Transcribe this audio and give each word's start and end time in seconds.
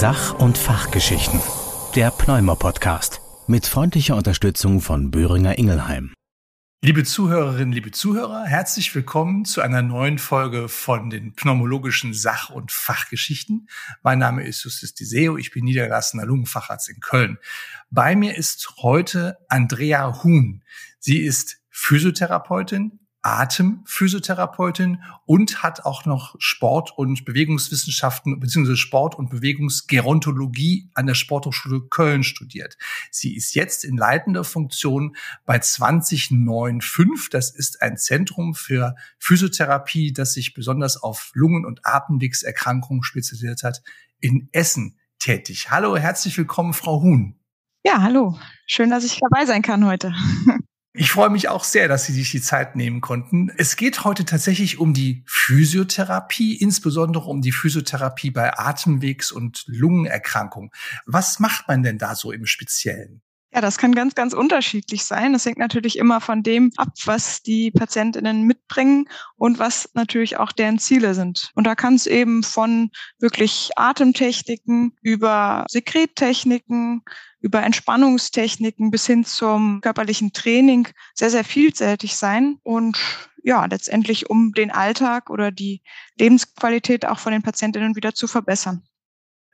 Sach- 0.00 0.32
und 0.32 0.56
Fachgeschichten. 0.56 1.40
Der 1.94 2.10
Pneumo-Podcast. 2.10 3.20
Mit 3.46 3.66
freundlicher 3.66 4.16
Unterstützung 4.16 4.80
von 4.80 5.10
Böhringer 5.10 5.58
Ingelheim. 5.58 6.14
Liebe 6.82 7.04
Zuhörerinnen, 7.04 7.74
liebe 7.74 7.90
Zuhörer, 7.90 8.46
herzlich 8.46 8.94
willkommen 8.94 9.44
zu 9.44 9.60
einer 9.60 9.82
neuen 9.82 10.16
Folge 10.16 10.70
von 10.70 11.10
den 11.10 11.34
pneumologischen 11.34 12.14
Sach- 12.14 12.48
und 12.48 12.72
Fachgeschichten. 12.72 13.68
Mein 14.02 14.18
Name 14.18 14.46
ist 14.46 14.64
Justus 14.64 14.94
Diseo, 14.94 15.36
ich 15.36 15.50
bin 15.50 15.66
niedergelassener 15.66 16.24
Lungenfacharzt 16.24 16.88
in 16.88 17.00
Köln. 17.00 17.36
Bei 17.90 18.16
mir 18.16 18.38
ist 18.38 18.76
heute 18.78 19.36
Andrea 19.50 20.24
Huhn. 20.24 20.64
Sie 20.98 21.18
ist 21.18 21.58
Physiotherapeutin, 21.68 22.99
Atemphysiotherapeutin 23.22 25.02
und 25.26 25.62
hat 25.62 25.84
auch 25.84 26.06
noch 26.06 26.36
Sport- 26.38 26.96
und 26.96 27.24
Bewegungswissenschaften 27.24 28.40
bzw. 28.40 28.76
Sport- 28.76 29.14
und 29.14 29.30
Bewegungsgerontologie 29.30 30.90
an 30.94 31.06
der 31.06 31.14
Sporthochschule 31.14 31.82
Köln 31.82 32.22
studiert. 32.22 32.78
Sie 33.10 33.36
ist 33.36 33.54
jetzt 33.54 33.84
in 33.84 33.96
leitender 33.96 34.44
Funktion 34.44 35.16
bei 35.44 35.58
209.5. 35.58 37.30
Das 37.30 37.50
ist 37.50 37.82
ein 37.82 37.98
Zentrum 37.98 38.54
für 38.54 38.94
Physiotherapie, 39.18 40.12
das 40.12 40.32
sich 40.32 40.54
besonders 40.54 41.02
auf 41.02 41.30
Lungen- 41.34 41.66
und 41.66 41.84
Atemwegserkrankungen 41.84 43.02
spezialisiert 43.02 43.62
hat, 43.62 43.82
in 44.20 44.48
Essen 44.52 44.98
tätig. 45.18 45.70
Hallo, 45.70 45.96
herzlich 45.96 46.36
willkommen, 46.38 46.72
Frau 46.72 47.02
Huhn. 47.02 47.36
Ja, 47.84 48.02
hallo. 48.02 48.38
Schön, 48.66 48.90
dass 48.90 49.04
ich 49.04 49.20
dabei 49.20 49.46
sein 49.46 49.62
kann 49.62 49.86
heute. 49.86 50.14
Ich 50.92 51.12
freue 51.12 51.30
mich 51.30 51.48
auch 51.48 51.62
sehr, 51.62 51.86
dass 51.86 52.06
Sie 52.06 52.12
sich 52.12 52.32
die 52.32 52.40
Zeit 52.40 52.74
nehmen 52.74 53.00
konnten. 53.00 53.52
Es 53.56 53.76
geht 53.76 54.02
heute 54.02 54.24
tatsächlich 54.24 54.78
um 54.78 54.92
die 54.92 55.22
Physiotherapie, 55.24 56.56
insbesondere 56.56 57.26
um 57.26 57.42
die 57.42 57.52
Physiotherapie 57.52 58.32
bei 58.32 58.58
Atemwegs- 58.58 59.30
und 59.30 59.62
Lungenerkrankungen. 59.66 60.70
Was 61.06 61.38
macht 61.38 61.68
man 61.68 61.84
denn 61.84 61.98
da 61.98 62.16
so 62.16 62.32
im 62.32 62.44
Speziellen? 62.44 63.22
Ja, 63.52 63.60
das 63.60 63.78
kann 63.78 63.92
ganz, 63.92 64.14
ganz 64.14 64.32
unterschiedlich 64.32 65.04
sein. 65.04 65.32
Das 65.32 65.44
hängt 65.44 65.58
natürlich 65.58 65.98
immer 65.98 66.20
von 66.20 66.44
dem 66.44 66.70
ab, 66.76 66.92
was 67.04 67.42
die 67.42 67.72
Patientinnen 67.72 68.44
mitbringen 68.44 69.08
und 69.36 69.58
was 69.58 69.90
natürlich 69.94 70.36
auch 70.36 70.52
deren 70.52 70.78
Ziele 70.78 71.14
sind. 71.14 71.50
Und 71.54 71.66
da 71.66 71.74
kann 71.74 71.94
es 71.94 72.06
eben 72.06 72.44
von 72.44 72.90
wirklich 73.18 73.70
Atemtechniken 73.76 74.96
über 75.02 75.66
Sekrettechniken, 75.68 77.02
über 77.40 77.62
Entspannungstechniken 77.62 78.90
bis 78.90 79.06
hin 79.06 79.24
zum 79.24 79.80
körperlichen 79.80 80.32
Training 80.32 80.88
sehr, 81.14 81.30
sehr 81.30 81.44
vielseitig 81.44 82.16
sein 82.16 82.58
und 82.62 82.98
ja, 83.42 83.64
letztendlich 83.64 84.28
um 84.28 84.52
den 84.52 84.70
Alltag 84.70 85.30
oder 85.30 85.50
die 85.50 85.82
Lebensqualität 86.18 87.06
auch 87.06 87.18
von 87.18 87.32
den 87.32 87.42
Patientinnen 87.42 87.96
wieder 87.96 88.14
zu 88.14 88.26
verbessern. 88.26 88.82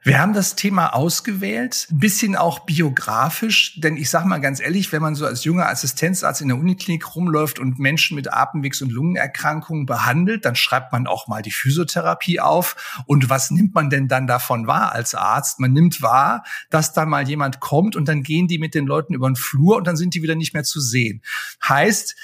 Wir 0.07 0.21
haben 0.21 0.35
das 0.35 0.55
Thema 0.55 0.95
ausgewählt, 0.95 1.89
ein 1.91 1.99
bisschen 1.99 2.37
auch 2.37 2.61
biografisch, 2.61 3.81
denn 3.81 3.97
ich 3.97 4.09
sage 4.09 4.29
mal 4.29 4.39
ganz 4.39 4.61
ehrlich, 4.61 4.93
wenn 4.93 5.03
man 5.03 5.17
so 5.17 5.27
als 5.27 5.43
junger 5.43 5.69
Assistenzarzt 5.69 6.41
in 6.41 6.47
der 6.47 6.57
Uniklinik 6.59 7.17
rumläuft 7.17 7.59
und 7.59 7.81
Menschen 7.81 8.15
mit 8.15 8.33
Atemwegs- 8.33 8.81
und 8.83 8.93
Lungenerkrankungen 8.93 9.85
behandelt, 9.85 10.45
dann 10.45 10.55
schreibt 10.55 10.93
man 10.93 11.09
auch 11.09 11.27
mal 11.27 11.43
die 11.43 11.51
Physiotherapie 11.51 12.39
auf. 12.39 13.03
Und 13.07 13.29
was 13.31 13.51
nimmt 13.51 13.75
man 13.75 13.91
denn 13.91 14.07
dann 14.07 14.29
davon 14.29 14.69
wahr 14.69 14.93
als 14.93 15.17
Arzt? 15.17 15.59
Man 15.59 15.73
nimmt 15.73 16.01
wahr, 16.03 16.45
dass 16.70 16.93
da 16.93 17.05
mal 17.05 17.29
jemand 17.29 17.59
kommt 17.59 17.97
und 17.97 18.07
dann 18.07 18.23
gehen 18.23 18.47
die 18.47 18.59
mit 18.59 18.77
den 18.77 18.87
Leuten 18.87 19.13
über 19.13 19.29
den 19.29 19.35
Flur 19.35 19.77
und 19.77 19.89
dann 19.89 19.97
sind 19.97 20.15
die 20.15 20.23
wieder 20.23 20.37
nicht 20.37 20.55
mehr 20.55 20.63
zu 20.63 20.81
sehen. 20.81 21.20
Heißt, 21.69 22.15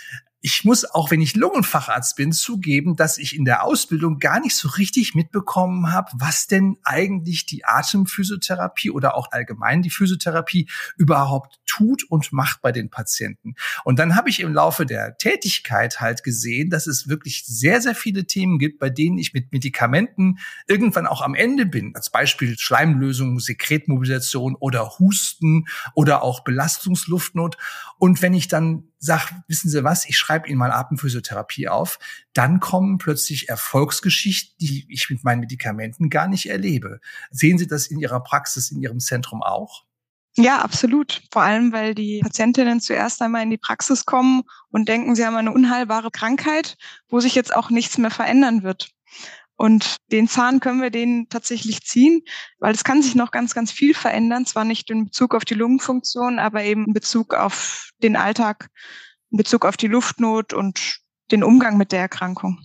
ich 0.44 0.64
muss, 0.64 0.84
auch 0.84 1.12
wenn 1.12 1.20
ich 1.20 1.36
Lungenfacharzt 1.36 2.16
bin, 2.16 2.32
zugeben, 2.32 2.96
dass 2.96 3.16
ich 3.16 3.36
in 3.36 3.44
der 3.44 3.62
Ausbildung 3.62 4.18
gar 4.18 4.40
nicht 4.40 4.56
so 4.56 4.68
richtig 4.68 5.14
mitbekommen 5.14 5.92
habe, 5.92 6.10
was 6.14 6.48
denn 6.48 6.78
eigentlich 6.82 7.46
die 7.46 7.64
Atemphysiotherapie 7.64 8.90
oder 8.90 9.16
auch 9.16 9.30
allgemein 9.30 9.82
die 9.82 9.90
Physiotherapie 9.90 10.68
überhaupt 10.96 11.60
tut 11.64 12.02
und 12.10 12.32
macht 12.32 12.60
bei 12.60 12.72
den 12.72 12.90
Patienten. 12.90 13.54
Und 13.84 14.00
dann 14.00 14.16
habe 14.16 14.30
ich 14.30 14.40
im 14.40 14.52
Laufe 14.52 14.84
der 14.84 15.16
Tätigkeit 15.16 16.00
halt 16.00 16.24
gesehen, 16.24 16.70
dass 16.70 16.88
es 16.88 17.06
wirklich 17.06 17.44
sehr, 17.46 17.80
sehr 17.80 17.94
viele 17.94 18.26
Themen 18.26 18.58
gibt, 18.58 18.80
bei 18.80 18.90
denen 18.90 19.18
ich 19.18 19.32
mit 19.32 19.52
Medikamenten 19.52 20.38
irgendwann 20.66 21.06
auch 21.06 21.22
am 21.22 21.36
Ende 21.36 21.66
bin. 21.66 21.94
Als 21.94 22.10
Beispiel 22.10 22.58
Schleimlösung, 22.58 23.38
Sekretmobilisation 23.38 24.56
oder 24.56 24.98
Husten 24.98 25.66
oder 25.94 26.24
auch 26.24 26.40
Belastungsluftnot. 26.40 27.56
Und 27.98 28.22
wenn 28.22 28.34
ich 28.34 28.48
dann 28.48 28.88
sage, 29.04 29.42
wissen 29.48 29.68
Sie 29.68 29.82
was, 29.82 30.08
ich 30.08 30.16
schreibe 30.16 30.48
Ihnen 30.48 30.58
mal 30.58 30.70
Atemphysiotherapie 30.70 31.68
auf, 31.68 31.98
dann 32.32 32.60
kommen 32.60 32.98
plötzlich 32.98 33.48
Erfolgsgeschichten, 33.48 34.54
die 34.60 34.86
ich 34.88 35.10
mit 35.10 35.24
meinen 35.24 35.40
Medikamenten 35.40 36.08
gar 36.08 36.28
nicht 36.28 36.48
erlebe. 36.48 37.00
Sehen 37.30 37.58
Sie 37.58 37.66
das 37.66 37.88
in 37.88 37.98
Ihrer 37.98 38.22
Praxis, 38.22 38.70
in 38.70 38.80
Ihrem 38.80 39.00
Zentrum 39.00 39.42
auch? 39.42 39.84
Ja, 40.36 40.60
absolut. 40.60 41.22
Vor 41.30 41.42
allem, 41.42 41.72
weil 41.72 41.94
die 41.94 42.20
Patientinnen 42.20 42.80
zuerst 42.80 43.20
einmal 43.20 43.42
in 43.42 43.50
die 43.50 43.58
Praxis 43.58 44.06
kommen 44.06 44.42
und 44.70 44.88
denken, 44.88 45.14
sie 45.14 45.26
haben 45.26 45.36
eine 45.36 45.52
unheilbare 45.52 46.10
Krankheit, 46.10 46.76
wo 47.08 47.20
sich 47.20 47.34
jetzt 47.34 47.54
auch 47.54 47.68
nichts 47.68 47.98
mehr 47.98 48.10
verändern 48.10 48.62
wird. 48.62 48.90
Und 49.62 49.98
den 50.10 50.26
Zahn 50.26 50.58
können 50.58 50.82
wir 50.82 50.90
denen 50.90 51.28
tatsächlich 51.28 51.82
ziehen, 51.84 52.22
weil 52.58 52.74
es 52.74 52.82
kann 52.82 53.00
sich 53.00 53.14
noch 53.14 53.30
ganz, 53.30 53.54
ganz 53.54 53.70
viel 53.70 53.94
verändern. 53.94 54.44
Zwar 54.44 54.64
nicht 54.64 54.90
in 54.90 55.04
Bezug 55.04 55.36
auf 55.36 55.44
die 55.44 55.54
Lungenfunktion, 55.54 56.40
aber 56.40 56.64
eben 56.64 56.86
in 56.86 56.92
Bezug 56.92 57.32
auf 57.32 57.90
den 58.02 58.16
Alltag, 58.16 58.70
in 59.30 59.38
Bezug 59.38 59.64
auf 59.64 59.76
die 59.76 59.86
Luftnot 59.86 60.52
und 60.52 60.98
den 61.30 61.44
Umgang 61.44 61.76
mit 61.76 61.92
der 61.92 62.00
Erkrankung. 62.00 62.58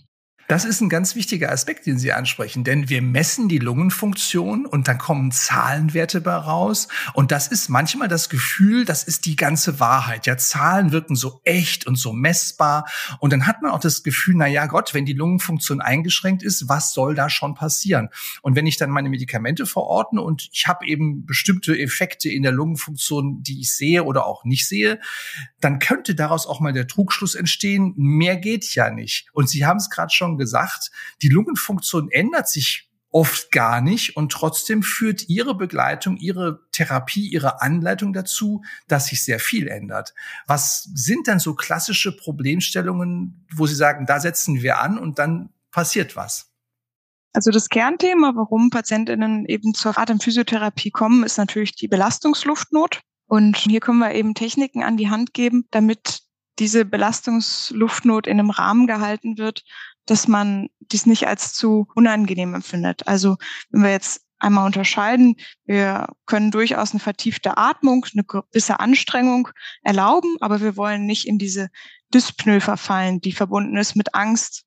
Das 0.48 0.64
ist 0.64 0.80
ein 0.80 0.88
ganz 0.88 1.14
wichtiger 1.14 1.52
Aspekt, 1.52 1.84
den 1.84 1.98
Sie 1.98 2.10
ansprechen, 2.14 2.64
denn 2.64 2.88
wir 2.88 3.02
messen 3.02 3.50
die 3.50 3.58
Lungenfunktion 3.58 4.64
und 4.64 4.88
dann 4.88 4.96
kommen 4.96 5.30
Zahlenwerte 5.30 6.22
bei 6.22 6.32
raus. 6.36 6.88
Und 7.12 7.32
das 7.32 7.48
ist 7.48 7.68
manchmal 7.68 8.08
das 8.08 8.30
Gefühl, 8.30 8.86
das 8.86 9.04
ist 9.04 9.26
die 9.26 9.36
ganze 9.36 9.78
Wahrheit. 9.78 10.24
Ja, 10.26 10.38
Zahlen 10.38 10.90
wirken 10.90 11.16
so 11.16 11.42
echt 11.44 11.86
und 11.86 11.96
so 11.96 12.14
messbar. 12.14 12.88
Und 13.20 13.34
dann 13.34 13.46
hat 13.46 13.60
man 13.60 13.72
auch 13.72 13.78
das 13.78 14.02
Gefühl, 14.02 14.36
na 14.38 14.46
ja, 14.46 14.64
Gott, 14.64 14.94
wenn 14.94 15.04
die 15.04 15.12
Lungenfunktion 15.12 15.82
eingeschränkt 15.82 16.42
ist, 16.42 16.66
was 16.66 16.94
soll 16.94 17.14
da 17.14 17.28
schon 17.28 17.54
passieren? 17.54 18.08
Und 18.40 18.56
wenn 18.56 18.66
ich 18.66 18.78
dann 18.78 18.88
meine 18.88 19.10
Medikamente 19.10 19.66
verordne 19.66 20.22
und 20.22 20.48
ich 20.50 20.66
habe 20.66 20.86
eben 20.86 21.26
bestimmte 21.26 21.78
Effekte 21.78 22.30
in 22.30 22.42
der 22.42 22.52
Lungenfunktion, 22.52 23.42
die 23.42 23.60
ich 23.60 23.74
sehe 23.74 24.02
oder 24.02 24.24
auch 24.24 24.46
nicht 24.46 24.66
sehe, 24.66 24.98
dann 25.60 25.78
könnte 25.78 26.14
daraus 26.14 26.46
auch 26.46 26.60
mal 26.60 26.72
der 26.72 26.86
Trugschluss 26.86 27.34
entstehen, 27.34 27.92
mehr 27.96 28.38
geht 28.38 28.74
ja 28.74 28.88
nicht. 28.88 29.26
Und 29.34 29.50
Sie 29.50 29.66
haben 29.66 29.76
es 29.76 29.90
gerade 29.90 30.10
schon 30.10 30.37
gesagt, 30.38 30.90
die 31.22 31.28
Lungenfunktion 31.28 32.10
ändert 32.10 32.48
sich 32.48 32.88
oft 33.10 33.50
gar 33.52 33.80
nicht 33.80 34.16
und 34.16 34.32
trotzdem 34.32 34.82
führt 34.82 35.28
ihre 35.28 35.54
Begleitung, 35.54 36.16
ihre 36.18 36.60
Therapie, 36.72 37.26
ihre 37.26 37.62
Anleitung 37.62 38.12
dazu, 38.12 38.62
dass 38.86 39.06
sich 39.06 39.22
sehr 39.22 39.40
viel 39.40 39.68
ändert. 39.68 40.14
Was 40.46 40.88
sind 40.94 41.26
denn 41.26 41.38
so 41.38 41.54
klassische 41.54 42.14
Problemstellungen, 42.14 43.46
wo 43.54 43.66
Sie 43.66 43.74
sagen, 43.74 44.06
da 44.06 44.20
setzen 44.20 44.62
wir 44.62 44.80
an 44.80 44.98
und 44.98 45.18
dann 45.18 45.50
passiert 45.70 46.16
was? 46.16 46.50
Also 47.32 47.50
das 47.50 47.68
Kernthema, 47.68 48.32
warum 48.34 48.70
Patientinnen 48.70 49.46
eben 49.46 49.74
zur 49.74 49.98
Atemphysiotherapie 49.98 50.90
kommen, 50.90 51.24
ist 51.24 51.38
natürlich 51.38 51.74
die 51.74 51.88
Belastungsluftnot. 51.88 53.00
Und 53.26 53.56
hier 53.56 53.80
können 53.80 53.98
wir 53.98 54.14
eben 54.14 54.34
Techniken 54.34 54.82
an 54.82 54.96
die 54.96 55.10
Hand 55.10 55.34
geben, 55.34 55.66
damit 55.70 56.20
diese 56.58 56.84
Belastungsluftnot 56.84 58.26
in 58.26 58.40
einem 58.40 58.50
Rahmen 58.50 58.86
gehalten 58.86 59.38
wird, 59.38 59.62
dass 60.10 60.28
man 60.28 60.68
dies 60.80 61.06
nicht 61.06 61.26
als 61.26 61.52
zu 61.52 61.86
unangenehm 61.94 62.54
empfindet. 62.54 63.06
Also 63.06 63.36
wenn 63.70 63.82
wir 63.82 63.90
jetzt 63.90 64.22
einmal 64.38 64.66
unterscheiden, 64.66 65.36
wir 65.64 66.06
können 66.26 66.50
durchaus 66.50 66.92
eine 66.92 67.00
vertiefte 67.00 67.56
Atmung, 67.56 68.06
eine 68.12 68.24
gewisse 68.24 68.80
Anstrengung 68.80 69.48
erlauben, 69.82 70.36
aber 70.40 70.60
wir 70.60 70.76
wollen 70.76 71.06
nicht 71.06 71.26
in 71.26 71.38
diese 71.38 71.68
Dyspnoe 72.14 72.60
verfallen, 72.60 73.20
die 73.20 73.32
verbunden 73.32 73.76
ist 73.76 73.96
mit 73.96 74.14
Angst, 74.14 74.64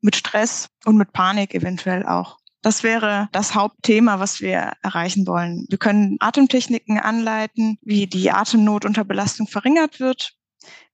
mit 0.00 0.16
Stress 0.16 0.68
und 0.84 0.96
mit 0.96 1.12
Panik 1.12 1.54
eventuell 1.54 2.04
auch. 2.06 2.38
Das 2.62 2.82
wäre 2.82 3.28
das 3.32 3.54
Hauptthema, 3.54 4.20
was 4.20 4.40
wir 4.40 4.72
erreichen 4.82 5.26
wollen. 5.26 5.66
Wir 5.68 5.78
können 5.78 6.16
Atemtechniken 6.20 6.98
anleiten, 6.98 7.76
wie 7.82 8.06
die 8.06 8.30
Atemnot 8.30 8.84
unter 8.84 9.04
Belastung 9.04 9.48
verringert 9.48 9.98
wird, 10.00 10.34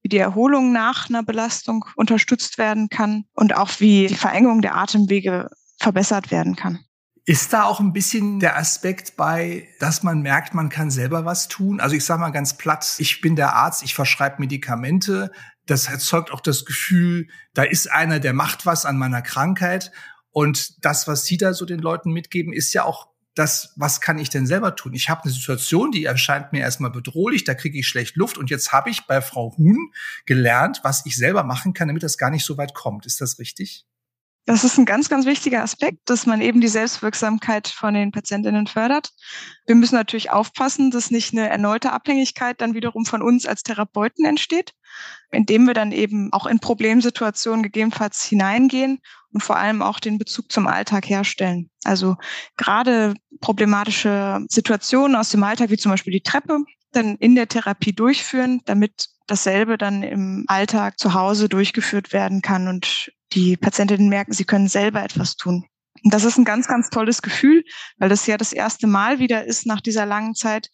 wie 0.03 0.09
die 0.09 0.19
Erholung 0.19 0.73
nach 0.73 1.09
einer 1.09 1.23
Belastung 1.23 1.85
unterstützt 1.97 2.59
werden 2.59 2.89
kann 2.89 3.25
und 3.35 3.55
auch 3.57 3.81
wie 3.81 4.07
die 4.07 4.15
Verengung 4.15 4.63
der 4.63 4.77
Atemwege 4.77 5.49
verbessert 5.79 6.31
werden 6.31 6.57
kann. 6.57 6.81
Ist 7.25 7.53
da 7.53 7.65
auch 7.65 7.79
ein 7.79 7.93
bisschen 7.93 8.41
der 8.41 8.57
Aspekt 8.57 9.17
bei, 9.17 9.69
dass 9.81 10.03
man 10.03 10.23
merkt, 10.23 10.55
man 10.55 10.71
kann 10.71 10.91
selber 10.91 11.27
was 11.27 11.47
tun? 11.47 11.79
Also 11.79 11.95
ich 11.95 12.05
sage 12.05 12.21
mal 12.21 12.31
ganz 12.31 12.57
platt, 12.57 12.95
ich 12.97 13.21
bin 13.21 13.37
der 13.37 13.55
Arzt, 13.55 13.83
ich 13.83 13.95
verschreibe 13.95 14.37
Medikamente. 14.39 15.31
Das 15.67 15.89
erzeugt 15.89 16.33
auch 16.33 16.41
das 16.41 16.65
Gefühl, 16.65 17.29
da 17.53 17.65
ist 17.65 17.93
einer, 17.93 18.19
der 18.19 18.33
macht 18.33 18.65
was 18.65 18.87
an 18.87 18.97
meiner 18.97 19.21
Krankheit. 19.21 19.93
Und 20.31 20.83
das, 20.83 21.07
was 21.07 21.27
Sie 21.27 21.37
da 21.37 21.53
so 21.53 21.67
den 21.67 21.81
Leuten 21.81 22.13
mitgeben, 22.13 22.55
ist 22.55 22.73
ja 22.73 22.85
auch 22.85 23.09
das, 23.39 23.73
was 23.77 24.01
kann 24.01 24.19
ich 24.19 24.31
denn 24.31 24.47
selber 24.47 24.77
tun? 24.77 24.95
Ich 24.95 25.09
habe 25.09 25.25
eine 25.25 25.33
Situation, 25.33 25.91
die 25.91 26.05
erscheint 26.05 26.53
mir 26.53 26.61
erstmal 26.61 26.91
bedrohlich, 26.91 27.45
da 27.45 27.55
kriege 27.55 27.79
ich 27.79 27.89
schlecht 27.89 28.17
Luft 28.17 28.39
und 28.39 28.51
jetzt 28.51 28.73
habe 28.73 28.91
ich 28.91 29.07
bei 29.07 29.21
Frau 29.21 29.57
Huhn 29.57 29.93
gelernt, 30.27 30.81
was 30.83 31.07
ich 31.07 31.17
selber 31.17 31.45
machen 31.45 31.73
kann, 31.75 31.89
damit 31.89 32.03
das 32.03 32.19
gar 32.19 32.31
nicht 32.31 32.45
so 32.45 32.59
weit 32.59 32.75
kommt. 32.75 33.07
Ist 33.07 33.21
das 33.21 33.39
richtig? 33.39 33.88
Das 34.49 34.65
ist 34.65 34.79
ein 34.79 34.87
ganz, 34.87 35.11
ganz 35.11 35.27
wichtiger 35.27 35.63
Aspekt, 35.63 36.09
dass 36.09 36.25
man 36.25 36.41
eben 36.41 36.63
die 36.63 36.69
Selbstwirksamkeit 36.69 37.69
von 37.69 37.93
den 37.93 38.13
Patientinnen 38.13 38.67
fördert. 38.67 39.11
Wir 39.67 39.75
müssen 39.75 39.95
natürlich 39.95 40.31
aufpassen, 40.31 40.91
dass 40.91 41.11
nicht 41.11 41.35
eine 41.35 41.51
erneute 41.51 41.93
Abhängigkeit 41.93 42.59
dann 42.63 42.73
wiederum 42.73 43.05
von 43.05 43.21
uns 43.21 43.45
als 43.45 43.63
Therapeuten 43.63 44.25
entsteht, 44.25 44.73
indem 45.31 45.67
wir 45.67 45.75
dann 45.75 45.93
eben 45.93 46.33
auch 46.33 46.47
in 46.47 46.61
Problemsituationen 46.61 47.63
gegebenenfalls 47.63 48.25
hineingehen 48.25 49.01
und 49.35 49.43
vor 49.43 49.57
allem 49.57 49.83
auch 49.83 50.01
den 50.01 50.17
Bezug 50.17 50.51
zum 50.51 50.67
Alltag 50.67 51.07
herstellen. 51.11 51.69
Also 51.85 52.17
gerade 52.57 53.13
problematische 53.43 54.41
Situationen 54.49 55.15
aus 55.15 55.29
dem 55.29 55.43
Alltag, 55.43 55.69
wie 55.69 55.77
zum 55.77 55.91
Beispiel 55.91 56.15
die 56.15 56.23
Treppe, 56.23 56.61
dann 56.93 57.17
in 57.17 57.35
der 57.35 57.49
Therapie 57.49 57.93
durchführen, 57.93 58.63
damit 58.65 59.09
dasselbe 59.27 59.77
dann 59.77 60.03
im 60.03 60.47
Alltag 60.47 60.99
zu 60.99 61.13
Hause 61.13 61.51
durchgeführt 61.51 62.15
werden 62.15 62.41
kann 62.41 62.67
und 62.67 63.13
die 63.33 63.57
Patientinnen 63.57 64.09
merken, 64.09 64.33
sie 64.33 64.45
können 64.45 64.69
selber 64.69 65.03
etwas 65.03 65.37
tun. 65.37 65.67
Und 66.05 66.15
das 66.15 66.25
ist 66.25 66.39
ein 66.39 66.45
ganz, 66.45 66.69
ganz 66.69 66.91
tolles 66.91 67.23
Gefühl, 67.23 67.65
weil 67.99 68.09
das 68.09 68.27
ja 68.27 68.37
das 68.37 68.53
erste 68.53 68.87
Mal 68.87 69.19
wieder 69.19 69.45
ist 69.45 69.67
nach 69.67 69.81
dieser 69.81 70.07
langen 70.07 70.35
Zeit, 70.35 70.71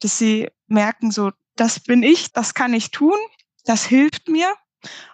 dass 0.00 0.18
sie 0.18 0.48
merken, 0.66 1.10
so, 1.10 1.30
das 1.56 1.80
bin 1.80 2.02
ich, 2.02 2.32
das 2.32 2.54
kann 2.54 2.74
ich 2.74 2.90
tun, 2.90 3.16
das 3.64 3.84
hilft 3.84 4.28
mir. 4.28 4.52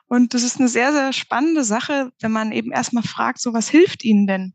Und 0.07 0.35
das 0.35 0.43
ist 0.43 0.59
eine 0.59 0.69
sehr, 0.69 0.93
sehr 0.93 1.13
spannende 1.13 1.63
Sache, 1.63 2.11
wenn 2.21 2.33
man 2.33 2.51
eben 2.51 2.73
erstmal 2.73 3.05
fragt, 3.05 3.41
so 3.41 3.53
was 3.53 3.69
hilft 3.69 4.05
Ihnen 4.05 4.27
denn? 4.27 4.55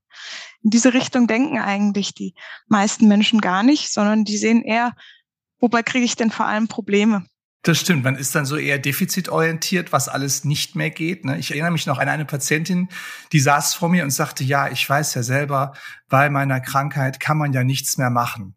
In 0.62 0.72
diese 0.72 0.94
Richtung 0.94 1.28
denken 1.28 1.60
eigentlich 1.60 2.14
die 2.14 2.34
meisten 2.68 3.08
Menschen 3.08 3.40
gar 3.40 3.64
nicht, 3.64 3.94
sondern 3.94 4.26
die 4.26 4.38
sehen 4.38 4.64
eher, 4.64 4.94
wobei 5.60 5.84
kriege 5.84 6.04
ich 6.04 6.18
denn 6.18 6.32
vor 6.32 6.48
allem 6.48 6.68
Probleme? 6.68 7.26
Das 7.66 7.80
stimmt, 7.80 8.04
man 8.04 8.16
ist 8.16 8.36
dann 8.36 8.46
so 8.46 8.58
eher 8.58 8.78
defizitorientiert, 8.78 9.92
was 9.92 10.08
alles 10.08 10.46
nicht 10.46 10.76
mehr 10.76 10.92
geht. 10.92 11.26
Ne? 11.26 11.40
Ich 11.40 11.50
erinnere 11.50 11.72
mich 11.72 11.88
noch 11.88 11.98
an 11.98 12.08
eine 12.08 12.24
Patientin, 12.24 12.90
die 13.32 13.40
saß 13.40 13.74
vor 13.74 13.90
mir 13.90 14.04
und 14.04 14.12
sagte, 14.12 14.44
ja, 14.44 14.70
ich 14.70 14.88
weiß 14.88 15.16
ja 15.16 15.24
selber, 15.24 15.74
bei 16.08 16.30
meiner 16.30 16.60
Krankheit 16.60 17.20
kann 17.20 17.40
man 17.40 17.54
ja 17.54 17.64
nichts 17.64 17.98
mehr 17.98 18.12
machen. 18.12 18.54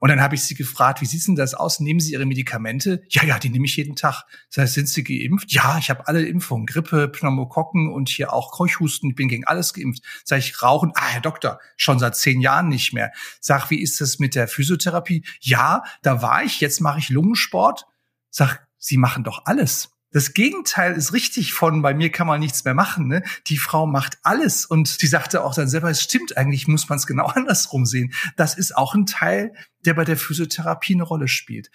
Und 0.00 0.08
dann 0.08 0.20
habe 0.20 0.34
ich 0.34 0.42
sie 0.42 0.56
gefragt, 0.56 1.00
wie 1.00 1.06
sieht 1.06 1.28
denn 1.28 1.36
das 1.36 1.54
aus? 1.54 1.78
Nehmen 1.78 2.00
Sie 2.00 2.12
Ihre 2.12 2.26
Medikamente? 2.26 3.02
Ja, 3.10 3.22
ja, 3.22 3.38
die 3.38 3.50
nehme 3.50 3.66
ich 3.66 3.76
jeden 3.76 3.94
Tag. 3.94 4.24
Das 4.48 4.62
heißt, 4.62 4.74
sind 4.74 4.88
Sie 4.88 5.04
geimpft? 5.04 5.52
Ja, 5.52 5.78
ich 5.78 5.88
habe 5.88 6.08
alle 6.08 6.24
Impfungen, 6.24 6.66
Grippe, 6.66 7.06
Pneumokokken 7.06 7.92
und 7.92 8.08
hier 8.08 8.32
auch 8.32 8.50
Keuchhusten. 8.50 9.10
Ich 9.10 9.16
bin 9.16 9.28
gegen 9.28 9.44
alles 9.44 9.74
geimpft. 9.74 10.02
Sag 10.24 10.38
ich, 10.40 10.60
rauchen? 10.60 10.90
Ah, 10.96 11.06
Herr 11.06 11.20
Doktor, 11.20 11.60
schon 11.76 12.00
seit 12.00 12.16
zehn 12.16 12.40
Jahren 12.40 12.68
nicht 12.68 12.94
mehr. 12.94 13.12
Sag, 13.40 13.70
wie 13.70 13.80
ist 13.80 14.00
das 14.00 14.18
mit 14.18 14.34
der 14.34 14.48
Physiotherapie? 14.48 15.24
Ja, 15.40 15.84
da 16.02 16.20
war 16.20 16.42
ich. 16.42 16.60
Jetzt 16.60 16.80
mache 16.80 16.98
ich 16.98 17.10
Lungensport. 17.10 17.86
Sag, 18.30 18.66
Sie 18.78 18.96
machen 18.96 19.24
doch 19.24 19.44
alles. 19.44 19.90
Das 20.12 20.34
Gegenteil 20.34 20.94
ist 20.94 21.12
richtig 21.12 21.52
von 21.52 21.82
bei 21.82 21.94
mir 21.94 22.10
kann 22.10 22.26
man 22.26 22.40
nichts 22.40 22.64
mehr 22.64 22.74
machen. 22.74 23.06
Ne? 23.06 23.22
Die 23.46 23.58
Frau 23.58 23.86
macht 23.86 24.18
alles 24.22 24.66
und 24.66 24.88
sie 24.88 25.06
sagte 25.06 25.44
auch 25.44 25.54
dann 25.54 25.68
selber, 25.68 25.90
es 25.90 26.02
stimmt 26.02 26.36
eigentlich, 26.36 26.66
muss 26.66 26.88
man 26.88 26.98
es 26.98 27.06
genau 27.06 27.26
andersrum 27.34 27.86
sehen. 27.86 28.12
Das 28.36 28.56
ist 28.56 28.76
auch 28.76 28.94
ein 28.94 29.06
Teil, 29.06 29.52
der 29.84 29.94
bei 29.94 30.04
der 30.04 30.16
Physiotherapie 30.16 30.94
eine 30.94 31.04
Rolle 31.04 31.28
spielt. 31.28 31.70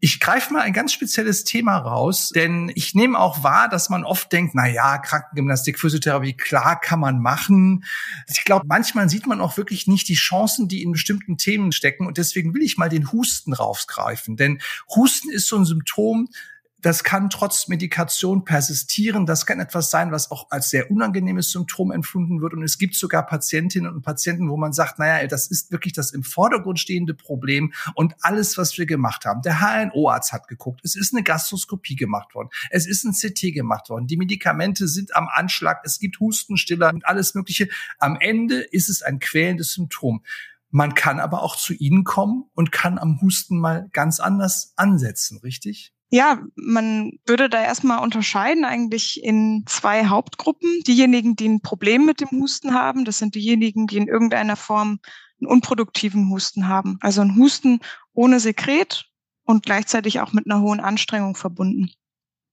Ich 0.00 0.20
greife 0.20 0.52
mal 0.52 0.62
ein 0.62 0.72
ganz 0.72 0.92
spezielles 0.92 1.44
Thema 1.44 1.76
raus, 1.76 2.30
denn 2.34 2.72
ich 2.74 2.94
nehme 2.94 3.18
auch 3.18 3.44
wahr, 3.44 3.68
dass 3.68 3.88
man 3.88 4.04
oft 4.04 4.32
denkt, 4.32 4.54
na 4.54 4.66
ja, 4.66 4.98
Krankengymnastik, 4.98 5.78
Physiotherapie, 5.78 6.36
klar 6.36 6.80
kann 6.80 6.98
man 6.98 7.20
machen. 7.20 7.84
Ich 8.26 8.44
glaube, 8.44 8.66
manchmal 8.66 9.08
sieht 9.08 9.26
man 9.26 9.40
auch 9.40 9.56
wirklich 9.56 9.86
nicht 9.86 10.08
die 10.08 10.14
Chancen, 10.14 10.66
die 10.66 10.82
in 10.82 10.92
bestimmten 10.92 11.36
Themen 11.36 11.72
stecken 11.72 12.06
und 12.06 12.18
deswegen 12.18 12.52
will 12.54 12.62
ich 12.62 12.78
mal 12.78 12.88
den 12.88 13.12
Husten 13.12 13.52
rausgreifen, 13.52 14.36
denn 14.36 14.60
Husten 14.94 15.30
ist 15.30 15.46
so 15.46 15.56
ein 15.56 15.64
Symptom, 15.64 16.28
das 16.78 17.02
kann 17.02 17.30
trotz 17.30 17.68
Medikation 17.68 18.44
persistieren. 18.44 19.24
Das 19.24 19.46
kann 19.46 19.60
etwas 19.60 19.90
sein, 19.90 20.12
was 20.12 20.30
auch 20.30 20.50
als 20.50 20.70
sehr 20.70 20.90
unangenehmes 20.90 21.50
Symptom 21.50 21.90
empfunden 21.90 22.42
wird. 22.42 22.52
Und 22.52 22.62
es 22.62 22.76
gibt 22.76 22.94
sogar 22.94 23.26
Patientinnen 23.26 23.92
und 23.92 24.02
Patienten, 24.02 24.50
wo 24.50 24.56
man 24.56 24.72
sagt, 24.72 24.98
naja, 24.98 25.26
das 25.26 25.46
ist 25.46 25.72
wirklich 25.72 25.94
das 25.94 26.12
im 26.12 26.22
Vordergrund 26.22 26.78
stehende 26.78 27.14
Problem. 27.14 27.72
Und 27.94 28.14
alles, 28.20 28.58
was 28.58 28.76
wir 28.76 28.84
gemacht 28.84 29.24
haben, 29.24 29.40
der 29.42 29.60
HNO-Arzt 29.60 30.32
hat 30.32 30.48
geguckt, 30.48 30.80
es 30.84 30.96
ist 30.96 31.14
eine 31.14 31.22
Gastroskopie 31.22 31.96
gemacht 31.96 32.34
worden, 32.34 32.50
es 32.70 32.86
ist 32.86 33.04
ein 33.04 33.12
CT 33.12 33.54
gemacht 33.54 33.88
worden, 33.88 34.06
die 34.06 34.16
Medikamente 34.18 34.86
sind 34.86 35.16
am 35.16 35.28
Anschlag, 35.32 35.80
es 35.84 35.98
gibt 35.98 36.20
Hustenstiller 36.20 36.90
und 36.92 37.06
alles 37.06 37.34
Mögliche. 37.34 37.68
Am 37.98 38.16
Ende 38.20 38.60
ist 38.60 38.90
es 38.90 39.02
ein 39.02 39.18
quälendes 39.18 39.72
Symptom. 39.72 40.22
Man 40.70 40.94
kann 40.94 41.20
aber 41.20 41.42
auch 41.42 41.56
zu 41.56 41.72
Ihnen 41.72 42.04
kommen 42.04 42.44
und 42.54 42.70
kann 42.70 42.98
am 42.98 43.20
Husten 43.22 43.58
mal 43.58 43.88
ganz 43.92 44.20
anders 44.20 44.74
ansetzen, 44.76 45.38
richtig? 45.38 45.95
Ja, 46.08 46.40
man 46.54 47.18
würde 47.26 47.48
da 47.48 47.62
erstmal 47.62 48.02
unterscheiden 48.02 48.64
eigentlich 48.64 49.22
in 49.24 49.64
zwei 49.66 50.06
Hauptgruppen. 50.06 50.82
Diejenigen, 50.86 51.34
die 51.34 51.48
ein 51.48 51.62
Problem 51.62 52.06
mit 52.06 52.20
dem 52.20 52.30
Husten 52.30 52.74
haben, 52.74 53.04
das 53.04 53.18
sind 53.18 53.34
diejenigen, 53.34 53.88
die 53.88 53.96
in 53.96 54.06
irgendeiner 54.06 54.54
Form 54.54 55.00
einen 55.40 55.50
unproduktiven 55.50 56.30
Husten 56.30 56.68
haben. 56.68 56.98
Also 57.00 57.22
ein 57.22 57.36
Husten 57.36 57.80
ohne 58.12 58.38
Sekret 58.38 59.06
und 59.44 59.64
gleichzeitig 59.64 60.20
auch 60.20 60.32
mit 60.32 60.46
einer 60.46 60.60
hohen 60.60 60.80
Anstrengung 60.80 61.34
verbunden. 61.34 61.90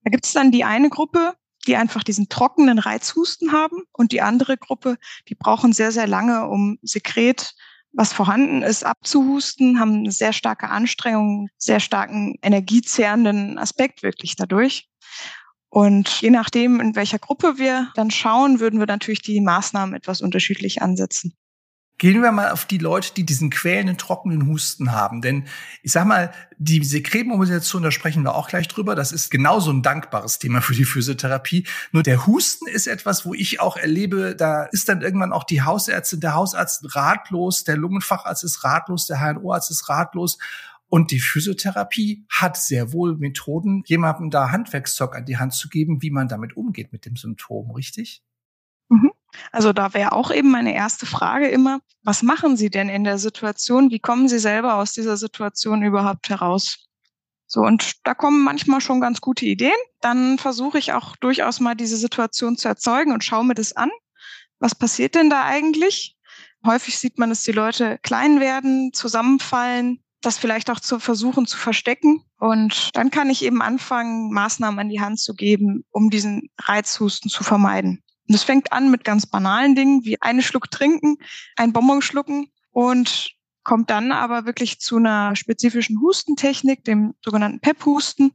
Da 0.04 0.10
gibt 0.10 0.26
es 0.26 0.34
dann 0.34 0.52
die 0.52 0.64
eine 0.64 0.90
Gruppe, 0.90 1.36
die 1.68 1.76
einfach 1.76 2.04
diesen 2.04 2.30
trockenen 2.30 2.80
Reizhusten 2.80 3.52
haben 3.52 3.84
und 3.92 4.12
die 4.12 4.22
andere 4.22 4.58
Gruppe, 4.58 4.98
die 5.30 5.36
brauchen 5.36 5.74
sehr, 5.74 5.92
sehr 5.92 6.08
lange, 6.08 6.48
um 6.48 6.78
Sekret 6.82 7.56
was 7.94 8.12
vorhanden 8.12 8.64
ist, 8.64 8.84
abzuhusten, 8.84 9.80
haben 9.80 10.00
eine 10.00 10.12
sehr 10.12 10.34
starke 10.34 10.70
Anstrengung, 10.70 11.48
sehr 11.58 11.80
starken 11.80 12.36
energiezehrenden 12.42 13.58
Aspekt 13.58 14.04
wirklich 14.04 14.36
dadurch. 14.36 14.90
Und 15.70 16.22
je 16.22 16.30
nachdem, 16.30 16.80
in 16.80 16.96
welcher 16.96 17.20
Gruppe 17.20 17.58
wir 17.58 17.92
dann 17.96 18.12
schauen, 18.12 18.60
würden 18.60 18.80
wir 18.80 18.88
natürlich 18.88 19.22
die 19.22 19.42
Maßnahmen 19.42 19.96
etwas 19.96 20.22
unterschiedlich 20.22 20.82
ansetzen. 20.82 21.34
Gehen 22.00 22.22
wir 22.22 22.32
mal 22.32 22.52
auf 22.52 22.66
die 22.66 22.80
Leute, 22.80 23.14
die 23.14 23.26
diesen 23.26 23.50
quälenden, 23.50 23.98
trockenen 23.98 24.48
Husten 24.48 24.92
haben. 24.92 25.22
Denn 25.22 25.46
ich 25.84 25.92
sag 25.92 26.06
mal, 26.06 26.34
die 26.58 26.84
Sekretmobilisation, 26.84 27.84
da 27.84 27.92
sprechen 27.92 28.24
wir 28.24 28.36
auch 28.36 28.50
gleich 28.50 28.68
drüber, 28.68 28.96
das 28.96 29.12
ist 29.12 29.30
genauso 29.30 29.72
ein 29.72 29.84
dankbares 29.84 30.40
Thema 30.40 30.62
für 30.62 30.74
die 30.74 30.86
Physiotherapie. 30.86 31.66
Nur 31.92 32.04
der 32.04 32.26
Husten 32.26 32.68
ist 32.68 32.88
etwas, 32.88 33.26
wo 33.26 33.34
ich 33.34 33.60
auch 33.60 33.78
erlebe, 33.78 34.36
da 34.36 34.64
ist 34.64 34.90
dann 34.90 35.02
irgendwann 35.02 35.32
auch 35.32 35.44
die 35.44 35.62
Hausärztin, 35.62 36.20
der 36.20 36.34
Hausarzt 36.34 36.96
ratlos, 36.96 37.64
der 37.64 37.78
Lungenfacharzt 37.78 38.44
ist 38.44 38.64
ratlos, 38.64 39.06
der 39.06 39.20
HNO-Arzt 39.20 39.70
ist 39.72 39.88
ratlos. 39.88 40.40
Und 40.90 41.12
die 41.12 41.20
Physiotherapie 41.20 42.26
hat 42.30 42.58
sehr 42.58 42.92
wohl 42.92 43.18
Methoden, 43.18 43.84
jemandem 43.86 44.30
da 44.30 44.52
Handwerkszeug 44.52 45.16
an 45.16 45.26
die 45.26 45.38
Hand 45.38 45.54
zu 45.54 45.70
geben, 45.70 46.02
wie 46.02 46.12
man 46.12 46.28
damit 46.28 46.58
umgeht 46.58 46.92
mit 46.92 47.06
dem 47.06 47.16
Symptom, 47.16 47.72
richtig? 47.72 48.22
Also 49.52 49.74
da 49.74 49.94
wäre 49.94 50.12
auch 50.12 50.32
eben 50.32 50.52
meine 50.52 50.76
erste 50.76 51.06
Frage 51.06 51.48
immer, 51.48 51.80
was 52.04 52.24
machen 52.24 52.58
Sie 52.58 52.70
denn 52.70 52.90
in 52.90 53.04
der 53.04 53.18
Situation? 53.18 53.92
Wie 53.92 54.00
kommen 54.00 54.28
Sie 54.28 54.40
selber 54.40 54.76
aus 54.76 54.94
dieser 54.94 55.18
Situation 55.18 55.84
überhaupt 55.84 56.30
heraus? 56.30 56.86
So, 57.48 57.62
und 57.62 57.94
da 58.04 58.14
kommen 58.16 58.44
manchmal 58.44 58.82
schon 58.82 59.00
ganz 59.00 59.22
gute 59.22 59.46
Ideen. 59.46 59.72
Dann 60.02 60.38
versuche 60.38 60.80
ich 60.80 60.94
auch 60.94 61.16
durchaus 61.18 61.60
mal 61.60 61.76
diese 61.76 61.98
Situation 61.98 62.58
zu 62.58 62.68
erzeugen 62.68 63.14
und 63.14 63.24
schaue 63.24 63.46
mir 63.46 63.54
das 63.54 63.74
an. 63.74 63.92
Was 64.60 64.76
passiert 64.76 65.16
denn 65.16 65.30
da 65.30 65.44
eigentlich? 65.44 66.18
Häufig 66.66 66.98
sieht 66.98 67.20
man, 67.20 67.30
dass 67.30 67.44
die 67.44 67.52
Leute 67.52 68.00
klein 68.02 68.40
werden, 68.40 68.92
zusammenfallen, 68.94 70.00
das 70.22 70.38
vielleicht 70.38 70.70
auch 70.72 70.80
zu 70.80 71.00
versuchen 71.00 71.46
zu 71.46 71.58
verstecken. 71.58 72.24
Und 72.40 72.90
dann 72.94 73.12
kann 73.12 73.30
ich 73.30 73.44
eben 73.44 73.62
anfangen, 73.62 74.32
Maßnahmen 74.32 74.80
an 74.80 74.90
die 74.90 75.02
Hand 75.02 75.20
zu 75.20 75.34
geben, 75.34 75.84
um 75.92 76.10
diesen 76.10 76.50
Reizhusten 76.60 77.30
zu 77.30 77.44
vermeiden. 77.44 78.03
Und 78.28 78.36
es 78.36 78.44
fängt 78.44 78.72
an 78.72 78.90
mit 78.92 79.04
ganz 79.04 79.26
banalen 79.26 79.76
Dingen 79.76 80.06
wie 80.06 80.22
eine 80.22 80.44
Schluck 80.44 80.72
trinken, 80.72 81.18
ein 81.56 81.74
Bonbon 81.74 82.02
schlucken 82.02 82.48
und 82.72 83.32
kommt 83.64 83.90
dann 83.90 84.12
aber 84.12 84.46
wirklich 84.46 84.80
zu 84.80 84.98
einer 84.98 85.36
spezifischen 85.36 86.02
Hustentechnik, 86.02 86.84
dem 86.84 87.14
sogenannten 87.24 87.60
PEP-Husten. 87.60 88.34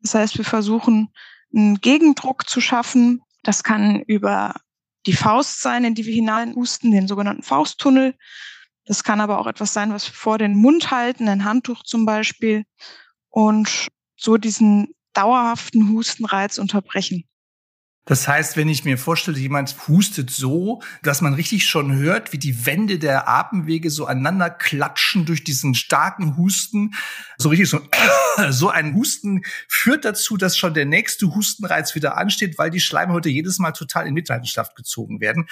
Das 0.00 0.14
heißt, 0.14 0.38
wir 0.38 0.44
versuchen, 0.44 1.12
einen 1.54 1.80
Gegendruck 1.80 2.48
zu 2.48 2.60
schaffen. 2.60 3.22
Das 3.42 3.62
kann 3.62 4.00
über 4.02 4.54
die 5.06 5.12
Faust 5.12 5.60
sein, 5.60 5.84
in 5.84 5.94
die 5.94 6.06
wir 6.06 6.14
hineinhusten, 6.14 6.90
den 6.90 7.08
sogenannten 7.08 7.42
Fausttunnel. 7.42 8.14
Das 8.84 9.04
kann 9.04 9.20
aber 9.20 9.38
auch 9.38 9.46
etwas 9.46 9.72
sein, 9.72 9.92
was 9.92 10.06
wir 10.06 10.14
vor 10.14 10.38
den 10.38 10.56
Mund 10.56 10.90
halten, 10.90 11.28
ein 11.28 11.44
Handtuch 11.44 11.82
zum 11.82 12.06
Beispiel. 12.06 12.64
Und 13.28 13.88
so 14.16 14.36
diesen 14.36 14.94
dauerhaften 15.12 15.90
Hustenreiz 15.90 16.58
unterbrechen. 16.58 17.24
Das 18.06 18.26
heißt, 18.26 18.56
wenn 18.56 18.68
ich 18.68 18.84
mir 18.84 18.96
vorstelle, 18.96 19.38
jemand 19.38 19.76
hustet 19.86 20.30
so, 20.30 20.82
dass 21.02 21.20
man 21.20 21.34
richtig 21.34 21.66
schon 21.66 21.94
hört, 21.94 22.32
wie 22.32 22.38
die 22.38 22.64
Wände 22.66 22.98
der 22.98 23.28
Atemwege 23.28 23.90
so 23.90 24.06
aneinander 24.06 24.48
klatschen 24.48 25.26
durch 25.26 25.44
diesen 25.44 25.74
starken 25.74 26.36
Husten, 26.36 26.94
so 27.36 27.50
richtig 27.50 27.68
so, 27.68 27.80
so 28.50 28.70
ein 28.70 28.94
Husten 28.94 29.42
führt 29.68 30.04
dazu, 30.06 30.38
dass 30.38 30.56
schon 30.56 30.72
der 30.74 30.86
nächste 30.86 31.34
Hustenreiz 31.34 31.94
wieder 31.94 32.16
ansteht, 32.16 32.58
weil 32.58 32.70
die 32.70 32.80
Schleimhäute 32.80 33.28
jedes 33.28 33.58
Mal 33.58 33.72
total 33.72 34.06
in 34.06 34.14
Mitleidenschaft 34.14 34.76
gezogen 34.76 35.20
werden. 35.20 35.46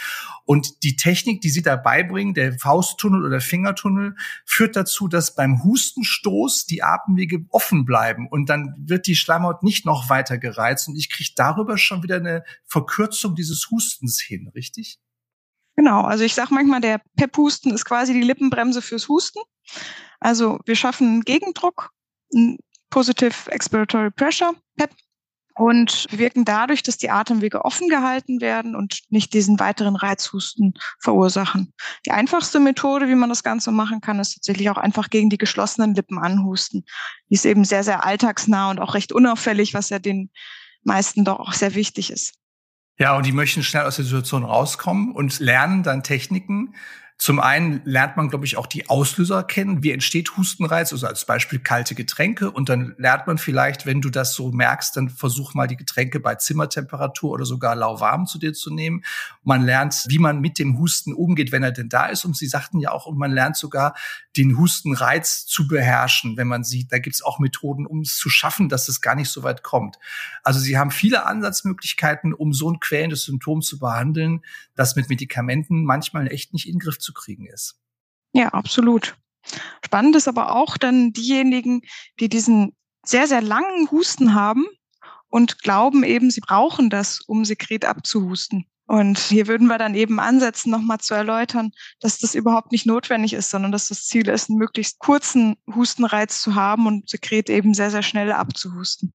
Und 0.45 0.83
die 0.83 0.97
Technik, 0.97 1.43
die 1.43 1.51
sie 1.51 1.63
dabei 1.63 2.03
bringen, 2.03 2.33
der 2.33 2.55
Fausttunnel 2.55 3.25
oder 3.25 3.43
Fingertunnel, 3.43 4.17
führt 4.47 4.75
dazu, 4.75 5.07
dass 5.07 5.35
beim 5.35 5.63
Hustenstoß 5.63 6.65
die 6.65 6.83
Atemwege 6.83 7.45
offen 7.51 7.85
bleiben 7.85 8.27
und 8.27 8.49
dann 8.49 8.75
wird 8.79 9.07
die 9.07 9.17
Schleimhaut 9.17 9.63
nicht 9.63 9.85
noch 9.85 10.09
weiter 10.09 10.39
gereizt 10.39 10.89
und 10.89 10.97
ich 10.97 11.11
kriege 11.11 11.31
darüber 11.37 11.77
schon 11.77 12.03
wieder 12.03 12.17
eine 12.17 12.38
Verkürzung 12.67 13.35
dieses 13.35 13.69
Hustens 13.71 14.21
hin, 14.21 14.51
richtig? 14.55 14.99
Genau, 15.77 16.03
also 16.03 16.25
ich 16.25 16.35
sage 16.35 16.53
manchmal, 16.53 16.81
der 16.81 17.01
PEP-Husten 17.17 17.73
ist 17.73 17.85
quasi 17.85 18.13
die 18.13 18.23
Lippenbremse 18.23 18.83
fürs 18.83 19.09
Husten. 19.09 19.41
Also 20.19 20.59
wir 20.67 20.75
schaffen 20.75 21.23
Gegendruck, 21.23 21.91
Positive 22.91 23.51
Expiratory 23.51 24.11
Pressure, 24.11 24.55
PEP, 24.77 24.91
und 25.59 26.07
wirken 26.11 26.45
dadurch, 26.45 26.85
dass 26.85 26.99
die 26.99 27.11
Atemwege 27.11 27.65
offen 27.65 27.89
gehalten 27.89 28.41
werden 28.41 28.77
und 28.77 29.01
nicht 29.09 29.35
diesen 29.35 29.59
weiteren 29.59 29.97
Reizhusten 29.97 30.75
verursachen. 31.01 31.75
Die 32.07 32.13
einfachste 32.13 32.61
Methode, 32.61 33.09
wie 33.09 33.17
man 33.17 33.29
das 33.29 33.43
Ganze 33.43 33.73
machen 33.73 34.01
kann, 34.01 34.21
ist 34.21 34.35
tatsächlich 34.35 34.71
auch 34.71 34.77
einfach 34.77 35.11
gegen 35.11 35.31
die 35.31 35.39
geschlossenen 35.39 35.97
Lippen 35.97 36.19
anhusten. 36.19 36.85
Die 37.29 37.35
ist 37.35 37.45
eben 37.45 37.65
sehr, 37.65 37.83
sehr 37.83 38.05
alltagsnah 38.05 38.71
und 38.71 38.79
auch 38.79 38.95
recht 38.95 39.13
unauffällig, 39.13 39.75
was 39.75 39.91
ja 39.91 39.99
den 39.99 40.31
meisten 40.89 41.25
doch 41.25 41.39
auch 41.39 41.53
sehr 41.53 41.75
wichtig 41.75 42.11
ist. 42.11 42.35
Ja, 42.99 43.17
und 43.17 43.25
die 43.25 43.33
möchten 43.33 43.63
schnell 43.63 43.85
aus 43.85 43.97
der 43.97 44.05
Situation 44.05 44.43
rauskommen 44.43 45.13
und 45.13 45.39
lernen 45.39 45.85
dann 45.85 46.03
Techniken, 46.03 46.75
zum 47.21 47.41
einen 47.41 47.83
lernt 47.85 48.17
man, 48.17 48.29
glaube 48.29 48.47
ich, 48.47 48.57
auch 48.57 48.69
die 48.69 48.89
Auslöser 48.89 49.43
kennen. 49.43 49.83
Wie 49.83 49.91
entsteht 49.91 50.37
Hustenreiz? 50.37 50.93
Also 50.93 51.09
als 51.09 51.25
Beispiel 51.25 51.59
kalte 51.59 51.97
Getränke. 51.97 52.49
Und 52.53 52.69
dann 52.69 52.95
lernt 52.97 53.27
man 53.27 53.39
vielleicht, 53.39 53.87
wenn 53.87 54.01
du 54.01 54.09
das 54.09 54.35
so 54.35 54.53
merkst, 54.53 54.97
dann 54.97 55.11
versuch 55.11 55.53
mal 55.53 55.67
die 55.67 55.77
Getränke 55.77 56.21
bei 56.21 56.37
Zimmertemperatur 56.37 57.33
oder 57.33 57.45
sogar 57.45 57.75
lauwarm 57.75 58.27
zu 58.27 58.39
dir 58.39 58.53
zu 58.53 58.73
nehmen. 58.73 59.03
Man 59.43 59.65
lernt, 59.65 60.05
wie 60.07 60.21
man 60.21 60.41
mit 60.41 60.61
dem 60.61 60.79
Husten 60.79 61.13
umgeht, 61.13 61.51
wenn 61.51 61.65
er 61.65 61.73
denn 61.73 61.89
da 61.89 62.07
ist. 62.07 62.25
Und 62.25 62.37
sie 62.37 62.47
sagten 62.47 62.79
ja 62.79 62.93
auch, 62.93 63.07
und 63.07 63.19
man 63.19 63.33
lernt 63.33 63.57
sogar, 63.57 63.95
den 64.37 64.57
Hustenreiz 64.57 65.45
zu 65.47 65.67
beherrschen, 65.67 66.37
wenn 66.37 66.47
man 66.47 66.63
sieht, 66.63 66.93
da 66.93 67.01
gibt 67.01 67.17
es 67.17 67.23
auch 67.23 67.41
Methoden, 67.41 67.85
um 67.85 68.03
es 68.03 68.17
zu 68.17 68.31
schaffen, 68.31 68.69
dass 68.69 68.89
es 68.89 69.01
gar 69.01 69.17
nicht 69.17 69.31
so 69.31 69.43
weit 69.43 69.65
kommt. 69.65 69.99
Also 70.45 70.61
sie 70.61 70.79
haben 70.79 70.93
viele 70.93 71.27
Ansatzmöglichkeiten, 71.27 72.33
um 72.33 72.53
so 72.53 72.71
ein 72.71 72.79
quälendes 72.79 73.25
Symptom 73.25 73.61
zu 73.61 73.81
behandeln, 73.81 74.43
das 74.77 74.95
mit 74.95 75.09
Medikamenten 75.09 75.85
manchmal 75.85 76.31
echt 76.31 76.53
nicht 76.53 76.69
in 76.69 76.75
den 76.75 76.79
Griff 76.79 77.01
zu 77.01 77.08
kriegen 77.13 77.47
ist. 77.47 77.79
Ja, 78.33 78.49
absolut. 78.49 79.17
Spannend 79.85 80.17
ist 80.17 80.29
aber 80.29 80.55
auch 80.55 80.77
dann 80.77 81.13
diejenigen, 81.13 81.83
die 82.21 82.29
diesen 82.29 82.77
sehr, 83.05 83.27
sehr 83.27 83.41
langen 83.41 83.91
Husten 83.91 84.35
haben 84.35 84.67
und 85.29 85.63
glauben 85.63 86.05
eben, 86.05 86.31
sie 86.31 86.41
brauchen 86.41 86.91
das, 86.91 87.21
um 87.21 87.45
Sekret 87.45 87.85
abzuhusten. 87.85 88.67
Und 88.87 89.19
hier 89.19 89.47
würden 89.49 89.69
wir 89.69 89.77
dann 89.77 89.95
eben 89.95 90.19
ansetzen, 90.19 90.71
nochmal 90.71 90.99
zu 90.99 91.13
erläutern, 91.13 91.73
dass 92.01 92.19
das 92.19 92.35
überhaupt 92.35 92.73
nicht 92.73 92.87
notwendig 92.87 93.35
ist, 93.35 93.51
sondern 93.51 93.71
dass 93.71 93.89
das 93.89 94.07
Ziel 94.07 94.29
ist, 94.29 94.49
einen 94.49 94.59
möglichst 94.59 94.99
kurzen 94.99 95.57
Hustenreiz 95.75 96.41
zu 96.41 96.55
haben 96.55 96.87
und 96.87 97.09
Sekret 97.09 97.51
eben 97.51 97.75
sehr, 97.75 97.91
sehr 97.91 98.03
schnell 98.03 98.33
abzuhusten. 98.33 99.13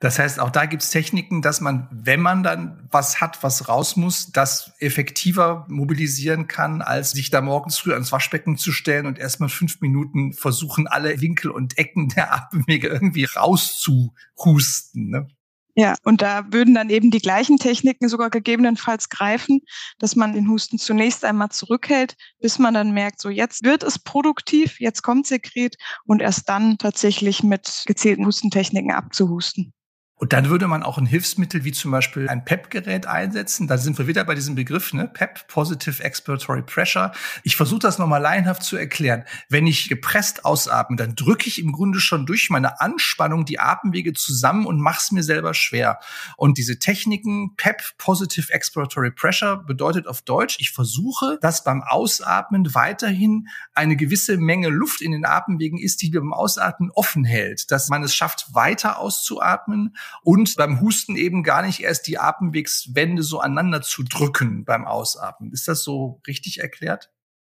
Das 0.00 0.20
heißt, 0.20 0.38
auch 0.38 0.50
da 0.50 0.66
gibt 0.66 0.84
es 0.84 0.90
Techniken, 0.90 1.42
dass 1.42 1.60
man, 1.60 1.88
wenn 1.90 2.20
man 2.20 2.44
dann 2.44 2.86
was 2.90 3.20
hat, 3.20 3.42
was 3.42 3.68
raus 3.68 3.96
muss, 3.96 4.30
das 4.30 4.72
effektiver 4.78 5.66
mobilisieren 5.68 6.46
kann, 6.46 6.82
als 6.82 7.10
sich 7.10 7.30
da 7.30 7.40
morgens 7.40 7.78
früh 7.78 7.92
ans 7.92 8.12
Waschbecken 8.12 8.56
zu 8.56 8.70
stellen 8.70 9.06
und 9.06 9.18
erstmal 9.18 9.48
fünf 9.48 9.80
Minuten 9.80 10.34
versuchen, 10.34 10.86
alle 10.86 11.20
Winkel 11.20 11.50
und 11.50 11.78
Ecken 11.78 12.10
der 12.10 12.32
Atemwege 12.32 12.86
irgendwie 12.86 13.24
rauszuhusten. 13.24 15.10
Ne? 15.10 15.28
Ja, 15.74 15.96
und 16.04 16.22
da 16.22 16.44
würden 16.52 16.74
dann 16.74 16.90
eben 16.90 17.10
die 17.10 17.20
gleichen 17.20 17.56
Techniken 17.56 18.08
sogar 18.08 18.30
gegebenenfalls 18.30 19.08
greifen, 19.08 19.60
dass 19.98 20.14
man 20.14 20.32
den 20.32 20.48
Husten 20.48 20.78
zunächst 20.78 21.24
einmal 21.24 21.50
zurückhält, 21.50 22.14
bis 22.40 22.58
man 22.60 22.74
dann 22.74 22.92
merkt, 22.92 23.20
so 23.20 23.30
jetzt 23.30 23.64
wird 23.64 23.82
es 23.82 23.98
produktiv, 23.98 24.78
jetzt 24.80 25.02
kommt 25.02 25.26
Sekret 25.26 25.76
und 26.04 26.22
erst 26.22 26.48
dann 26.48 26.78
tatsächlich 26.78 27.42
mit 27.42 27.82
gezielten 27.86 28.26
Hustentechniken 28.26 28.92
abzuhusten. 28.92 29.72
Und 30.18 30.32
dann 30.32 30.48
würde 30.48 30.66
man 30.66 30.82
auch 30.82 30.98
ein 30.98 31.06
Hilfsmittel 31.06 31.62
wie 31.64 31.70
zum 31.70 31.92
Beispiel 31.92 32.28
ein 32.28 32.44
PEP-Gerät 32.44 33.06
einsetzen. 33.06 33.68
Da 33.68 33.78
sind 33.78 33.98
wir 33.98 34.08
wieder 34.08 34.24
bei 34.24 34.34
diesem 34.34 34.56
Begriff, 34.56 34.92
ne? 34.92 35.06
PEP, 35.06 35.46
Positive 35.46 36.02
Expiratory 36.02 36.62
Pressure. 36.62 37.12
Ich 37.44 37.56
versuche 37.56 37.78
das 37.78 37.98
nochmal 37.98 38.20
laienhaft 38.20 38.64
zu 38.64 38.76
erklären. 38.76 39.24
Wenn 39.48 39.68
ich 39.68 39.88
gepresst 39.88 40.44
ausatme, 40.44 40.96
dann 40.96 41.14
drücke 41.14 41.46
ich 41.46 41.60
im 41.60 41.70
Grunde 41.70 42.00
schon 42.00 42.26
durch 42.26 42.50
meine 42.50 42.80
Anspannung 42.80 43.44
die 43.44 43.60
Atemwege 43.60 44.12
zusammen 44.12 44.66
und 44.66 44.80
mache 44.80 44.98
es 45.00 45.12
mir 45.12 45.22
selber 45.22 45.54
schwer. 45.54 46.00
Und 46.36 46.58
diese 46.58 46.80
Techniken, 46.80 47.54
PEP, 47.56 47.80
Positive 47.96 48.52
Expiratory 48.52 49.12
Pressure, 49.12 49.56
bedeutet 49.58 50.08
auf 50.08 50.22
Deutsch, 50.22 50.56
ich 50.58 50.72
versuche, 50.72 51.38
dass 51.40 51.62
beim 51.62 51.82
Ausatmen 51.82 52.74
weiterhin 52.74 53.48
eine 53.72 53.94
gewisse 53.94 54.36
Menge 54.36 54.68
Luft 54.68 55.00
in 55.00 55.12
den 55.12 55.24
Atemwegen 55.24 55.78
ist, 55.78 56.02
die 56.02 56.10
beim 56.10 56.32
Ausatmen 56.32 56.90
offen 56.90 57.24
hält, 57.24 57.70
dass 57.70 57.88
man 57.88 58.02
es 58.02 58.16
schafft, 58.16 58.52
weiter 58.52 58.98
auszuatmen 58.98 59.94
und 60.22 60.56
beim 60.56 60.80
Husten 60.80 61.16
eben 61.16 61.42
gar 61.42 61.62
nicht 61.62 61.80
erst 61.80 62.06
die 62.06 62.18
Atemwegswände 62.18 63.22
so 63.22 63.40
aneinander 63.40 63.82
zu 63.82 64.02
drücken 64.02 64.64
beim 64.64 64.86
Ausatmen. 64.86 65.52
Ist 65.52 65.68
das 65.68 65.82
so 65.82 66.20
richtig 66.26 66.60
erklärt? 66.60 67.10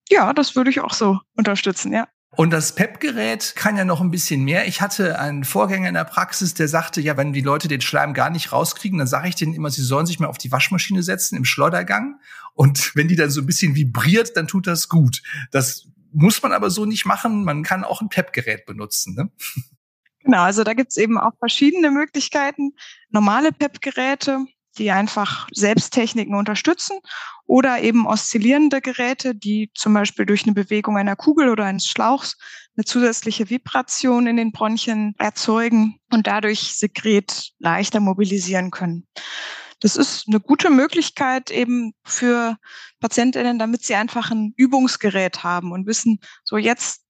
Ja, 0.09 0.33
das 0.33 0.55
würde 0.55 0.69
ich 0.69 0.81
auch 0.81 0.93
so 0.93 1.19
unterstützen, 1.35 1.93
ja. 1.93 2.07
Und 2.37 2.51
das 2.51 2.75
PEP-Gerät 2.75 3.55
kann 3.57 3.75
ja 3.75 3.83
noch 3.83 3.99
ein 3.99 4.09
bisschen 4.09 4.43
mehr. 4.43 4.65
Ich 4.65 4.79
hatte 4.79 5.19
einen 5.19 5.43
Vorgänger 5.43 5.89
in 5.89 5.95
der 5.95 6.05
Praxis, 6.05 6.53
der 6.53 6.69
sagte, 6.69 7.01
ja, 7.01 7.17
wenn 7.17 7.33
die 7.33 7.41
Leute 7.41 7.67
den 7.67 7.81
Schleim 7.81 8.13
gar 8.13 8.29
nicht 8.29 8.53
rauskriegen, 8.53 8.97
dann 8.97 9.07
sage 9.07 9.27
ich 9.27 9.35
denen 9.35 9.53
immer, 9.53 9.69
sie 9.69 9.81
sollen 9.81 10.05
sich 10.05 10.19
mal 10.19 10.27
auf 10.27 10.37
die 10.37 10.51
Waschmaschine 10.51 11.03
setzen 11.03 11.35
im 11.35 11.43
Schleudergang. 11.43 12.19
Und 12.53 12.91
wenn 12.95 13.09
die 13.09 13.17
dann 13.17 13.29
so 13.29 13.41
ein 13.41 13.45
bisschen 13.45 13.75
vibriert, 13.75 14.37
dann 14.37 14.47
tut 14.47 14.65
das 14.65 14.87
gut. 14.87 15.21
Das 15.51 15.87
muss 16.13 16.41
man 16.41 16.53
aber 16.53 16.69
so 16.69 16.85
nicht 16.85 17.05
machen. 17.05 17.43
Man 17.43 17.63
kann 17.63 17.83
auch 17.83 18.01
ein 18.01 18.09
PEP-Gerät 18.09 18.65
benutzen. 18.65 19.15
Ne? 19.15 19.29
Genau, 20.23 20.41
also 20.41 20.63
da 20.63 20.73
gibt's 20.73 20.97
eben 20.97 21.17
auch 21.17 21.33
verschiedene 21.39 21.91
Möglichkeiten. 21.91 22.73
Normale 23.09 23.51
PEP-Geräte, 23.51 24.45
die 24.77 24.91
einfach 24.91 25.47
Selbsttechniken 25.51 26.35
unterstützen 26.35 26.99
oder 27.45 27.81
eben 27.81 28.07
oszillierende 28.07 28.81
Geräte, 28.81 29.35
die 29.35 29.71
zum 29.73 29.93
Beispiel 29.93 30.25
durch 30.25 30.43
eine 30.43 30.53
Bewegung 30.53 30.97
einer 30.97 31.15
Kugel 31.15 31.49
oder 31.49 31.65
eines 31.65 31.87
Schlauchs 31.87 32.37
eine 32.77 32.85
zusätzliche 32.85 33.49
Vibration 33.49 34.27
in 34.27 34.37
den 34.37 34.51
Bronchien 34.51 35.13
erzeugen 35.17 35.99
und 36.11 36.27
dadurch 36.27 36.75
Sekret 36.77 37.51
leichter 37.59 37.99
mobilisieren 37.99 38.71
können. 38.71 39.07
Das 39.81 39.95
ist 39.95 40.27
eine 40.27 40.39
gute 40.39 40.69
Möglichkeit 40.69 41.49
eben 41.49 41.93
für 42.05 42.57
Patientinnen, 42.99 43.57
damit 43.57 43.83
sie 43.83 43.95
einfach 43.95 44.29
ein 44.29 44.53
Übungsgerät 44.55 45.43
haben 45.43 45.71
und 45.71 45.87
wissen, 45.87 46.19
so 46.43 46.57
jetzt 46.57 47.01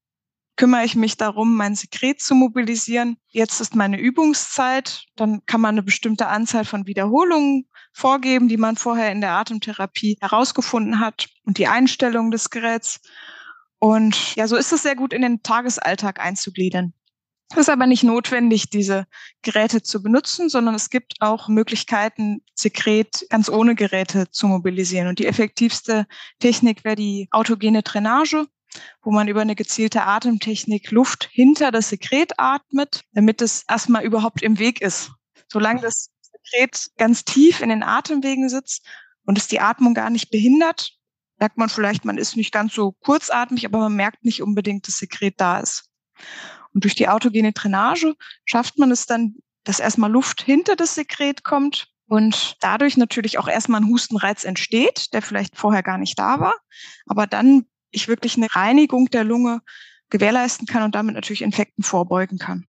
kümmere 0.61 0.85
ich 0.85 0.95
mich 0.95 1.17
darum, 1.17 1.55
mein 1.57 1.73
Sekret 1.73 2.21
zu 2.21 2.35
mobilisieren. 2.35 3.17
Jetzt 3.29 3.61
ist 3.61 3.75
meine 3.75 3.99
Übungszeit. 3.99 5.05
Dann 5.15 5.43
kann 5.47 5.59
man 5.59 5.73
eine 5.73 5.81
bestimmte 5.81 6.27
Anzahl 6.27 6.65
von 6.65 6.85
Wiederholungen 6.85 7.67
vorgeben, 7.93 8.47
die 8.47 8.57
man 8.57 8.75
vorher 8.75 9.11
in 9.11 9.21
der 9.21 9.31
Atemtherapie 9.31 10.19
herausgefunden 10.21 10.99
hat 10.99 11.29
und 11.45 11.57
die 11.57 11.65
Einstellung 11.65 12.29
des 12.29 12.51
Geräts. 12.51 12.99
Und 13.79 14.35
ja, 14.35 14.47
so 14.47 14.55
ist 14.55 14.71
es 14.71 14.83
sehr 14.83 14.95
gut 14.95 15.13
in 15.13 15.23
den 15.23 15.41
Tagesalltag 15.41 16.19
einzugliedern. 16.19 16.93
Es 17.49 17.57
ist 17.57 17.69
aber 17.69 17.87
nicht 17.87 18.03
notwendig, 18.03 18.69
diese 18.69 19.07
Geräte 19.41 19.81
zu 19.81 20.03
benutzen, 20.03 20.47
sondern 20.47 20.75
es 20.75 20.91
gibt 20.91 21.15
auch 21.21 21.47
Möglichkeiten, 21.47 22.43
Sekret 22.53 23.25
ganz 23.31 23.49
ohne 23.49 23.73
Geräte 23.73 24.29
zu 24.29 24.45
mobilisieren. 24.45 25.07
Und 25.07 25.17
die 25.17 25.25
effektivste 25.25 26.05
Technik 26.37 26.83
wäre 26.83 26.95
die 26.95 27.29
autogene 27.31 27.81
Drainage 27.81 28.45
wo 29.03 29.11
man 29.11 29.27
über 29.27 29.41
eine 29.41 29.55
gezielte 29.55 30.03
Atemtechnik 30.03 30.91
Luft 30.91 31.29
hinter 31.31 31.71
das 31.71 31.89
Sekret 31.89 32.33
atmet, 32.37 33.03
damit 33.13 33.41
es 33.41 33.63
erstmal 33.67 34.03
überhaupt 34.03 34.41
im 34.41 34.59
Weg 34.59 34.81
ist. 34.81 35.11
Solange 35.51 35.81
das 35.81 36.09
Sekret 36.21 36.89
ganz 36.97 37.25
tief 37.25 37.61
in 37.61 37.69
den 37.69 37.83
Atemwegen 37.83 38.49
sitzt 38.49 38.85
und 39.25 39.37
es 39.37 39.47
die 39.47 39.59
Atmung 39.59 39.93
gar 39.93 40.09
nicht 40.09 40.31
behindert, 40.31 40.93
merkt 41.39 41.57
man 41.57 41.69
vielleicht, 41.69 42.05
man 42.05 42.17
ist 42.17 42.37
nicht 42.37 42.53
ganz 42.53 42.73
so 42.73 42.93
kurzatmig, 43.01 43.65
aber 43.65 43.79
man 43.79 43.95
merkt 43.95 44.23
nicht 44.23 44.41
unbedingt, 44.41 44.87
dass 44.87 44.97
Sekret 44.97 45.35
da 45.37 45.59
ist. 45.59 45.89
Und 46.73 46.83
durch 46.83 46.95
die 46.95 47.09
autogene 47.09 47.51
Drainage 47.51 48.15
schafft 48.45 48.77
man 48.77 48.91
es 48.91 49.05
dann, 49.05 49.35
dass 49.63 49.79
erstmal 49.79 50.11
Luft 50.11 50.41
hinter 50.41 50.75
das 50.75 50.95
Sekret 50.95 51.43
kommt 51.43 51.89
und 52.07 52.57
dadurch 52.59 52.97
natürlich 52.97 53.37
auch 53.37 53.47
erstmal 53.47 53.81
ein 53.81 53.87
Hustenreiz 53.87 54.43
entsteht, 54.43 55.13
der 55.13 55.21
vielleicht 55.21 55.57
vorher 55.57 55.83
gar 55.83 55.97
nicht 55.97 56.17
da 56.19 56.39
war. 56.39 56.55
Aber 57.07 57.27
dann 57.27 57.65
ich 57.91 58.07
wirklich 58.07 58.37
eine 58.37 58.47
Reinigung 58.53 59.07
der 59.07 59.23
Lunge 59.23 59.61
gewährleisten 60.09 60.67
kann 60.67 60.83
und 60.83 60.95
damit 60.95 61.15
natürlich 61.15 61.41
Infekten 61.41 61.83
vorbeugen 61.83 62.37
kann. 62.37 62.65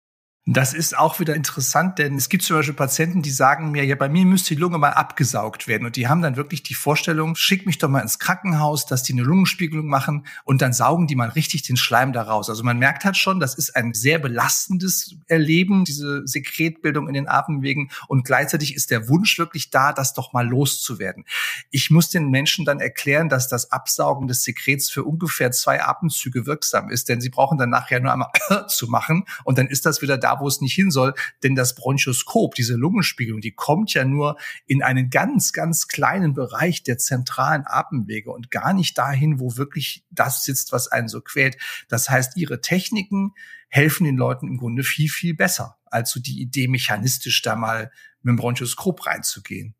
Das 0.51 0.73
ist 0.73 0.97
auch 0.97 1.21
wieder 1.21 1.35
interessant, 1.35 1.99
denn 1.99 2.17
es 2.17 2.31
gibt 2.31 2.43
zum 2.43 2.57
Beispiel 2.57 2.73
Patienten, 2.73 3.21
die 3.21 3.31
sagen 3.31 3.71
mir, 3.71 3.85
ja, 3.85 3.97
bei 3.97 4.09
mir 4.09 4.25
müsste 4.25 4.55
die 4.55 4.61
Lunge 4.63 4.79
mal 4.79 4.93
abgesaugt 4.95 5.69
werden. 5.69 5.85
Und 5.85 5.97
die 5.97 6.09
haben 6.09 6.23
dann 6.23 6.37
wirklich 6.37 6.63
die 6.63 6.73
Vorstellung, 6.73 7.37
schick 7.37 7.67
mich 7.67 7.77
doch 7.77 7.91
mal 7.91 8.01
ins 8.01 8.19
Krankenhaus, 8.19 8.87
dass 8.87 9.03
die 9.03 9.13
eine 9.13 9.25
Lungenspiegelung 9.25 9.89
machen 9.89 10.27
und 10.45 10.63
dann 10.63 10.73
saugen 10.73 11.07
die 11.07 11.17
mal 11.17 11.29
richtig 11.29 11.65
den 11.65 11.77
Schleim 11.77 12.15
da 12.15 12.23
raus. 12.23 12.49
Also 12.49 12.65
man 12.65 12.79
merkt 12.79 13.05
halt 13.05 13.19
schon, 13.19 13.41
das 13.41 13.57
ist 13.57 13.77
ein 13.77 13.93
sehr 13.93 14.19
belastendes 14.19 15.17
Erleben, 15.27 15.85
diese 15.85 16.27
Sekretbildung 16.27 17.09
in 17.09 17.15
den 17.15 17.29
Atemwegen. 17.29 17.91
Und 18.07 18.25
gleichzeitig 18.25 18.75
ist 18.75 18.91
der 18.91 19.07
Wunsch 19.11 19.39
wirklich 19.39 19.69
da, 19.69 19.93
das 19.93 20.15
doch 20.15 20.33
mal 20.33 20.49
loszuwerden. 20.49 21.27
Ich 21.71 21.91
muss 21.91 22.09
den 22.09 22.31
Menschen 22.31 22.65
dann 22.65 22.81
erklären, 22.81 23.29
dass 23.29 23.49
das 23.49 23.71
Absaugen 23.71 24.29
des 24.29 24.45
Sekrets 24.45 24.89
für 24.89 25.05
ungefähr 25.05 25.51
zwei 25.51 25.85
Atemzüge 25.85 26.47
wirksam 26.47 26.89
ist, 26.89 27.11
denn 27.11 27.21
sie 27.21 27.29
brauchen 27.29 27.59
dann 27.59 27.69
nachher 27.69 28.01
nur 28.01 28.15
einmal 28.15 28.31
zu 28.69 28.87
machen 28.87 29.27
und 29.45 29.59
dann 29.59 29.67
ist 29.67 29.85
das 29.85 30.01
wieder 30.01 30.17
da, 30.17 30.38
wo 30.41 30.49
es 30.49 30.61
nicht 30.61 30.75
hin 30.75 30.91
soll. 30.91 31.15
Denn 31.43 31.55
das 31.55 31.75
Bronchoskop, 31.75 32.55
diese 32.55 32.75
Lungenspiegelung, 32.75 33.41
die 33.41 33.53
kommt 33.53 33.95
ja 33.95 34.05
nur 34.05 34.37
in 34.67 34.83
einen 34.83 35.11
ganz, 35.11 35.53
ganz 35.53 35.89
kleinen 35.89 36.35
Bereich 36.35 36.83
der 36.83 36.99
zentralen 36.99 37.65
Atemwege 37.67 38.31
und 38.31 38.51
gar 38.51 38.73
nicht 38.73 38.99
dahin, 38.99 39.41
wo 39.41 39.57
wirklich 39.57 40.05
das 40.11 40.45
sitzt, 40.45 40.73
was 40.73 40.89
einen 40.89 41.09
so 41.09 41.21
quält. 41.21 41.57
Das 41.89 42.09
heißt, 42.11 42.37
ihre 42.37 42.61
Techniken 42.61 43.33
helfen 43.69 44.05
den 44.05 44.17
Leuten 44.17 44.49
im 44.49 44.57
Grunde 44.57 44.83
viel, 44.83 45.09
viel 45.09 45.35
besser, 45.35 45.79
als 45.87 46.11
so 46.11 46.21
die 46.21 46.41
Idee, 46.41 46.69
mechanistisch 46.69 47.43
da 47.43 47.57
mal 47.57 47.91
mit 48.23 48.33
dem 48.33 48.37
Bronchoskop 48.37 49.07
reinzugehen. 49.07 49.75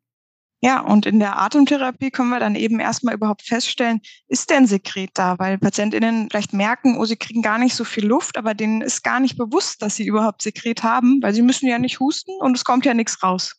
Ja, 0.61 0.81
und 0.81 1.07
in 1.07 1.21
der 1.21 1.39
Atemtherapie 1.39 2.11
können 2.11 2.31
wir 2.31 2.41
dann 2.41 2.57
eben 2.57 2.81
erstmal 2.81 3.15
überhaupt 3.15 3.43
feststellen, 3.43 4.01
ist 4.27 4.51
denn 4.51 4.67
Sekret 4.67 5.11
da? 5.15 5.39
Weil 5.39 5.57
PatientInnen 5.57 6.29
vielleicht 6.29 6.53
merken, 6.53 6.97
oh, 6.99 7.05
sie 7.05 7.17
kriegen 7.17 7.43
gar 7.43 7.59
nicht 7.59 7.77
so 7.77 7.85
viel 7.85 8.05
Luft, 8.05 8.37
aber 8.37 8.55
denen 8.55 8.81
ist 8.81 9.05
gar 9.05 9.21
nicht 9.21 9.39
bewusst, 9.39 9.83
dass 9.83 9.95
sie 9.95 10.05
überhaupt 10.05 10.43
Sekret 10.43 10.83
haben, 10.83 11.21
weil 11.23 11.33
sie 11.33 11.43
müssen 11.43 11.69
ja 11.69 11.79
nicht 11.79 12.01
husten 12.01 12.33
und 12.41 12.57
es 12.57 12.65
kommt 12.65 12.85
ja 12.85 12.93
nichts 12.93 13.23
raus. 13.23 13.55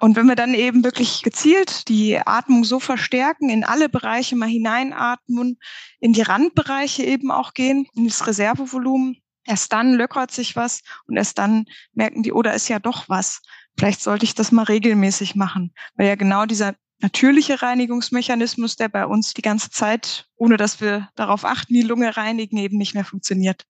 Und 0.00 0.16
wenn 0.16 0.26
wir 0.26 0.34
dann 0.34 0.54
eben 0.54 0.82
wirklich 0.82 1.22
gezielt 1.22 1.88
die 1.88 2.18
Atmung 2.18 2.64
so 2.64 2.80
verstärken, 2.80 3.48
in 3.48 3.62
alle 3.62 3.88
Bereiche 3.88 4.34
mal 4.34 4.48
hineinatmen, 4.48 5.56
in 6.00 6.12
die 6.12 6.22
Randbereiche 6.22 7.04
eben 7.04 7.30
auch 7.30 7.54
gehen, 7.54 7.86
in 7.94 8.08
das 8.08 8.26
Reservevolumen, 8.26 9.18
erst 9.46 9.72
dann 9.72 9.94
löckert 9.94 10.32
sich 10.32 10.56
was 10.56 10.82
und 11.06 11.16
erst 11.16 11.38
dann 11.38 11.66
merken 11.92 12.24
die, 12.24 12.32
oh, 12.32 12.42
da 12.42 12.50
ist 12.50 12.68
ja 12.68 12.80
doch 12.80 13.08
was 13.08 13.40
vielleicht 13.78 14.00
sollte 14.00 14.24
ich 14.24 14.34
das 14.34 14.52
mal 14.52 14.64
regelmäßig 14.64 15.34
machen, 15.34 15.72
weil 15.94 16.08
ja 16.08 16.14
genau 16.14 16.46
dieser 16.46 16.74
natürliche 17.00 17.62
Reinigungsmechanismus, 17.62 18.76
der 18.76 18.88
bei 18.88 19.06
uns 19.06 19.34
die 19.34 19.42
ganze 19.42 19.70
Zeit, 19.70 20.28
ohne 20.36 20.56
dass 20.56 20.80
wir 20.80 21.08
darauf 21.16 21.44
achten, 21.44 21.74
die 21.74 21.82
Lunge 21.82 22.16
reinigen, 22.16 22.56
eben 22.58 22.76
nicht 22.76 22.94
mehr 22.94 23.04
funktioniert. 23.04 23.64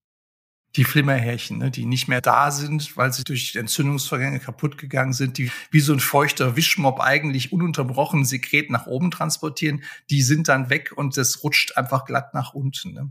Die 0.76 0.84
Flimmerhärchen, 0.84 1.58
ne, 1.58 1.70
die 1.70 1.84
nicht 1.84 2.06
mehr 2.06 2.20
da 2.20 2.52
sind, 2.52 2.96
weil 2.96 3.12
sie 3.12 3.24
durch 3.24 3.56
Entzündungsvorgänge 3.56 4.38
kaputt 4.38 4.78
gegangen 4.78 5.12
sind, 5.12 5.36
die 5.36 5.50
wie 5.72 5.80
so 5.80 5.92
ein 5.92 5.98
feuchter 5.98 6.54
Wischmob 6.54 7.00
eigentlich 7.00 7.52
ununterbrochen 7.52 8.24
Sekret 8.24 8.70
nach 8.70 8.86
oben 8.86 9.10
transportieren, 9.10 9.82
die 10.10 10.22
sind 10.22 10.46
dann 10.46 10.70
weg 10.70 10.92
und 10.94 11.16
das 11.16 11.42
rutscht 11.42 11.76
einfach 11.76 12.04
glatt 12.04 12.34
nach 12.34 12.54
unten. 12.54 12.92
Ne? 12.92 13.10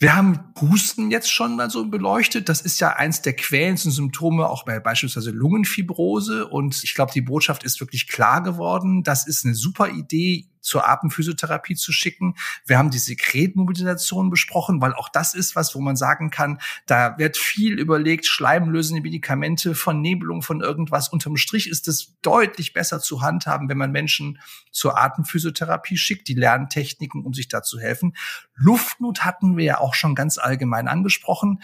Wir 0.00 0.16
haben 0.16 0.40
Husten 0.58 1.10
jetzt 1.10 1.30
schon 1.30 1.56
mal 1.56 1.68
so 1.68 1.84
beleuchtet. 1.84 2.48
Das 2.48 2.62
ist 2.62 2.80
ja 2.80 2.96
eins 2.96 3.20
der 3.20 3.36
quälendsten 3.36 3.92
Symptome 3.92 4.48
auch 4.48 4.64
bei 4.64 4.80
beispielsweise 4.80 5.30
Lungenfibrose. 5.30 6.48
Und 6.48 6.82
ich 6.82 6.94
glaube, 6.94 7.12
die 7.12 7.20
Botschaft 7.20 7.64
ist 7.64 7.80
wirklich 7.80 8.08
klar 8.08 8.42
geworden. 8.42 9.02
Das 9.02 9.26
ist 9.26 9.44
eine 9.44 9.54
super 9.54 9.90
Idee, 9.90 10.48
zur 10.60 10.88
Atemphysiotherapie 10.88 11.74
zu 11.74 11.92
schicken. 11.92 12.34
Wir 12.66 12.78
haben 12.78 12.90
die 12.90 12.98
Sekretmobilisation 12.98 14.30
besprochen, 14.30 14.80
weil 14.80 14.94
auch 14.94 15.08
das 15.08 15.34
ist 15.34 15.56
was, 15.56 15.74
wo 15.74 15.80
man 15.80 15.96
sagen 15.96 16.30
kann, 16.30 16.60
da 16.86 17.18
wird 17.18 17.36
viel 17.36 17.78
überlegt, 17.78 18.26
schleimlösende 18.26 19.02
Medikamente, 19.02 19.74
Vernebelung 19.74 20.42
von 20.42 20.60
irgendwas. 20.60 21.08
Unterm 21.08 21.36
Strich 21.36 21.68
ist 21.68 21.88
es 21.88 22.16
deutlich 22.22 22.72
besser 22.72 23.00
zu 23.00 23.22
handhaben, 23.22 23.68
wenn 23.68 23.78
man 23.78 23.92
Menschen 23.92 24.40
zur 24.70 24.98
Atemphysiotherapie 24.98 25.96
schickt, 25.96 26.28
die 26.28 26.34
lernen 26.34 26.68
Techniken, 26.68 27.24
um 27.24 27.34
sich 27.34 27.48
da 27.48 27.62
zu 27.62 27.78
helfen. 27.78 28.14
Luftnot 28.54 29.24
hatten 29.24 29.56
wir 29.56 29.64
ja 29.64 29.78
auch 29.78 29.94
schon 29.94 30.14
ganz 30.14 30.38
allgemein 30.38 30.88
angesprochen. 30.88 31.62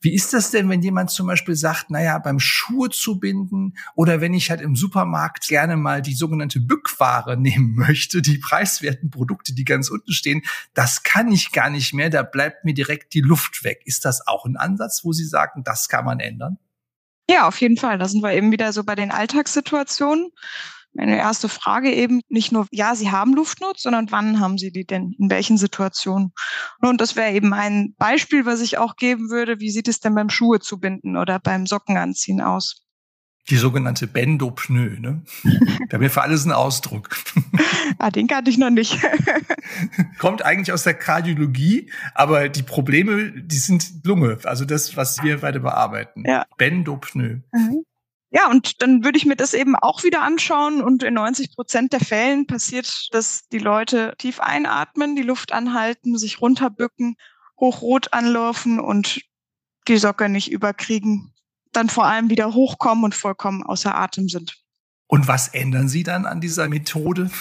Wie 0.00 0.14
ist 0.14 0.32
das 0.32 0.50
denn, 0.50 0.68
wenn 0.68 0.82
jemand 0.82 1.10
zum 1.10 1.26
Beispiel 1.26 1.56
sagt, 1.56 1.90
naja, 1.90 2.18
beim 2.18 2.38
Schuhe 2.38 2.90
zu 2.90 3.18
binden 3.18 3.74
oder 3.94 4.20
wenn 4.20 4.34
ich 4.34 4.50
halt 4.50 4.60
im 4.60 4.76
Supermarkt 4.76 5.48
gerne 5.48 5.76
mal 5.76 6.02
die 6.02 6.14
sogenannte 6.14 6.60
Bückware 6.60 7.36
nehmen 7.40 7.74
möchte, 7.74 8.22
die 8.22 8.38
preiswerten 8.38 9.10
Produkte, 9.10 9.54
die 9.54 9.64
ganz 9.64 9.88
unten 9.88 10.12
stehen, 10.12 10.42
das 10.74 11.02
kann 11.02 11.32
ich 11.32 11.52
gar 11.52 11.70
nicht 11.70 11.94
mehr, 11.94 12.10
da 12.10 12.22
bleibt 12.22 12.64
mir 12.64 12.74
direkt 12.74 13.14
die 13.14 13.22
Luft 13.22 13.64
weg. 13.64 13.82
Ist 13.84 14.04
das 14.04 14.26
auch 14.26 14.44
ein 14.44 14.56
Ansatz, 14.56 15.04
wo 15.04 15.12
Sie 15.12 15.24
sagen, 15.24 15.62
das 15.64 15.88
kann 15.88 16.04
man 16.04 16.20
ändern? 16.20 16.58
Ja, 17.28 17.48
auf 17.48 17.60
jeden 17.60 17.76
Fall. 17.76 17.98
Da 17.98 18.06
sind 18.06 18.22
wir 18.22 18.32
eben 18.32 18.52
wieder 18.52 18.72
so 18.72 18.84
bei 18.84 18.94
den 18.94 19.10
Alltagssituationen. 19.10 20.30
Meine 20.96 21.18
erste 21.18 21.50
Frage 21.50 21.92
eben 21.92 22.22
nicht 22.28 22.52
nur, 22.52 22.66
ja, 22.72 22.94
Sie 22.94 23.10
haben 23.10 23.34
Luftnot, 23.34 23.78
sondern 23.78 24.10
wann 24.10 24.40
haben 24.40 24.56
Sie 24.56 24.72
die 24.72 24.86
denn? 24.86 25.14
In 25.18 25.28
welchen 25.28 25.58
Situationen? 25.58 26.32
Und 26.80 27.02
das 27.02 27.16
wäre 27.16 27.32
eben 27.32 27.52
ein 27.52 27.94
Beispiel, 27.98 28.46
was 28.46 28.62
ich 28.62 28.78
auch 28.78 28.96
geben 28.96 29.28
würde. 29.28 29.60
Wie 29.60 29.70
sieht 29.70 29.88
es 29.88 30.00
denn 30.00 30.14
beim 30.14 30.30
Schuhe 30.30 30.58
zu 30.58 30.80
binden 30.80 31.18
oder 31.18 31.38
beim 31.38 31.66
Sockenanziehen 31.66 32.40
aus? 32.40 32.86
Die 33.50 33.56
sogenannte 33.56 34.06
Bendopneu, 34.06 34.98
ne? 34.98 35.22
Haben 35.92 36.02
ja 36.02 36.08
für 36.08 36.22
alles 36.22 36.44
einen 36.44 36.52
Ausdruck. 36.52 37.10
ah, 37.98 38.10
den 38.10 38.26
kannte 38.26 38.50
ich 38.50 38.56
noch 38.56 38.70
nicht. 38.70 38.98
Kommt 40.18 40.42
eigentlich 40.42 40.72
aus 40.72 40.82
der 40.82 40.94
Kardiologie, 40.94 41.92
aber 42.14 42.48
die 42.48 42.62
Probleme, 42.62 43.32
die 43.32 43.58
sind 43.58 44.04
Lunge, 44.04 44.38
also 44.44 44.64
das, 44.64 44.96
was 44.96 45.22
wir 45.22 45.42
beide 45.42 45.60
bearbeiten. 45.60 46.24
Ja. 46.26 46.46
Bendopneu. 46.56 47.40
Mhm. 47.52 47.84
Ja, 48.36 48.50
und 48.50 48.82
dann 48.82 49.02
würde 49.02 49.16
ich 49.16 49.24
mir 49.24 49.34
das 49.34 49.54
eben 49.54 49.74
auch 49.76 50.04
wieder 50.04 50.20
anschauen 50.20 50.82
und 50.82 51.02
in 51.02 51.14
90 51.14 51.54
Prozent 51.54 51.94
der 51.94 52.00
Fällen 52.00 52.46
passiert, 52.46 53.08
dass 53.12 53.48
die 53.48 53.58
Leute 53.58 54.12
tief 54.18 54.40
einatmen, 54.40 55.16
die 55.16 55.22
Luft 55.22 55.52
anhalten, 55.52 56.18
sich 56.18 56.42
runterbücken, 56.42 57.16
hochrot 57.58 58.12
anlaufen 58.12 58.78
und 58.78 59.22
die 59.88 59.96
Socke 59.96 60.28
nicht 60.28 60.52
überkriegen, 60.52 61.32
dann 61.72 61.88
vor 61.88 62.04
allem 62.04 62.28
wieder 62.28 62.52
hochkommen 62.52 63.04
und 63.04 63.14
vollkommen 63.14 63.62
außer 63.62 63.94
Atem 63.94 64.28
sind. 64.28 64.54
Und 65.06 65.28
was 65.28 65.48
ändern 65.48 65.88
Sie 65.88 66.02
dann 66.02 66.26
an 66.26 66.42
dieser 66.42 66.68
Methode? 66.68 67.30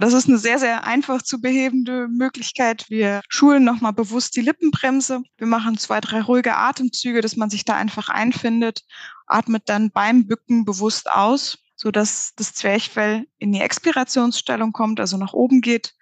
Das 0.00 0.12
ist 0.12 0.28
eine 0.28 0.38
sehr, 0.38 0.60
sehr 0.60 0.84
einfach 0.84 1.22
zu 1.22 1.40
behebende 1.40 2.06
Möglichkeit. 2.06 2.84
Wir 2.88 3.20
schulen 3.28 3.64
nochmal 3.64 3.92
bewusst 3.92 4.36
die 4.36 4.42
Lippenbremse. 4.42 5.22
Wir 5.36 5.46
machen 5.48 5.76
zwei, 5.76 6.00
drei 6.00 6.20
ruhige 6.20 6.54
Atemzüge, 6.56 7.20
dass 7.20 7.34
man 7.34 7.50
sich 7.50 7.64
da 7.64 7.74
einfach 7.74 8.08
einfindet, 8.08 8.84
atmet 9.28 9.64
dann 9.66 9.90
beim 9.90 10.26
Bücken 10.26 10.64
bewusst 10.64 11.10
aus, 11.10 11.58
so 11.76 11.90
dass 11.90 12.34
das 12.36 12.54
Zwerchfell 12.54 13.26
in 13.38 13.52
die 13.52 13.60
Expirationsstellung 13.60 14.72
kommt, 14.72 15.00
also 15.00 15.16
nach 15.16 15.32
oben 15.32 15.60
geht 15.60 15.94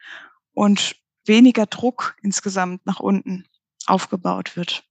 und 0.53 0.97
weniger 1.27 1.67
Druck 1.67 2.17
insgesamt 2.23 2.87
nach 2.87 3.01
unten 3.01 3.45
aufgebaut 3.87 4.57
wird. 4.57 4.85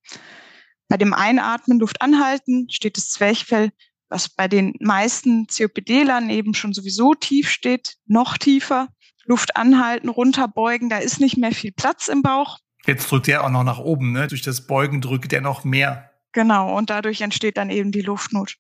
Bei 0.87 0.97
dem 0.97 1.13
Einatmen, 1.13 1.79
Luft 1.79 2.01
anhalten, 2.01 2.67
steht 2.69 2.97
das 2.97 3.09
Zwerchfell 3.09 3.71
was 4.09 4.29
bei 4.29 4.47
den 4.47 4.73
meisten 4.79 5.47
COPD-Lern 5.47 6.29
eben 6.29 6.53
schon 6.53 6.73
sowieso 6.73 7.13
tief 7.15 7.49
steht, 7.49 7.97
noch 8.05 8.37
tiefer. 8.37 8.89
Luft 9.25 9.57
anhalten, 9.57 10.09
runterbeugen, 10.09 10.89
da 10.89 10.97
ist 10.97 11.19
nicht 11.19 11.37
mehr 11.37 11.51
viel 11.51 11.71
Platz 11.71 12.07
im 12.07 12.21
Bauch. 12.21 12.59
Jetzt 12.85 13.09
drückt 13.09 13.27
er 13.27 13.43
auch 13.43 13.49
noch 13.49 13.63
nach 13.63 13.79
oben, 13.79 14.11
ne? 14.11 14.27
Durch 14.27 14.43
das 14.43 14.67
Beugen 14.67 15.01
drückt 15.01 15.33
er 15.33 15.41
noch 15.41 15.63
mehr. 15.63 16.11
Genau, 16.35 16.77
und 16.77 16.89
dadurch 16.89 17.21
entsteht 17.21 17.55
dann 17.55 17.69
eben 17.69 17.93
die 17.93 18.01
Luftnot. 18.01 18.57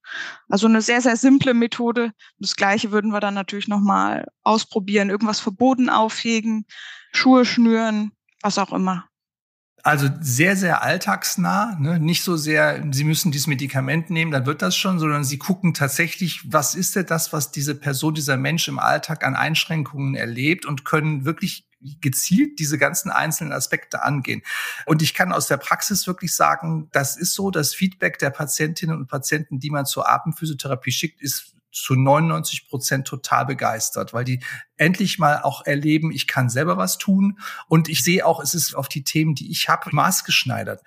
Also 0.47 0.65
eine 0.65 0.81
sehr, 0.81 1.01
sehr 1.01 1.17
simple 1.17 1.53
Methode. 1.53 2.13
Das 2.39 2.55
gleiche 2.55 2.93
würden 2.93 3.11
wir 3.11 3.19
dann 3.19 3.33
natürlich 3.33 3.67
nochmal 3.67 4.27
ausprobieren. 4.43 5.09
Irgendwas 5.09 5.41
verboten 5.41 5.89
aufhegen, 5.89 6.65
Schuhe 7.11 7.43
schnüren, 7.43 8.13
was 8.41 8.57
auch 8.59 8.71
immer. 8.71 9.09
Also 9.83 10.07
sehr, 10.21 10.55
sehr 10.55 10.83
alltagsnah, 10.83 11.77
ne? 11.77 11.99
nicht 11.99 12.23
so 12.23 12.37
sehr, 12.37 12.81
Sie 12.91 13.03
müssen 13.03 13.33
dieses 13.33 13.47
Medikament 13.47 14.09
nehmen, 14.09 14.31
dann 14.31 14.45
wird 14.45 14.61
das 14.61 14.77
schon, 14.77 14.97
sondern 14.97 15.25
Sie 15.25 15.37
gucken 15.37 15.73
tatsächlich, 15.73 16.41
was 16.51 16.75
ist 16.75 16.95
denn 16.95 17.05
das, 17.07 17.33
was 17.33 17.51
diese 17.51 17.75
Person, 17.75 18.13
dieser 18.13 18.37
Mensch 18.37 18.69
im 18.69 18.79
Alltag 18.79 19.25
an 19.25 19.35
Einschränkungen 19.35 20.15
erlebt 20.15 20.65
und 20.65 20.85
können 20.85 21.25
wirklich 21.25 21.67
gezielt 22.01 22.59
diese 22.59 22.77
ganzen 22.77 23.11
einzelnen 23.11 23.53
Aspekte 23.53 24.03
angehen. 24.03 24.41
Und 24.85 25.01
ich 25.01 25.13
kann 25.13 25.31
aus 25.31 25.47
der 25.47 25.57
Praxis 25.57 26.07
wirklich 26.07 26.35
sagen, 26.35 26.89
das 26.91 27.17
ist 27.17 27.33
so, 27.33 27.51
das 27.51 27.73
Feedback 27.73 28.19
der 28.19 28.29
Patientinnen 28.29 28.97
und 28.97 29.07
Patienten, 29.07 29.59
die 29.59 29.69
man 29.69 29.85
zur 29.85 30.09
Atemphysiotherapie 30.09 30.91
schickt, 30.91 31.21
ist 31.21 31.55
zu 31.75 31.95
99 31.95 32.67
Prozent 32.69 33.05
total 33.05 33.45
begeistert, 33.45 34.13
weil 34.13 34.23
die 34.23 34.41
endlich 34.77 35.19
mal 35.19 35.41
auch 35.41 35.65
erleben, 35.65 36.11
ich 36.11 36.25
kann 36.25 36.49
selber 36.49 36.77
was 36.77 36.97
tun 36.97 37.37
und 37.67 37.89
ich 37.89 38.03
sehe 38.03 38.25
auch, 38.25 38.41
es 38.41 38.53
ist 38.53 38.75
auf 38.75 38.87
die 38.87 39.03
Themen, 39.03 39.35
die 39.35 39.51
ich 39.51 39.67
habe, 39.67 39.89
maßgeschneidert. 39.93 40.81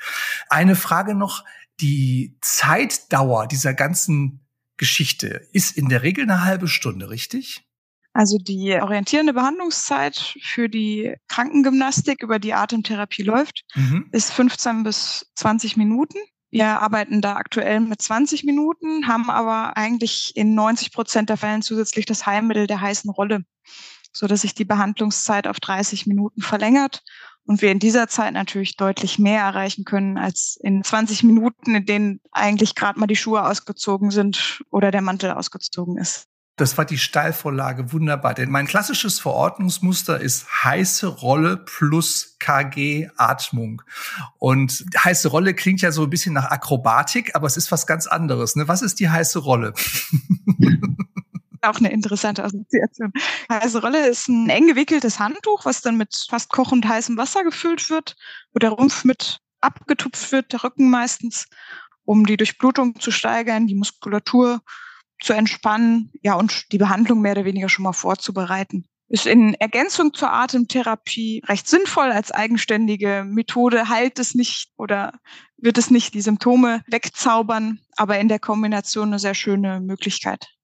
Eine 0.49 0.77
Frage 0.77 1.15
noch, 1.15 1.45
die 1.81 2.39
Zeitdauer 2.41 3.47
dieser 3.47 3.75
ganzen 3.75 4.41
Geschichte 4.79 5.47
ist 5.53 5.77
in 5.77 5.89
der 5.89 6.03
Regel 6.03 6.25
eine 6.25 6.45
halbe 6.45 6.69
Stunde, 6.69 7.11
richtig? 7.11 7.68
Also 8.19 8.37
die 8.37 8.75
orientierende 8.75 9.33
Behandlungszeit 9.33 10.35
für 10.43 10.69
die 10.69 11.15
Krankengymnastik, 11.29 12.21
über 12.21 12.41
die 12.41 12.53
Atemtherapie 12.53 13.23
läuft, 13.23 13.63
mhm. 13.77 14.09
ist 14.11 14.33
15 14.33 14.83
bis 14.83 15.31
20 15.37 15.77
Minuten. 15.77 16.19
Wir 16.51 16.83
arbeiten 16.83 17.21
da 17.21 17.37
aktuell 17.37 17.79
mit 17.79 18.03
20 18.03 18.43
Minuten, 18.43 19.07
haben 19.07 19.31
aber 19.31 19.77
eigentlich 19.77 20.33
in 20.35 20.57
90 20.57 20.93
Prozent 20.93 21.29
der 21.29 21.37
Fällen 21.37 21.63
zusätzlich 21.63 22.07
das 22.07 22.27
Heilmittel 22.27 22.67
der 22.67 22.81
heißen 22.81 23.09
Rolle, 23.09 23.45
so 24.13 24.27
dass 24.27 24.41
sich 24.41 24.53
die 24.53 24.65
Behandlungszeit 24.65 25.47
auf 25.47 25.61
30 25.61 26.09
Minuten 26.09 26.43
verlängert 26.43 27.05
und 27.45 27.63
wir 27.63 27.71
in 27.71 27.79
dieser 27.79 28.09
Zeit 28.09 28.33
natürlich 28.33 28.77
deutlich 28.77 29.21
mehr 29.21 29.43
erreichen 29.43 29.85
können 29.85 30.19
als 30.19 30.59
in 30.61 30.83
20 30.83 31.23
Minuten, 31.23 31.73
in 31.73 31.87
denen 31.87 32.21
eigentlich 32.33 32.75
gerade 32.75 32.99
mal 32.99 33.07
die 33.07 33.15
Schuhe 33.15 33.47
ausgezogen 33.47 34.11
sind 34.11 34.65
oder 34.71 34.91
der 34.91 35.03
Mantel 35.03 35.31
ausgezogen 35.31 35.99
ist. 35.99 36.28
Das 36.59 36.77
war 36.77 36.85
die 36.85 36.99
Steilvorlage 36.99 37.93
wunderbar. 37.93 38.35
Denn 38.35 38.51
mein 38.51 38.67
klassisches 38.67 39.21
Verordnungsmuster 39.21 40.21
ist 40.21 40.65
heiße 40.65 41.07
Rolle 41.07 41.57
plus 41.57 42.37
KG 42.41 43.09
Atmung. 43.17 43.83
Und 44.39 44.85
heiße 44.97 45.29
Rolle 45.29 45.55
klingt 45.55 45.81
ja 45.81 45.93
so 45.93 46.03
ein 46.03 46.11
bisschen 46.11 46.35
nach 46.35 46.51
Akrobatik, 46.51 47.35
aber 47.35 47.47
es 47.47 47.57
ist 47.57 47.71
was 47.71 47.87
ganz 47.87 48.07
anderes. 48.09 48.57
Ne? 48.57 48.67
Was 48.67 48.83
ist 48.83 48.99
die 49.01 49.09
heiße 49.09 49.39
Rolle? 49.39 49.73
auch 51.63 51.79
eine 51.79 51.93
interessante 51.93 52.45
Assoziation. 52.45 53.13
Heiße 53.51 53.81
Rolle 53.81 54.09
ist 54.09 54.29
ein 54.29 54.49
eng 54.49 54.67
gewickeltes 54.67 55.19
Handtuch, 55.19 55.65
was 55.65 55.81
dann 55.81 55.97
mit 55.97 56.27
fast 56.29 56.51
kochend 56.51 56.87
heißem 56.87 57.17
Wasser 57.17 57.45
gefüllt 57.45 57.89
wird, 57.91 58.17
wo 58.53 58.59
der 58.59 58.71
Rumpf 58.71 59.05
mit 59.05 59.41
abgetupft 59.61 60.33
wird, 60.33 60.53
der 60.53 60.65
Rücken 60.65 60.91
meistens, 60.91 61.47
um 62.05 62.27
die 62.27 62.37
Durchblutung 62.37 62.99
zu 63.01 63.11
steigern, 63.11 63.67
die 63.67 63.75
Muskulatur 63.75 64.61
zu 65.21 65.33
entspannen, 65.33 66.13
ja, 66.23 66.35
und 66.35 66.73
die 66.73 66.79
Behandlung 66.79 67.21
mehr 67.21 67.33
oder 67.33 67.45
weniger 67.45 67.69
schon 67.69 67.83
mal 67.83 67.93
vorzubereiten. 67.93 68.85
Ist 69.09 69.27
in 69.27 69.55
Ergänzung 69.55 70.13
zur 70.13 70.33
Atemtherapie 70.33 71.43
recht 71.47 71.67
sinnvoll 71.67 72.13
als 72.13 72.31
eigenständige 72.31 73.25
Methode, 73.27 73.89
heilt 73.89 74.19
es 74.19 74.35
nicht 74.35 74.69
oder 74.77 75.19
wird 75.57 75.79
es 75.79 75.91
nicht 75.91 76.13
die 76.13 76.21
Symptome 76.21 76.83
wegzaubern, 76.89 77.81
aber 77.97 78.19
in 78.19 78.29
der 78.29 78.39
Kombination 78.39 79.09
eine 79.09 79.19
sehr 79.19 79.35
schöne 79.35 79.81
Möglichkeit. 79.81 80.58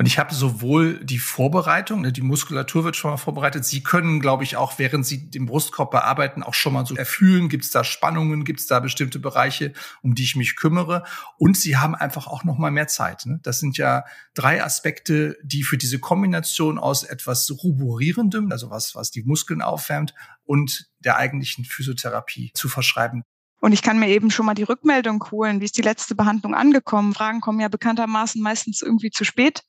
Und 0.00 0.06
ich 0.06 0.16
habe 0.16 0.32
sowohl 0.32 1.04
die 1.04 1.18
Vorbereitung, 1.18 2.02
ne, 2.02 2.12
die 2.12 2.22
Muskulatur 2.22 2.84
wird 2.84 2.94
schon 2.94 3.10
mal 3.10 3.16
vorbereitet. 3.16 3.64
Sie 3.64 3.82
können, 3.82 4.20
glaube 4.20 4.44
ich, 4.44 4.56
auch 4.56 4.78
während 4.78 5.04
Sie 5.04 5.28
den 5.28 5.46
Brustkorb 5.46 5.90
bearbeiten, 5.90 6.44
auch 6.44 6.54
schon 6.54 6.72
mal 6.72 6.86
so 6.86 6.94
erfühlen, 6.94 7.48
gibt 7.48 7.64
es 7.64 7.72
da 7.72 7.82
Spannungen, 7.82 8.44
gibt 8.44 8.60
es 8.60 8.66
da 8.68 8.78
bestimmte 8.78 9.18
Bereiche, 9.18 9.72
um 10.00 10.14
die 10.14 10.22
ich 10.22 10.36
mich 10.36 10.54
kümmere. 10.54 11.02
Und 11.36 11.56
Sie 11.56 11.76
haben 11.76 11.96
einfach 11.96 12.28
auch 12.28 12.44
noch 12.44 12.58
mal 12.58 12.70
mehr 12.70 12.86
Zeit. 12.86 13.26
Ne? 13.26 13.40
Das 13.42 13.58
sind 13.58 13.76
ja 13.76 14.04
drei 14.34 14.62
Aspekte, 14.62 15.36
die 15.42 15.64
für 15.64 15.78
diese 15.78 15.98
Kombination 15.98 16.78
aus 16.78 17.02
etwas 17.02 17.50
ruborierendem, 17.50 18.52
also 18.52 18.70
was, 18.70 18.94
was 18.94 19.10
die 19.10 19.24
Muskeln 19.24 19.62
aufwärmt, 19.62 20.14
und 20.44 20.86
der 21.00 21.16
eigentlichen 21.16 21.64
Physiotherapie 21.64 22.52
zu 22.54 22.68
verschreiben. 22.68 23.24
Und 23.60 23.72
ich 23.72 23.82
kann 23.82 23.98
mir 23.98 24.08
eben 24.08 24.30
schon 24.30 24.46
mal 24.46 24.54
die 24.54 24.62
Rückmeldung 24.62 25.24
holen, 25.30 25.60
wie 25.60 25.64
ist 25.64 25.76
die 25.76 25.82
letzte 25.82 26.14
Behandlung 26.14 26.54
angekommen. 26.54 27.12
Fragen 27.12 27.40
kommen 27.40 27.58
ja 27.60 27.68
bekanntermaßen 27.68 28.40
meistens 28.40 28.82
irgendwie 28.82 29.10
zu 29.10 29.24
spät. 29.24 29.64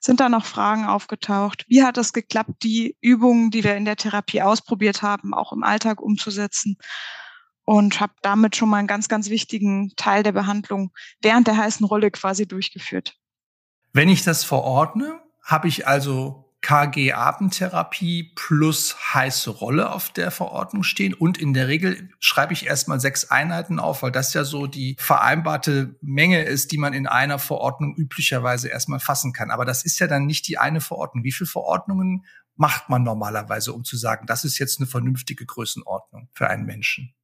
Sind 0.00 0.20
da 0.20 0.28
noch 0.28 0.46
Fragen 0.46 0.86
aufgetaucht? 0.86 1.64
Wie 1.68 1.82
hat 1.82 1.98
es 1.98 2.14
geklappt, 2.14 2.62
die 2.62 2.96
Übungen, 3.02 3.50
die 3.50 3.62
wir 3.62 3.76
in 3.76 3.84
der 3.84 3.96
Therapie 3.96 4.40
ausprobiert 4.40 5.02
haben, 5.02 5.34
auch 5.34 5.52
im 5.52 5.62
Alltag 5.62 6.00
umzusetzen? 6.00 6.76
Und 7.66 8.00
habe 8.00 8.12
damit 8.22 8.56
schon 8.56 8.68
mal 8.68 8.78
einen 8.78 8.88
ganz, 8.88 9.08
ganz 9.08 9.30
wichtigen 9.30 9.92
Teil 9.96 10.22
der 10.22 10.32
Behandlung 10.32 10.92
während 11.22 11.46
der 11.46 11.56
heißen 11.56 11.84
Rolle 11.86 12.10
quasi 12.10 12.46
durchgeführt. 12.46 13.14
Wenn 13.92 14.10
ich 14.10 14.22
das 14.22 14.44
verordne, 14.44 15.20
habe 15.42 15.68
ich 15.68 15.86
also 15.86 16.43
KG-Atemtherapie 16.64 18.32
plus 18.34 18.96
heiße 19.12 19.50
Rolle 19.50 19.92
auf 19.92 20.08
der 20.08 20.30
Verordnung 20.30 20.82
stehen. 20.82 21.12
Und 21.12 21.36
in 21.36 21.52
der 21.52 21.68
Regel 21.68 22.08
schreibe 22.20 22.54
ich 22.54 22.64
erstmal 22.64 23.00
sechs 23.00 23.30
Einheiten 23.30 23.78
auf, 23.78 24.02
weil 24.02 24.12
das 24.12 24.32
ja 24.32 24.44
so 24.44 24.66
die 24.66 24.96
vereinbarte 24.98 25.96
Menge 26.00 26.42
ist, 26.42 26.72
die 26.72 26.78
man 26.78 26.94
in 26.94 27.06
einer 27.06 27.38
Verordnung 27.38 27.94
üblicherweise 27.94 28.68
erstmal 28.68 28.98
fassen 28.98 29.34
kann. 29.34 29.50
Aber 29.50 29.66
das 29.66 29.84
ist 29.84 29.98
ja 29.98 30.06
dann 30.06 30.24
nicht 30.24 30.48
die 30.48 30.56
eine 30.56 30.80
Verordnung. 30.80 31.22
Wie 31.22 31.32
viele 31.32 31.48
Verordnungen 31.48 32.24
macht 32.56 32.88
man 32.88 33.02
normalerweise, 33.02 33.74
um 33.74 33.84
zu 33.84 33.98
sagen, 33.98 34.26
das 34.26 34.44
ist 34.44 34.58
jetzt 34.58 34.80
eine 34.80 34.86
vernünftige 34.86 35.44
Größenordnung 35.44 36.30
für 36.32 36.48
einen 36.48 36.64
Menschen? 36.64 37.14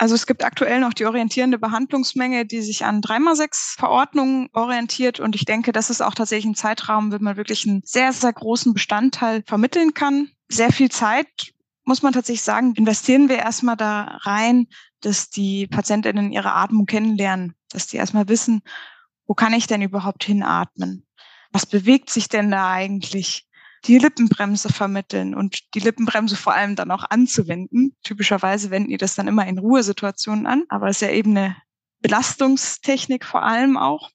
Also 0.00 0.14
es 0.14 0.26
gibt 0.26 0.44
aktuell 0.44 0.80
noch 0.80 0.94
die 0.94 1.04
orientierende 1.04 1.58
Behandlungsmenge, 1.58 2.46
die 2.46 2.62
sich 2.62 2.86
an 2.86 3.02
3x6 3.02 3.78
Verordnungen 3.78 4.48
orientiert. 4.54 5.20
Und 5.20 5.34
ich 5.34 5.44
denke, 5.44 5.72
das 5.72 5.90
ist 5.90 6.00
auch 6.00 6.14
tatsächlich 6.14 6.46
ein 6.46 6.54
Zeitraum, 6.54 7.12
wenn 7.12 7.22
man 7.22 7.36
wirklich 7.36 7.68
einen 7.68 7.82
sehr, 7.84 8.14
sehr 8.14 8.32
großen 8.32 8.72
Bestandteil 8.72 9.42
vermitteln 9.46 9.92
kann. 9.92 10.30
Sehr 10.48 10.72
viel 10.72 10.90
Zeit, 10.90 11.52
muss 11.84 12.00
man 12.00 12.14
tatsächlich 12.14 12.40
sagen, 12.40 12.72
investieren 12.76 13.28
wir 13.28 13.40
erstmal 13.40 13.76
da 13.76 14.04
rein, 14.22 14.68
dass 15.02 15.28
die 15.28 15.66
Patientinnen 15.66 16.32
ihre 16.32 16.54
Atmung 16.54 16.86
kennenlernen, 16.86 17.54
dass 17.68 17.86
die 17.86 17.98
erstmal 17.98 18.26
wissen, 18.26 18.62
wo 19.26 19.34
kann 19.34 19.52
ich 19.52 19.66
denn 19.66 19.82
überhaupt 19.82 20.24
hinatmen? 20.24 21.06
Was 21.52 21.66
bewegt 21.66 22.08
sich 22.08 22.30
denn 22.30 22.50
da 22.50 22.70
eigentlich? 22.72 23.49
Die 23.86 23.98
Lippenbremse 23.98 24.68
vermitteln 24.68 25.34
und 25.34 25.74
die 25.74 25.80
Lippenbremse 25.80 26.36
vor 26.36 26.54
allem 26.54 26.76
dann 26.76 26.90
auch 26.90 27.04
anzuwenden. 27.08 27.96
Typischerweise 28.02 28.70
wenden 28.70 28.90
die 28.90 28.98
das 28.98 29.14
dann 29.14 29.28
immer 29.28 29.46
in 29.46 29.58
Ruhesituationen 29.58 30.46
an, 30.46 30.64
aber 30.68 30.88
es 30.88 30.96
ist 30.96 31.08
ja 31.08 31.14
eben 31.14 31.36
eine 31.36 31.56
Belastungstechnik 32.00 33.24
vor 33.24 33.42
allem 33.42 33.76
auch. 33.76 34.10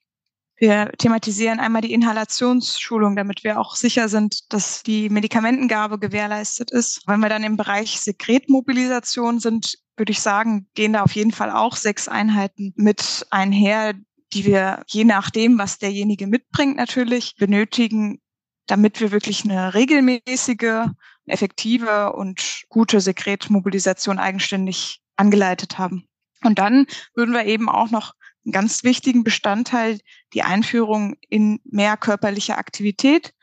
Wir 0.57 0.91
thematisieren 0.97 1.59
einmal 1.59 1.81
die 1.81 1.91
Inhalationsschulung, 1.93 3.15
damit 3.17 3.43
wir 3.43 3.59
auch 3.59 3.75
sicher 3.75 4.07
sind, 4.07 4.53
dass 4.53 4.83
die 4.83 5.09
Medikamentengabe 5.09 5.99
gewährleistet 5.99 6.71
ist. 6.71 7.01
Wenn 7.07 7.19
wir 7.19 7.27
dann 7.27 7.43
im 7.43 7.57
Bereich 7.57 7.99
Sekretmobilisation 7.99 9.39
sind, 9.39 9.77
würde 9.97 10.13
ich 10.13 10.21
sagen, 10.21 10.67
gehen 10.73 10.93
da 10.93 11.03
auf 11.03 11.11
jeden 11.11 11.31
Fall 11.31 11.51
auch 11.51 11.75
sechs 11.75 12.07
Einheiten 12.07 12.73
mit 12.77 13.25
einher, 13.31 13.95
die 14.33 14.45
wir 14.45 14.83
je 14.87 15.03
nachdem, 15.03 15.57
was 15.57 15.77
derjenige 15.77 16.25
mitbringt, 16.25 16.77
natürlich 16.77 17.35
benötigen, 17.35 18.21
damit 18.67 18.99
wir 18.99 19.11
wirklich 19.11 19.43
eine 19.43 19.73
regelmäßige, 19.73 20.87
effektive 21.25 22.13
und 22.13 22.63
gute 22.69 23.01
Sekretmobilisation 23.01 24.19
eigenständig 24.19 25.01
angeleitet 25.15 25.77
haben. 25.77 26.07
Und 26.43 26.59
dann 26.59 26.85
würden 27.15 27.33
wir 27.33 27.45
eben 27.45 27.69
auch 27.69 27.89
noch 27.89 28.13
einen 28.45 28.51
ganz 28.51 28.83
wichtigen 28.83 29.23
Bestandteil, 29.23 29.99
die 30.33 30.43
Einführung 30.43 31.15
in 31.29 31.59
mehr 31.63 31.97
körperliche 31.97 32.57
Aktivität 32.57 33.33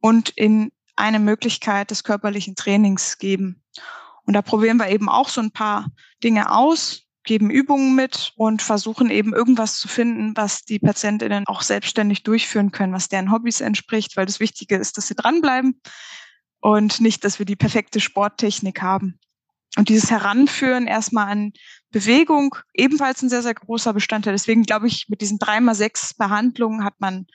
und 0.00 0.30
in 0.30 0.72
eine 0.96 1.20
Möglichkeit 1.20 1.90
des 1.90 2.04
körperlichen 2.04 2.56
Trainings 2.56 3.18
geben. 3.18 3.62
Und 4.24 4.34
da 4.34 4.42
probieren 4.42 4.78
wir 4.78 4.88
eben 4.88 5.08
auch 5.08 5.28
so 5.28 5.40
ein 5.40 5.52
paar 5.52 5.90
Dinge 6.22 6.52
aus, 6.52 7.01
geben 7.24 7.50
Übungen 7.50 7.94
mit 7.94 8.32
und 8.36 8.62
versuchen 8.62 9.10
eben 9.10 9.32
irgendwas 9.32 9.78
zu 9.78 9.88
finden, 9.88 10.36
was 10.36 10.64
die 10.64 10.78
Patientinnen 10.78 11.46
auch 11.46 11.62
selbstständig 11.62 12.22
durchführen 12.22 12.72
können, 12.72 12.92
was 12.92 13.08
deren 13.08 13.30
Hobbys 13.30 13.60
entspricht, 13.60 14.16
weil 14.16 14.26
das 14.26 14.40
Wichtige 14.40 14.76
ist, 14.76 14.96
dass 14.96 15.06
sie 15.06 15.14
dranbleiben 15.14 15.80
und 16.60 17.00
nicht, 17.00 17.24
dass 17.24 17.38
wir 17.38 17.46
die 17.46 17.56
perfekte 17.56 18.00
Sporttechnik 18.00 18.82
haben. 18.82 19.18
Und 19.76 19.88
dieses 19.88 20.10
Heranführen 20.10 20.86
erstmal 20.86 21.28
an 21.28 21.52
Bewegung, 21.90 22.56
ebenfalls 22.74 23.22
ein 23.22 23.30
sehr, 23.30 23.42
sehr 23.42 23.54
großer 23.54 23.92
Bestandteil. 23.94 24.34
Deswegen 24.34 24.64
glaube 24.64 24.86
ich, 24.86 25.08
mit 25.08 25.20
diesen 25.20 25.38
drei 25.38 25.60
mal 25.60 25.74
sechs 25.74 26.14
Behandlungen 26.14 26.84
hat 26.84 27.00
man 27.00 27.26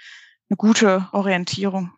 eine 0.50 0.58
gute 0.58 1.10
Orientierung. 1.14 1.97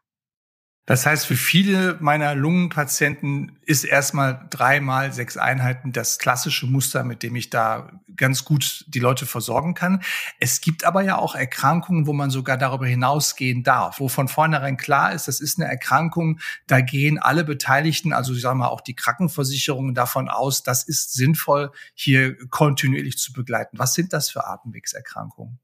Das 0.90 1.06
heißt, 1.06 1.28
für 1.28 1.36
viele 1.36 1.98
meiner 2.00 2.34
Lungenpatienten 2.34 3.60
ist 3.64 3.84
erstmal 3.84 4.48
dreimal 4.50 5.14
sechs 5.14 5.38
Einheiten 5.38 5.92
das 5.92 6.18
klassische 6.18 6.66
Muster, 6.66 7.04
mit 7.04 7.22
dem 7.22 7.36
ich 7.36 7.52
da 7.52 7.92
ganz 8.16 8.44
gut 8.44 8.86
die 8.88 8.98
Leute 8.98 9.28
versorgen 9.28 9.76
kann. 9.76 10.02
Es 10.40 10.62
gibt 10.62 10.86
aber 10.86 11.04
ja 11.04 11.20
auch 11.20 11.36
Erkrankungen, 11.36 12.08
wo 12.08 12.14
man 12.14 12.32
sogar 12.32 12.58
darüber 12.58 12.88
hinausgehen 12.88 13.62
darf, 13.62 14.00
wo 14.00 14.08
von 14.08 14.28
vornherein 14.28 14.78
klar 14.78 15.14
ist, 15.14 15.28
das 15.28 15.42
ist 15.42 15.60
eine 15.60 15.70
Erkrankung, 15.70 16.40
da 16.66 16.82
gehen 16.82 17.20
alle 17.20 17.44
Beteiligten, 17.44 18.12
also 18.12 18.34
ich 18.34 18.42
sage 18.42 18.58
mal 18.58 18.70
auch 18.70 18.82
die 18.82 18.96
Krankenversicherungen 18.96 19.94
davon 19.94 20.28
aus, 20.28 20.64
das 20.64 20.84
ist 20.84 21.14
sinnvoll, 21.14 21.72
hier 21.94 22.36
kontinuierlich 22.48 23.20
zu 23.20 23.32
begleiten. 23.32 23.78
Was 23.78 23.94
sind 23.94 24.12
das 24.12 24.32
für 24.32 24.48
Atemwegserkrankungen? 24.48 25.60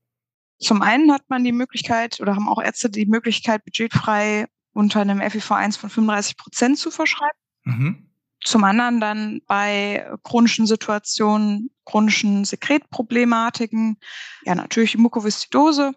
Zum 0.59 0.83
einen 0.83 1.11
hat 1.11 1.23
man 1.29 1.43
die 1.43 1.51
Möglichkeit 1.51 2.19
oder 2.21 2.35
haben 2.35 2.47
auch 2.47 2.61
Ärzte 2.61 2.91
die 2.91 3.07
Möglichkeit, 3.07 3.65
budgetfrei 3.65 4.45
unter 4.75 5.01
einem 5.01 5.19
FIV1 5.19 5.79
von 5.79 5.89
35 5.89 6.37
Prozent 6.37 6.77
zu 6.77 6.91
verschreiben. 6.91 7.37
Mhm. 7.63 8.09
Zum 8.43 8.63
anderen 8.63 8.99
dann 8.99 9.41
bei 9.47 10.05
chronischen 10.23 10.67
Situationen, 10.67 11.71
chronischen 11.85 12.45
Sekretproblematiken, 12.45 13.97
ja 14.43 14.53
natürlich 14.53 14.97
Mukoviszidose, 14.97 15.93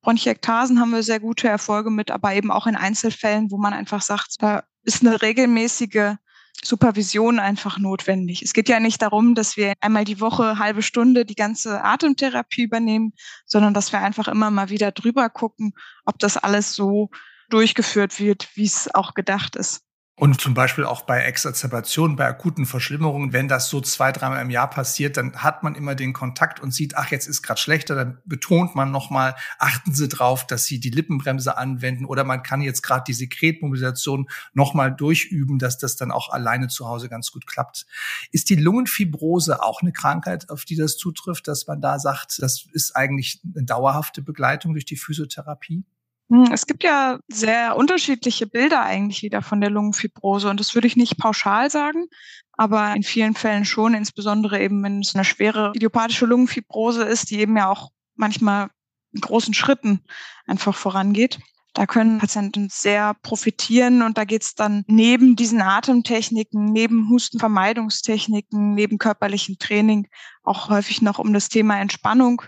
Bronchiektasen 0.00 0.80
haben 0.80 0.90
wir 0.90 1.02
sehr 1.02 1.20
gute 1.20 1.48
Erfolge 1.48 1.90
mit, 1.90 2.10
aber 2.10 2.34
eben 2.34 2.50
auch 2.50 2.66
in 2.66 2.76
Einzelfällen, 2.76 3.50
wo 3.50 3.58
man 3.58 3.72
einfach 3.72 4.02
sagt, 4.02 4.42
da 4.42 4.64
ist 4.82 5.02
eine 5.04 5.22
regelmäßige 5.22 6.16
Supervision 6.62 7.38
einfach 7.38 7.78
notwendig. 7.78 8.42
Es 8.42 8.52
geht 8.52 8.68
ja 8.68 8.80
nicht 8.80 9.02
darum, 9.02 9.34
dass 9.34 9.56
wir 9.56 9.74
einmal 9.80 10.04
die 10.04 10.20
Woche 10.20 10.58
halbe 10.58 10.82
Stunde 10.82 11.24
die 11.24 11.34
ganze 11.34 11.82
Atemtherapie 11.82 12.62
übernehmen, 12.62 13.12
sondern 13.44 13.74
dass 13.74 13.92
wir 13.92 14.00
einfach 14.00 14.28
immer 14.28 14.50
mal 14.50 14.70
wieder 14.70 14.92
drüber 14.92 15.28
gucken, 15.30 15.72
ob 16.04 16.18
das 16.18 16.36
alles 16.36 16.74
so 16.74 17.10
durchgeführt 17.50 18.18
wird, 18.20 18.48
wie 18.54 18.66
es 18.66 18.94
auch 18.94 19.14
gedacht 19.14 19.56
ist. 19.56 19.84
Und 20.16 20.40
zum 20.40 20.54
Beispiel 20.54 20.84
auch 20.84 21.02
bei 21.02 21.22
Exazerbationen, 21.22 22.14
bei 22.14 22.26
akuten 22.26 22.66
Verschlimmerungen, 22.66 23.32
wenn 23.32 23.48
das 23.48 23.68
so 23.68 23.80
zwei, 23.80 24.12
dreimal 24.12 24.40
im 24.42 24.50
Jahr 24.50 24.70
passiert, 24.70 25.16
dann 25.16 25.42
hat 25.42 25.64
man 25.64 25.74
immer 25.74 25.96
den 25.96 26.12
Kontakt 26.12 26.60
und 26.60 26.72
sieht, 26.72 26.96
ach, 26.96 27.10
jetzt 27.10 27.26
ist 27.26 27.42
gerade 27.42 27.60
schlechter, 27.60 27.96
dann 27.96 28.18
betont 28.24 28.76
man 28.76 28.92
nochmal, 28.92 29.34
achten 29.58 29.92
Sie 29.92 30.06
drauf, 30.06 30.46
dass 30.46 30.66
Sie 30.66 30.78
die 30.78 30.90
Lippenbremse 30.90 31.58
anwenden 31.58 32.04
oder 32.04 32.22
man 32.22 32.44
kann 32.44 32.60
jetzt 32.60 32.82
gerade 32.82 33.02
die 33.08 33.12
Sekretmobilisation 33.12 34.28
nochmal 34.52 34.94
durchüben, 34.94 35.58
dass 35.58 35.78
das 35.78 35.96
dann 35.96 36.12
auch 36.12 36.28
alleine 36.28 36.68
zu 36.68 36.86
Hause 36.86 37.08
ganz 37.08 37.32
gut 37.32 37.48
klappt. 37.48 37.84
Ist 38.30 38.50
die 38.50 38.56
Lungenfibrose 38.56 39.64
auch 39.64 39.82
eine 39.82 39.90
Krankheit, 39.90 40.48
auf 40.48 40.64
die 40.64 40.76
das 40.76 40.96
zutrifft, 40.96 41.48
dass 41.48 41.66
man 41.66 41.80
da 41.80 41.98
sagt, 41.98 42.40
das 42.40 42.68
ist 42.72 42.94
eigentlich 42.94 43.40
eine 43.44 43.64
dauerhafte 43.64 44.22
Begleitung 44.22 44.74
durch 44.74 44.84
die 44.84 44.96
Physiotherapie? 44.96 45.82
Hm, 46.30 46.50
es 46.52 46.66
gibt 46.66 46.84
ja 46.84 47.18
sehr 47.28 47.76
unterschiedliche 47.76 48.46
Bilder 48.46 48.82
eigentlich 48.82 49.22
wieder 49.22 49.42
von 49.42 49.60
der 49.60 49.70
Lungenfibrose 49.70 50.48
und 50.48 50.58
das 50.58 50.74
würde 50.74 50.86
ich 50.86 50.96
nicht 50.96 51.18
pauschal 51.18 51.70
sagen, 51.70 52.06
aber 52.52 52.94
in 52.94 53.02
vielen 53.02 53.34
Fällen 53.34 53.64
schon, 53.64 53.94
insbesondere 53.94 54.60
eben 54.60 54.82
wenn 54.82 55.00
es 55.00 55.14
eine 55.14 55.24
schwere 55.24 55.72
idiopathische 55.74 56.26
Lungenfibrose 56.26 57.02
ist, 57.04 57.30
die 57.30 57.40
eben 57.40 57.56
ja 57.56 57.68
auch 57.68 57.90
manchmal 58.14 58.68
in 59.12 59.20
großen 59.20 59.54
Schritten 59.54 60.00
einfach 60.46 60.74
vorangeht. 60.74 61.38
Da 61.74 61.86
können 61.86 62.18
Patienten 62.18 62.68
sehr 62.70 63.14
profitieren 63.22 64.02
und 64.02 64.16
da 64.16 64.24
geht 64.24 64.42
es 64.42 64.54
dann 64.54 64.84
neben 64.86 65.34
diesen 65.34 65.60
Atemtechniken, 65.60 66.66
neben 66.66 67.10
Hustenvermeidungstechniken, 67.10 68.74
neben 68.74 68.98
körperlichem 68.98 69.58
Training 69.58 70.06
auch 70.44 70.68
häufig 70.68 71.02
noch 71.02 71.18
um 71.18 71.32
das 71.32 71.48
Thema 71.48 71.80
Entspannung. 71.80 72.42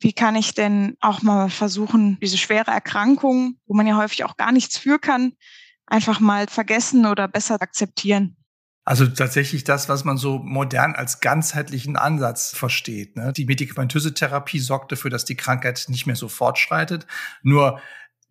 Wie 0.00 0.12
kann 0.12 0.36
ich 0.36 0.54
denn 0.54 0.96
auch 1.00 1.22
mal 1.22 1.48
versuchen, 1.48 2.18
diese 2.20 2.38
schwere 2.38 2.70
Erkrankung, 2.70 3.58
wo 3.66 3.74
man 3.74 3.86
ja 3.86 3.96
häufig 3.96 4.24
auch 4.24 4.36
gar 4.36 4.52
nichts 4.52 4.76
für 4.76 4.98
kann, 4.98 5.32
einfach 5.86 6.20
mal 6.20 6.46
vergessen 6.48 7.06
oder 7.06 7.28
besser 7.28 7.60
akzeptieren? 7.60 8.36
Also 8.86 9.06
tatsächlich 9.06 9.64
das, 9.64 9.88
was 9.88 10.04
man 10.04 10.18
so 10.18 10.38
modern 10.38 10.94
als 10.94 11.20
ganzheitlichen 11.20 11.96
Ansatz 11.96 12.54
versteht. 12.54 13.16
Ne? 13.16 13.32
Die 13.32 13.46
medikamentöse 13.46 14.12
Therapie 14.12 14.58
sorgt 14.58 14.92
dafür, 14.92 15.10
dass 15.10 15.24
die 15.24 15.36
Krankheit 15.36 15.86
nicht 15.88 16.06
mehr 16.06 16.16
so 16.16 16.28
fortschreitet. 16.28 17.06
Nur 17.42 17.80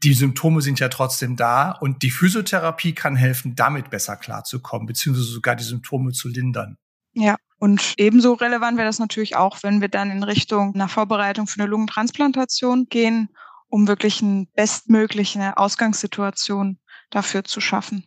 die 0.04 0.14
Symptome 0.14 0.62
sind 0.62 0.80
ja 0.80 0.90
trotzdem 0.90 1.36
da 1.36 1.72
und 1.72 2.04
die 2.04 2.12
Physiotherapie 2.12 2.94
kann 2.94 3.16
helfen, 3.16 3.56
damit 3.56 3.90
besser 3.90 4.16
klarzukommen, 4.16 4.86
beziehungsweise 4.86 5.28
sogar 5.28 5.56
die 5.56 5.64
Symptome 5.64 6.12
zu 6.12 6.28
lindern. 6.28 6.78
Ja, 7.14 7.36
und 7.64 7.94
ebenso 7.96 8.34
relevant 8.34 8.76
wäre 8.76 8.90
das 8.90 9.00
natürlich 9.00 9.38
auch, 9.38 9.64
wenn 9.64 9.80
wir 9.80 9.88
dann 9.88 10.12
in 10.12 10.22
Richtung 10.24 10.76
einer 10.76 10.90
Vorbereitung 10.90 11.48
für 11.48 11.62
eine 11.62 11.70
Lungentransplantation 11.70 12.88
gehen, 12.90 13.30
um 13.70 13.88
wirklich 13.88 14.22
eine 14.22 14.48
bestmögliche 14.54 15.56
Ausgangssituation 15.56 16.78
dafür 17.10 17.46
zu 17.46 17.62
schaffen. 17.62 18.04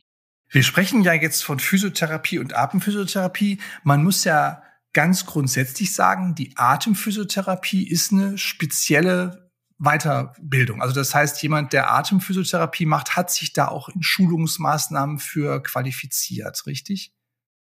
Wir 0.51 0.63
sprechen 0.63 1.03
ja 1.05 1.15
jetzt 1.15 1.43
von 1.43 1.59
Physiotherapie 1.59 2.39
und 2.39 2.55
Atemphysiotherapie. 2.55 3.59
Man 3.83 4.05
muss 4.05 4.25
ja 4.25 4.63
ganz 4.93 5.25
grundsätzlich 5.25 5.95
sagen, 5.95 6.35
die 6.35 6.53
Atemphysiotherapie 6.55 7.89
ist 7.89 8.13
eine 8.13 8.37
spezielle 8.37 9.51
Weiterbildung. 9.79 10.83
Also 10.83 10.95
das 10.95 11.15
heißt, 11.15 11.43
jemand, 11.43 11.73
der 11.73 11.95
Atemphysiotherapie 11.95 12.85
macht, 12.85 13.17
hat 13.17 13.31
sich 13.31 13.55
da 13.55 13.69
auch 13.69 13.89
in 13.89 14.03
Schulungsmaßnahmen 14.03 15.19
für 15.19 15.63
qualifiziert, 15.63 16.67
richtig? 16.67 17.16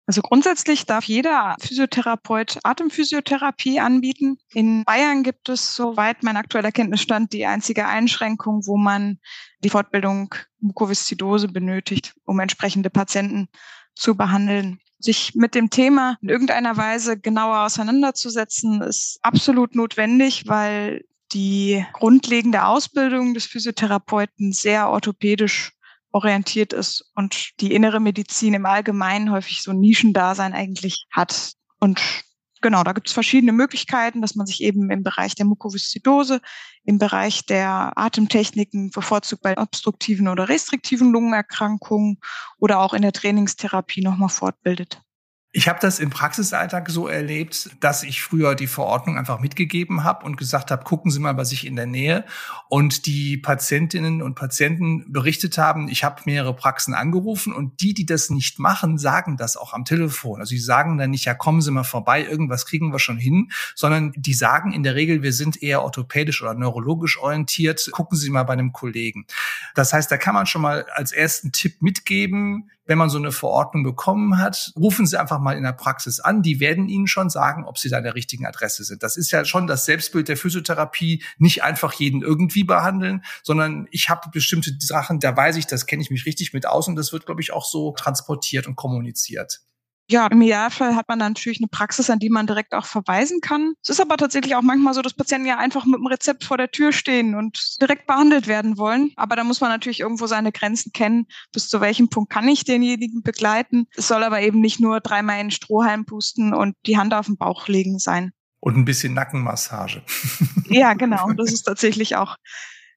Also 0.07 0.21
grundsätzlich 0.21 0.85
darf 0.85 1.05
jeder 1.05 1.55
Physiotherapeut 1.59 2.59
Atemphysiotherapie 2.63 3.79
anbieten. 3.79 4.37
In 4.53 4.83
Bayern 4.83 5.23
gibt 5.23 5.49
es, 5.49 5.75
soweit 5.75 6.21
mein 6.21 6.37
aktueller 6.37 6.71
Kenntnisstand, 6.71 7.33
die 7.33 7.47
einzige 7.47 7.87
Einschränkung, 7.87 8.67
wo 8.67 8.77
man 8.77 9.17
die 9.63 9.69
Fortbildung 9.69 10.35
Mukoviszidose 10.59 11.47
benötigt, 11.47 12.13
um 12.23 12.39
entsprechende 12.39 12.91
Patienten 12.91 13.47
zu 13.95 14.15
behandeln. 14.15 14.79
Sich 14.99 15.33
mit 15.33 15.55
dem 15.55 15.71
Thema 15.71 16.17
in 16.21 16.29
irgendeiner 16.29 16.77
Weise 16.77 17.19
genauer 17.19 17.65
auseinanderzusetzen, 17.65 18.81
ist 18.81 19.19
absolut 19.23 19.75
notwendig, 19.75 20.43
weil 20.47 21.03
die 21.33 21.83
grundlegende 21.93 22.65
Ausbildung 22.65 23.33
des 23.33 23.45
Physiotherapeuten 23.45 24.53
sehr 24.53 24.89
orthopädisch 24.89 25.71
orientiert 26.15 26.71
ist 26.71 27.11
und 27.13 27.59
die 27.59 27.73
innere 27.73 27.99
Medizin 27.99 28.53
im 28.53 28.65
Allgemeinen 28.65 29.31
häufig 29.31 29.61
so 29.61 29.71
ein 29.71 29.81
Nischendasein 29.81 30.53
eigentlich 30.53 31.07
hat. 31.11 31.51
Und 31.81 32.01
genau, 32.61 32.83
da 32.85 32.93
gibt 32.93 33.09
es 33.09 33.13
verschiedene 33.13 33.51
Möglichkeiten, 33.51 34.21
dass 34.21 34.33
man 34.33 34.47
sich 34.47 34.63
eben 34.63 34.89
im 34.89 35.03
Bereich 35.03 35.35
der 35.35 35.45
Mukoviszidose, 35.45 36.39
im 36.85 36.99
Bereich 36.99 37.45
der 37.45 37.91
Atemtechniken, 37.97 38.91
bevorzugt 38.91 39.43
bei 39.43 39.57
obstruktiven 39.57 40.29
oder 40.29 40.47
restriktiven 40.47 41.11
Lungenerkrankungen 41.11 42.19
oder 42.59 42.79
auch 42.79 42.93
in 42.93 43.01
der 43.01 43.11
Trainingstherapie 43.11 44.01
nochmal 44.01 44.29
fortbildet. 44.29 45.01
Ich 45.57 45.69
habe 45.69 45.79
das 45.79 45.99
im 45.99 46.09
Praxisalltag 46.09 46.89
so 46.89 47.07
erlebt, 47.07 47.69
dass 47.79 48.03
ich 48.03 48.21
früher 48.21 48.55
die 48.55 48.67
Verordnung 48.67 49.17
einfach 49.17 49.39
mitgegeben 49.39 50.03
habe 50.03 50.25
und 50.25 50.35
gesagt 50.35 50.69
habe, 50.69 50.83
gucken 50.83 51.11
Sie 51.11 51.19
mal 51.21 51.33
bei 51.33 51.45
sich 51.45 51.65
in 51.65 51.77
der 51.77 51.85
Nähe. 51.85 52.25
Und 52.67 53.05
die 53.05 53.37
Patientinnen 53.37 54.21
und 54.21 54.35
Patienten 54.35 55.13
berichtet 55.13 55.57
haben, 55.57 55.87
ich 55.87 56.03
habe 56.03 56.23
mehrere 56.25 56.53
Praxen 56.53 56.93
angerufen 56.93 57.53
und 57.53 57.79
die, 57.79 57.93
die 57.93 58.05
das 58.05 58.29
nicht 58.29 58.59
machen, 58.59 58.97
sagen 58.97 59.37
das 59.37 59.55
auch 59.55 59.71
am 59.71 59.85
Telefon. 59.85 60.41
Also 60.41 60.49
sie 60.49 60.59
sagen 60.59 60.97
dann 60.97 61.11
nicht, 61.11 61.23
ja, 61.23 61.33
kommen 61.33 61.61
Sie 61.61 61.71
mal 61.71 61.85
vorbei, 61.85 62.25
irgendwas 62.25 62.65
kriegen 62.65 62.91
wir 62.91 62.99
schon 62.99 63.17
hin, 63.17 63.49
sondern 63.75 64.11
die 64.17 64.33
sagen 64.33 64.73
in 64.73 64.83
der 64.83 64.95
Regel, 64.95 65.23
wir 65.23 65.31
sind 65.31 65.63
eher 65.63 65.83
orthopädisch 65.83 66.41
oder 66.41 66.53
neurologisch 66.53 67.17
orientiert, 67.17 67.87
gucken 67.93 68.17
Sie 68.17 68.29
mal 68.29 68.43
bei 68.43 68.53
einem 68.53 68.73
Kollegen. 68.73 69.25
Das 69.73 69.93
heißt, 69.93 70.11
da 70.11 70.17
kann 70.17 70.33
man 70.33 70.47
schon 70.47 70.63
mal 70.63 70.85
als 70.93 71.13
ersten 71.13 71.53
Tipp 71.53 71.81
mitgeben, 71.81 72.71
wenn 72.85 72.97
man 72.97 73.09
so 73.09 73.17
eine 73.17 73.31
Verordnung 73.31 73.83
bekommen 73.83 74.37
hat, 74.37 74.71
rufen 74.75 75.05
Sie 75.05 75.19
einfach 75.19 75.39
mal 75.39 75.57
in 75.57 75.63
der 75.63 75.73
Praxis 75.73 76.19
an. 76.19 76.41
Die 76.41 76.59
werden 76.59 76.87
Ihnen 76.87 77.07
schon 77.07 77.29
sagen, 77.29 77.65
ob 77.65 77.77
Sie 77.77 77.89
da 77.89 77.97
an 77.97 78.03
der 78.03 78.15
richtigen 78.15 78.45
Adresse 78.45 78.83
sind. 78.83 79.03
Das 79.03 79.17
ist 79.17 79.31
ja 79.31 79.45
schon 79.45 79.67
das 79.67 79.85
Selbstbild 79.85 80.27
der 80.27 80.37
Physiotherapie. 80.37 81.23
Nicht 81.37 81.63
einfach 81.63 81.93
jeden 81.93 82.21
irgendwie 82.21 82.63
behandeln, 82.63 83.23
sondern 83.43 83.87
ich 83.91 84.09
habe 84.09 84.29
bestimmte 84.31 84.71
Sachen, 84.79 85.19
da 85.19 85.35
weiß 85.35 85.55
ich, 85.57 85.67
das 85.67 85.85
kenne 85.85 86.03
ich 86.03 86.11
mich 86.11 86.25
richtig 86.25 86.53
mit 86.53 86.67
aus 86.67 86.87
und 86.87 86.95
das 86.95 87.11
wird, 87.11 87.25
glaube 87.25 87.41
ich, 87.41 87.53
auch 87.53 87.65
so 87.65 87.91
transportiert 87.91 88.67
und 88.67 88.75
kommuniziert. 88.75 89.61
Ja, 90.07 90.27
im 90.27 90.41
Idealfall 90.41 90.95
hat 90.95 91.07
man 91.07 91.17
dann 91.17 91.31
natürlich 91.31 91.59
eine 91.59 91.67
Praxis, 91.67 92.09
an 92.11 92.19
die 92.19 92.29
man 92.29 92.45
direkt 92.45 92.73
auch 92.73 92.85
verweisen 92.85 93.41
kann. 93.41 93.73
Es 93.81 93.89
ist 93.89 93.99
aber 93.99 94.17
tatsächlich 94.17 94.55
auch 94.55 94.61
manchmal 94.61 94.93
so, 94.93 95.01
dass 95.01 95.15
Patienten 95.15 95.47
ja 95.47 95.57
einfach 95.57 95.85
mit 95.85 95.95
dem 95.95 96.05
Rezept 96.05 96.43
vor 96.43 96.57
der 96.57 96.69
Tür 96.69 96.91
stehen 96.91 97.33
und 97.33 97.81
direkt 97.81 98.05
behandelt 98.05 98.47
werden 98.47 98.77
wollen. 98.77 99.11
Aber 99.15 99.35
da 99.35 99.43
muss 99.43 99.61
man 99.61 99.71
natürlich 99.71 100.01
irgendwo 100.01 100.27
seine 100.27 100.51
Grenzen 100.51 100.91
kennen. 100.91 101.25
Bis 101.51 101.69
zu 101.69 101.81
welchem 101.81 102.09
Punkt 102.09 102.31
kann 102.31 102.47
ich 102.47 102.65
denjenigen 102.65 103.23
begleiten? 103.23 103.87
Es 103.95 104.07
soll 104.07 104.23
aber 104.23 104.41
eben 104.41 104.61
nicht 104.61 104.79
nur 104.79 104.99
dreimal 104.99 105.39
in 105.39 105.47
den 105.47 105.51
Strohhalm 105.51 106.05
pusten 106.05 106.53
und 106.53 106.75
die 106.85 106.97
Hand 106.97 107.13
auf 107.15 107.25
den 107.25 107.37
Bauch 107.37 107.67
legen 107.67 107.97
sein. 107.97 108.31
Und 108.59 108.77
ein 108.77 108.85
bisschen 108.85 109.15
Nackenmassage. 109.15 110.03
ja, 110.69 110.93
genau. 110.93 111.31
Das 111.37 111.51
ist 111.51 111.63
tatsächlich 111.63 112.15
auch 112.15 112.35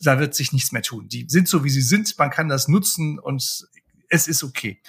Da 0.00 0.18
wird 0.18 0.34
sich 0.34 0.52
nichts 0.52 0.72
mehr 0.72 0.82
tun. 0.82 1.08
Die 1.08 1.26
sind 1.28 1.48
so, 1.48 1.64
wie 1.64 1.70
sie 1.70 1.82
sind. 1.82 2.18
Man 2.18 2.30
kann 2.30 2.48
das 2.48 2.68
nutzen 2.68 3.18
und 3.18 3.68
es 4.12 4.28
ist 4.28 4.44
okay. 4.44 4.80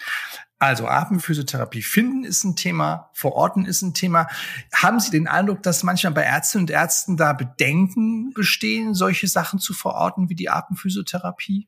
Also 0.59 0.87
Atemphysiotherapie 0.87 1.81
finden 1.81 2.23
ist 2.23 2.43
ein 2.43 2.55
Thema, 2.55 3.09
verorten 3.13 3.65
ist 3.65 3.81
ein 3.81 3.93
Thema. 3.93 4.27
Haben 4.73 4.99
Sie 4.99 5.11
den 5.11 5.27
Eindruck, 5.27 5.63
dass 5.63 5.83
manchmal 5.83 6.13
bei 6.13 6.23
Ärztinnen 6.23 6.63
und 6.63 6.69
Ärzten 6.69 7.17
da 7.17 7.33
Bedenken 7.33 8.33
bestehen, 8.33 8.93
solche 8.93 9.27
Sachen 9.27 9.59
zu 9.59 9.73
verorten 9.73 10.29
wie 10.29 10.35
die 10.35 10.49
Atemphysiotherapie? 10.49 11.67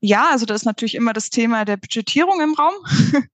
Ja, 0.00 0.30
also 0.30 0.44
da 0.46 0.54
ist 0.54 0.64
natürlich 0.64 0.96
immer 0.96 1.12
das 1.12 1.30
Thema 1.30 1.64
der 1.64 1.76
Budgetierung 1.76 2.40
im 2.40 2.54
Raum, 2.54 2.74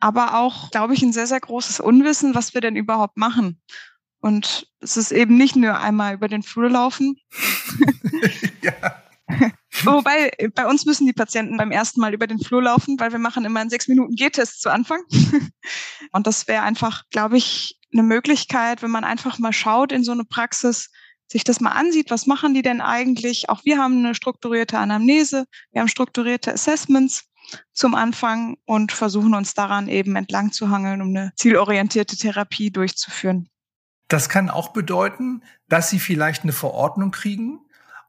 aber 0.00 0.38
auch, 0.38 0.70
glaube 0.70 0.94
ich, 0.94 1.02
ein 1.02 1.12
sehr, 1.12 1.28
sehr 1.28 1.40
großes 1.40 1.78
Unwissen, 1.80 2.34
was 2.34 2.54
wir 2.54 2.60
denn 2.60 2.76
überhaupt 2.76 3.16
machen. 3.16 3.60
Und 4.20 4.68
es 4.80 4.96
ist 4.96 5.12
eben 5.12 5.36
nicht 5.36 5.56
nur 5.56 5.78
einmal 5.78 6.14
über 6.14 6.28
den 6.28 6.42
Flur 6.42 6.70
laufen. 6.70 7.16
ja. 8.62 9.02
Wobei, 9.84 10.30
äh, 10.38 10.48
bei 10.48 10.66
uns 10.66 10.84
müssen 10.84 11.06
die 11.06 11.12
Patienten 11.12 11.56
beim 11.56 11.70
ersten 11.70 12.00
Mal 12.00 12.14
über 12.14 12.26
den 12.26 12.38
Flur 12.38 12.62
laufen, 12.62 12.98
weil 13.00 13.12
wir 13.12 13.18
machen 13.18 13.44
immer 13.44 13.60
einen 13.60 13.70
sechs 13.70 13.88
Minuten 13.88 14.14
G-Test 14.14 14.60
zu 14.60 14.70
Anfang. 14.70 15.00
Und 16.12 16.26
das 16.26 16.46
wäre 16.48 16.62
einfach, 16.62 17.04
glaube 17.10 17.38
ich, 17.38 17.78
eine 17.92 18.02
Möglichkeit, 18.02 18.82
wenn 18.82 18.90
man 18.90 19.04
einfach 19.04 19.38
mal 19.38 19.52
schaut 19.52 19.92
in 19.92 20.04
so 20.04 20.12
eine 20.12 20.24
Praxis, 20.24 20.90
sich 21.26 21.44
das 21.44 21.60
mal 21.60 21.70
ansieht, 21.70 22.10
was 22.10 22.26
machen 22.26 22.52
die 22.52 22.62
denn 22.62 22.80
eigentlich? 22.80 23.48
Auch 23.48 23.64
wir 23.64 23.78
haben 23.78 23.98
eine 23.98 24.14
strukturierte 24.14 24.78
Anamnese, 24.78 25.46
wir 25.72 25.80
haben 25.80 25.88
strukturierte 25.88 26.52
Assessments 26.52 27.24
zum 27.72 27.94
Anfang 27.94 28.58
und 28.66 28.92
versuchen 28.92 29.34
uns 29.34 29.54
daran 29.54 29.88
eben 29.88 30.14
entlang 30.16 30.52
zu 30.52 30.68
hangeln, 30.68 31.00
um 31.00 31.08
eine 31.08 31.32
zielorientierte 31.36 32.16
Therapie 32.16 32.70
durchzuführen. 32.70 33.48
Das 34.08 34.28
kann 34.28 34.50
auch 34.50 34.74
bedeuten, 34.74 35.42
dass 35.68 35.88
Sie 35.88 35.98
vielleicht 35.98 36.42
eine 36.42 36.52
Verordnung 36.52 37.12
kriegen 37.12 37.61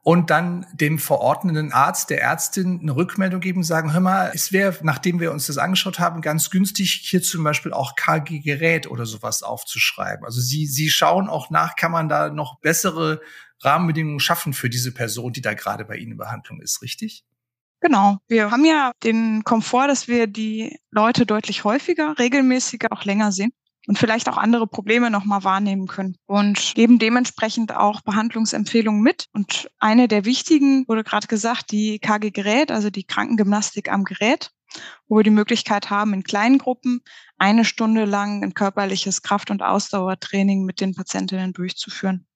und 0.04 0.28
dann 0.28 0.66
dem 0.74 0.98
verordnenden 0.98 1.72
Arzt, 1.72 2.10
der 2.10 2.20
Ärztin 2.20 2.80
eine 2.82 2.94
Rückmeldung 2.94 3.40
geben, 3.40 3.64
sagen, 3.64 3.94
hör 3.94 4.00
mal, 4.00 4.30
es 4.34 4.52
wäre, 4.52 4.76
nachdem 4.82 5.18
wir 5.18 5.32
uns 5.32 5.46
das 5.46 5.56
angeschaut 5.56 5.98
haben, 5.98 6.20
ganz 6.20 6.50
günstig, 6.50 7.00
hier 7.04 7.22
zum 7.22 7.42
Beispiel 7.42 7.72
auch 7.72 7.96
KG-Gerät 7.96 8.86
oder 8.86 9.06
sowas 9.06 9.42
aufzuschreiben. 9.42 10.26
Also 10.26 10.42
Sie, 10.42 10.66
Sie 10.66 10.90
schauen 10.90 11.26
auch 11.26 11.48
nach, 11.48 11.74
kann 11.74 11.90
man 11.90 12.10
da 12.10 12.28
noch 12.28 12.60
bessere 12.60 13.22
Rahmenbedingungen 13.60 14.20
schaffen 14.20 14.52
für 14.52 14.68
diese 14.68 14.92
Person, 14.92 15.32
die 15.32 15.40
da 15.40 15.54
gerade 15.54 15.86
bei 15.86 15.96
Ihnen 15.96 16.12
in 16.12 16.18
Behandlung 16.18 16.60
ist, 16.60 16.82
richtig? 16.82 17.24
Genau. 17.80 18.18
Wir 18.28 18.50
haben 18.50 18.66
ja 18.66 18.92
den 19.02 19.42
Komfort, 19.44 19.88
dass 19.88 20.06
wir 20.06 20.26
die 20.26 20.78
Leute 20.90 21.24
deutlich 21.24 21.64
häufiger, 21.64 22.18
regelmäßiger, 22.18 22.92
auch 22.92 23.04
länger 23.04 23.32
sehen 23.32 23.52
und 23.86 23.98
vielleicht 23.98 24.28
auch 24.28 24.36
andere 24.36 24.66
Probleme 24.66 25.10
nochmal 25.10 25.44
wahrnehmen 25.44 25.86
können 25.86 26.16
und 26.26 26.72
geben 26.74 26.98
dementsprechend 26.98 27.74
auch 27.74 28.00
Behandlungsempfehlungen 28.02 29.02
mit. 29.02 29.26
Und 29.32 29.70
eine 29.78 30.08
der 30.08 30.24
wichtigen 30.24 30.86
wurde 30.88 31.04
gerade 31.04 31.26
gesagt, 31.26 31.70
die 31.70 31.98
KG-Gerät, 31.98 32.70
also 32.70 32.90
die 32.90 33.04
Krankengymnastik 33.04 33.90
am 33.90 34.04
Gerät, 34.04 34.50
wo 35.06 35.16
wir 35.16 35.24
die 35.24 35.30
Möglichkeit 35.30 35.90
haben, 35.90 36.14
in 36.14 36.24
kleinen 36.24 36.58
Gruppen 36.58 37.02
eine 37.38 37.64
Stunde 37.64 38.04
lang 38.04 38.42
ein 38.42 38.54
körperliches 38.54 39.22
Kraft- 39.22 39.50
und 39.50 39.62
Ausdauertraining 39.62 40.64
mit 40.64 40.80
den 40.80 40.94
Patientinnen 40.94 41.52
durchzuführen 41.52 42.26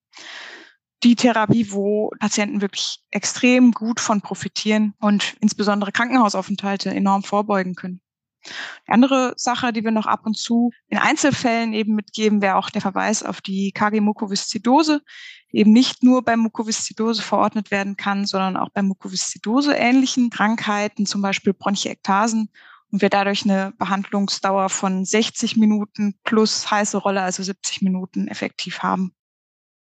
die 1.05 1.15
Therapie, 1.15 1.71
wo 1.71 2.11
Patienten 2.19 2.61
wirklich 2.61 3.01
extrem 3.11 3.73
gut 3.73 4.01
von 4.01 4.21
profitieren 4.21 4.95
und 5.01 5.37
insbesondere 5.41 5.93
Krankenhausaufenthalte 5.93 6.91
enorm 6.91 7.23
vorbeugen 7.23 7.75
können. 7.75 8.01
Die 8.87 8.93
andere 8.93 9.35
Sache, 9.37 9.73
die 9.73 9.85
wir 9.85 9.91
noch 9.91 10.07
ab 10.07 10.21
und 10.25 10.37
zu 10.37 10.71
in 10.89 10.99
Einzelfällen 10.99 11.73
eben 11.73 11.95
mitgeben, 11.95 12.41
wäre 12.41 12.57
auch 12.57 12.71
der 12.71 12.81
Verweis 12.81 13.23
auf 13.23 13.41
die 13.41 13.73
KG-Mukoviszidose, 13.73 15.03
die 15.53 15.59
eben 15.59 15.73
nicht 15.73 16.03
nur 16.03 16.23
bei 16.23 16.37
Mukoviszidose 16.37 17.23
verordnet 17.23 17.71
werden 17.71 17.97
kann, 17.97 18.27
sondern 18.27 18.57
auch 18.57 18.71
bei 18.71 18.83
Mukoviszidose-ähnlichen 18.83 20.31
Krankheiten, 20.31 21.07
zum 21.07 21.23
Beispiel 21.23 21.53
Bronchiektasen, 21.53 22.51
und 22.91 23.03
wir 23.03 23.11
dadurch 23.11 23.45
eine 23.45 23.73
Behandlungsdauer 23.77 24.71
von 24.71 25.05
60 25.05 25.57
Minuten 25.57 26.19
plus 26.25 26.71
heiße 26.71 26.97
Rolle, 26.97 27.21
also 27.21 27.43
70 27.43 27.83
Minuten 27.83 28.29
effektiv 28.29 28.83
haben. 28.83 29.13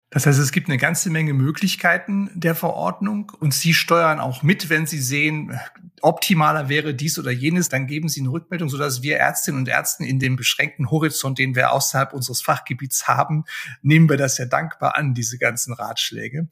Das 0.09 0.25
heißt, 0.25 0.39
es 0.39 0.53
gibt 0.53 0.69
eine 0.69 0.77
ganze 0.77 1.09
Menge 1.09 1.33
Möglichkeiten 1.33 2.29
der 2.33 2.55
Verordnung 2.55 3.31
und 3.39 3.53
Sie 3.53 3.73
steuern 3.73 4.21
auch 4.21 4.41
mit, 4.41 4.69
wenn 4.69 4.85
Sie 4.85 4.99
sehen, 4.99 5.59
optimaler 6.01 6.69
wäre 6.69 6.93
dies 6.93 7.17
oder 7.17 7.31
jenes, 7.31 7.69
dann 7.69 7.87
geben 7.87 8.07
Sie 8.07 8.21
eine 8.21 8.29
Rückmeldung, 8.29 8.69
sodass 8.69 9.01
wir 9.01 9.17
Ärztinnen 9.17 9.59
und 9.59 9.67
Ärzten 9.67 10.03
in 10.03 10.19
dem 10.19 10.35
beschränkten 10.35 10.91
Horizont, 10.91 11.39
den 11.39 11.55
wir 11.55 11.71
außerhalb 11.71 12.13
unseres 12.13 12.41
Fachgebiets 12.41 13.07
haben, 13.07 13.43
nehmen 13.81 14.09
wir 14.09 14.15
das 14.17 14.37
ja 14.37 14.45
dankbar 14.45 14.95
an, 14.95 15.13
diese 15.13 15.37
ganzen 15.37 15.73
Ratschläge. 15.73 16.47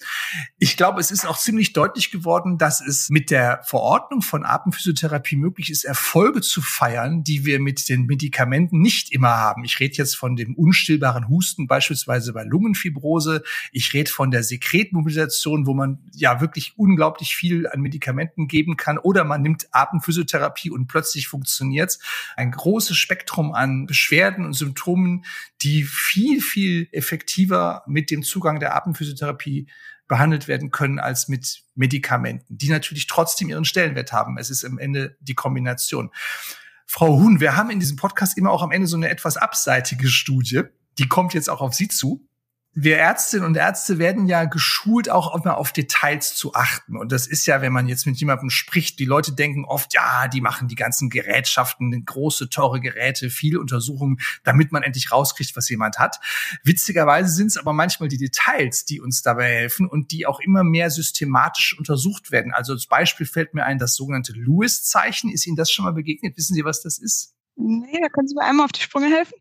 Ich 0.58 0.76
glaube, 0.76 1.00
es 1.00 1.12
ist 1.12 1.26
auch 1.26 1.38
ziemlich 1.38 1.74
deutlich 1.74 2.12
geworden, 2.12 2.58
dass 2.58 2.82
es 2.82 3.10
mit 3.10 3.30
der 3.30 3.62
Verordnung 3.63 4.22
von 4.22 4.46
Atemphysiotherapie 4.46 5.38
möglich 5.38 5.70
ist, 5.70 5.86
Erfolge 5.86 6.41
zu 6.41 6.62
feiern, 6.62 7.24
die 7.24 7.46
wir 7.46 7.60
mit 7.60 7.88
den 7.88 8.06
Medikamenten 8.06 8.80
nicht 8.80 9.13
immer 9.13 9.38
haben. 9.38 9.63
Ich 9.63 9.80
rede 9.80 9.96
jetzt 9.96 10.18
von 10.18 10.36
dem 10.36 10.56
unstillbaren 10.56 11.30
Husten, 11.30 11.68
beispielsweise 11.68 12.34
bei 12.34 12.44
Lungenfibrose. 12.44 13.44
Ich 13.71 13.93
rede 13.93 14.12
von 14.12 14.31
der 14.31 14.43
Sekretmobilisation, 14.43 15.67
wo 15.67 15.73
man 15.73 15.99
ja 16.13 16.41
wirklich 16.41 16.73
unglaublich 16.77 17.36
viel 17.36 17.67
an 17.67 17.81
Medikamenten 17.81 18.47
geben 18.47 18.77
kann. 18.77 18.97
Oder 18.97 19.23
man 19.23 19.41
nimmt 19.41 19.67
Atemphysiotherapie 19.71 20.71
und 20.71 20.88
plötzlich 20.88 21.27
funktioniert's. 21.27 21.99
Ein 22.36 22.51
großes 22.51 22.97
Spektrum 22.97 23.53
an 23.53 23.86
Beschwerden 23.86 24.45
und 24.45 24.53
Symptomen, 24.53 25.25
die 25.62 25.84
viel, 25.84 26.41
viel 26.41 26.88
effektiver 26.91 27.84
mit 27.88 28.12
dem 28.12 28.23
Zugang 28.23 28.60
der 28.60 28.75
Atemphysiotherapie 28.75 29.67
behandelt 30.08 30.47
werden 30.47 30.71
können 30.71 30.99
als 30.99 31.27
mit 31.27 31.63
Medikamenten, 31.73 32.58
die 32.58 32.69
natürlich 32.69 33.08
trotzdem 33.08 33.49
ihren 33.49 33.65
Stellenwert 33.65 34.13
haben. 34.13 34.38
Es 34.38 34.49
ist 34.49 34.63
am 34.63 34.77
Ende 34.77 35.17
die 35.19 35.34
Kombination. 35.34 36.12
Frau 36.86 37.17
Huhn, 37.17 37.39
wir 37.39 37.55
haben 37.55 37.71
in 37.71 37.79
diesem 37.79 37.97
Podcast 37.97 38.38
immer 38.38 38.51
auch 38.51 38.62
am 38.62 38.71
Ende 38.71 38.88
so 38.88 38.95
eine 38.95 39.10
etwas 39.10 39.38
abseitige 39.38 40.08
Studie. 40.08 40.63
Die 40.97 41.08
kommt 41.08 41.34
jetzt 41.34 41.49
auch 41.49 41.62
auf 41.62 41.73
Sie 41.73 41.88
zu 41.88 42.27
wir 42.77 42.97
Ärztinnen 42.97 43.45
und 43.45 43.55
Ärzte 43.55 43.99
werden 43.99 44.27
ja 44.27 44.43
geschult, 44.43 45.09
auch 45.09 45.33
immer 45.33 45.55
auf 45.57 45.71
Details 45.71 46.35
zu 46.35 46.53
achten. 46.53 46.97
Und 46.97 47.13
das 47.13 47.25
ist 47.25 47.45
ja, 47.45 47.61
wenn 47.61 47.71
man 47.71 47.88
jetzt 47.88 48.05
mit 48.05 48.17
jemandem 48.17 48.49
spricht, 48.49 48.99
die 48.99 49.05
Leute 49.05 49.31
denken 49.31 49.63
oft, 49.63 49.93
ja, 49.93 50.27
die 50.27 50.41
machen 50.41 50.67
die 50.67 50.75
ganzen 50.75 51.09
Gerätschaften, 51.09 52.03
große, 52.03 52.49
teure 52.49 52.81
Geräte, 52.81 53.29
viele 53.29 53.61
Untersuchungen, 53.61 54.17
damit 54.43 54.73
man 54.73 54.83
endlich 54.83 55.13
rauskriegt, 55.13 55.55
was 55.55 55.69
jemand 55.69 55.99
hat. 55.99 56.19
Witzigerweise 56.65 57.29
sind 57.29 57.47
es 57.47 57.57
aber 57.57 57.71
manchmal 57.71 58.09
die 58.09 58.17
Details, 58.17 58.83
die 58.83 58.99
uns 58.99 59.21
dabei 59.21 59.45
helfen 59.45 59.88
und 59.88 60.11
die 60.11 60.25
auch 60.25 60.41
immer 60.41 60.65
mehr 60.65 60.89
systematisch 60.89 61.77
untersucht 61.79 62.31
werden. 62.31 62.51
Also 62.51 62.73
als 62.73 62.88
Beispiel 62.88 63.25
fällt 63.25 63.53
mir 63.53 63.63
ein, 63.63 63.79
das 63.79 63.95
sogenannte 63.95 64.33
Lewis-Zeichen. 64.33 65.31
Ist 65.31 65.47
Ihnen 65.47 65.55
das 65.55 65.71
schon 65.71 65.85
mal 65.85 65.93
begegnet? 65.93 66.35
Wissen 66.35 66.53
Sie, 66.53 66.65
was 66.65 66.81
das 66.81 66.97
ist? 66.97 67.35
Nee, 67.55 67.99
da 68.01 68.09
können 68.09 68.27
Sie 68.27 68.35
mir 68.35 68.43
einmal 68.43 68.65
auf 68.65 68.73
die 68.73 68.81
Sprünge 68.81 69.07
helfen. 69.15 69.35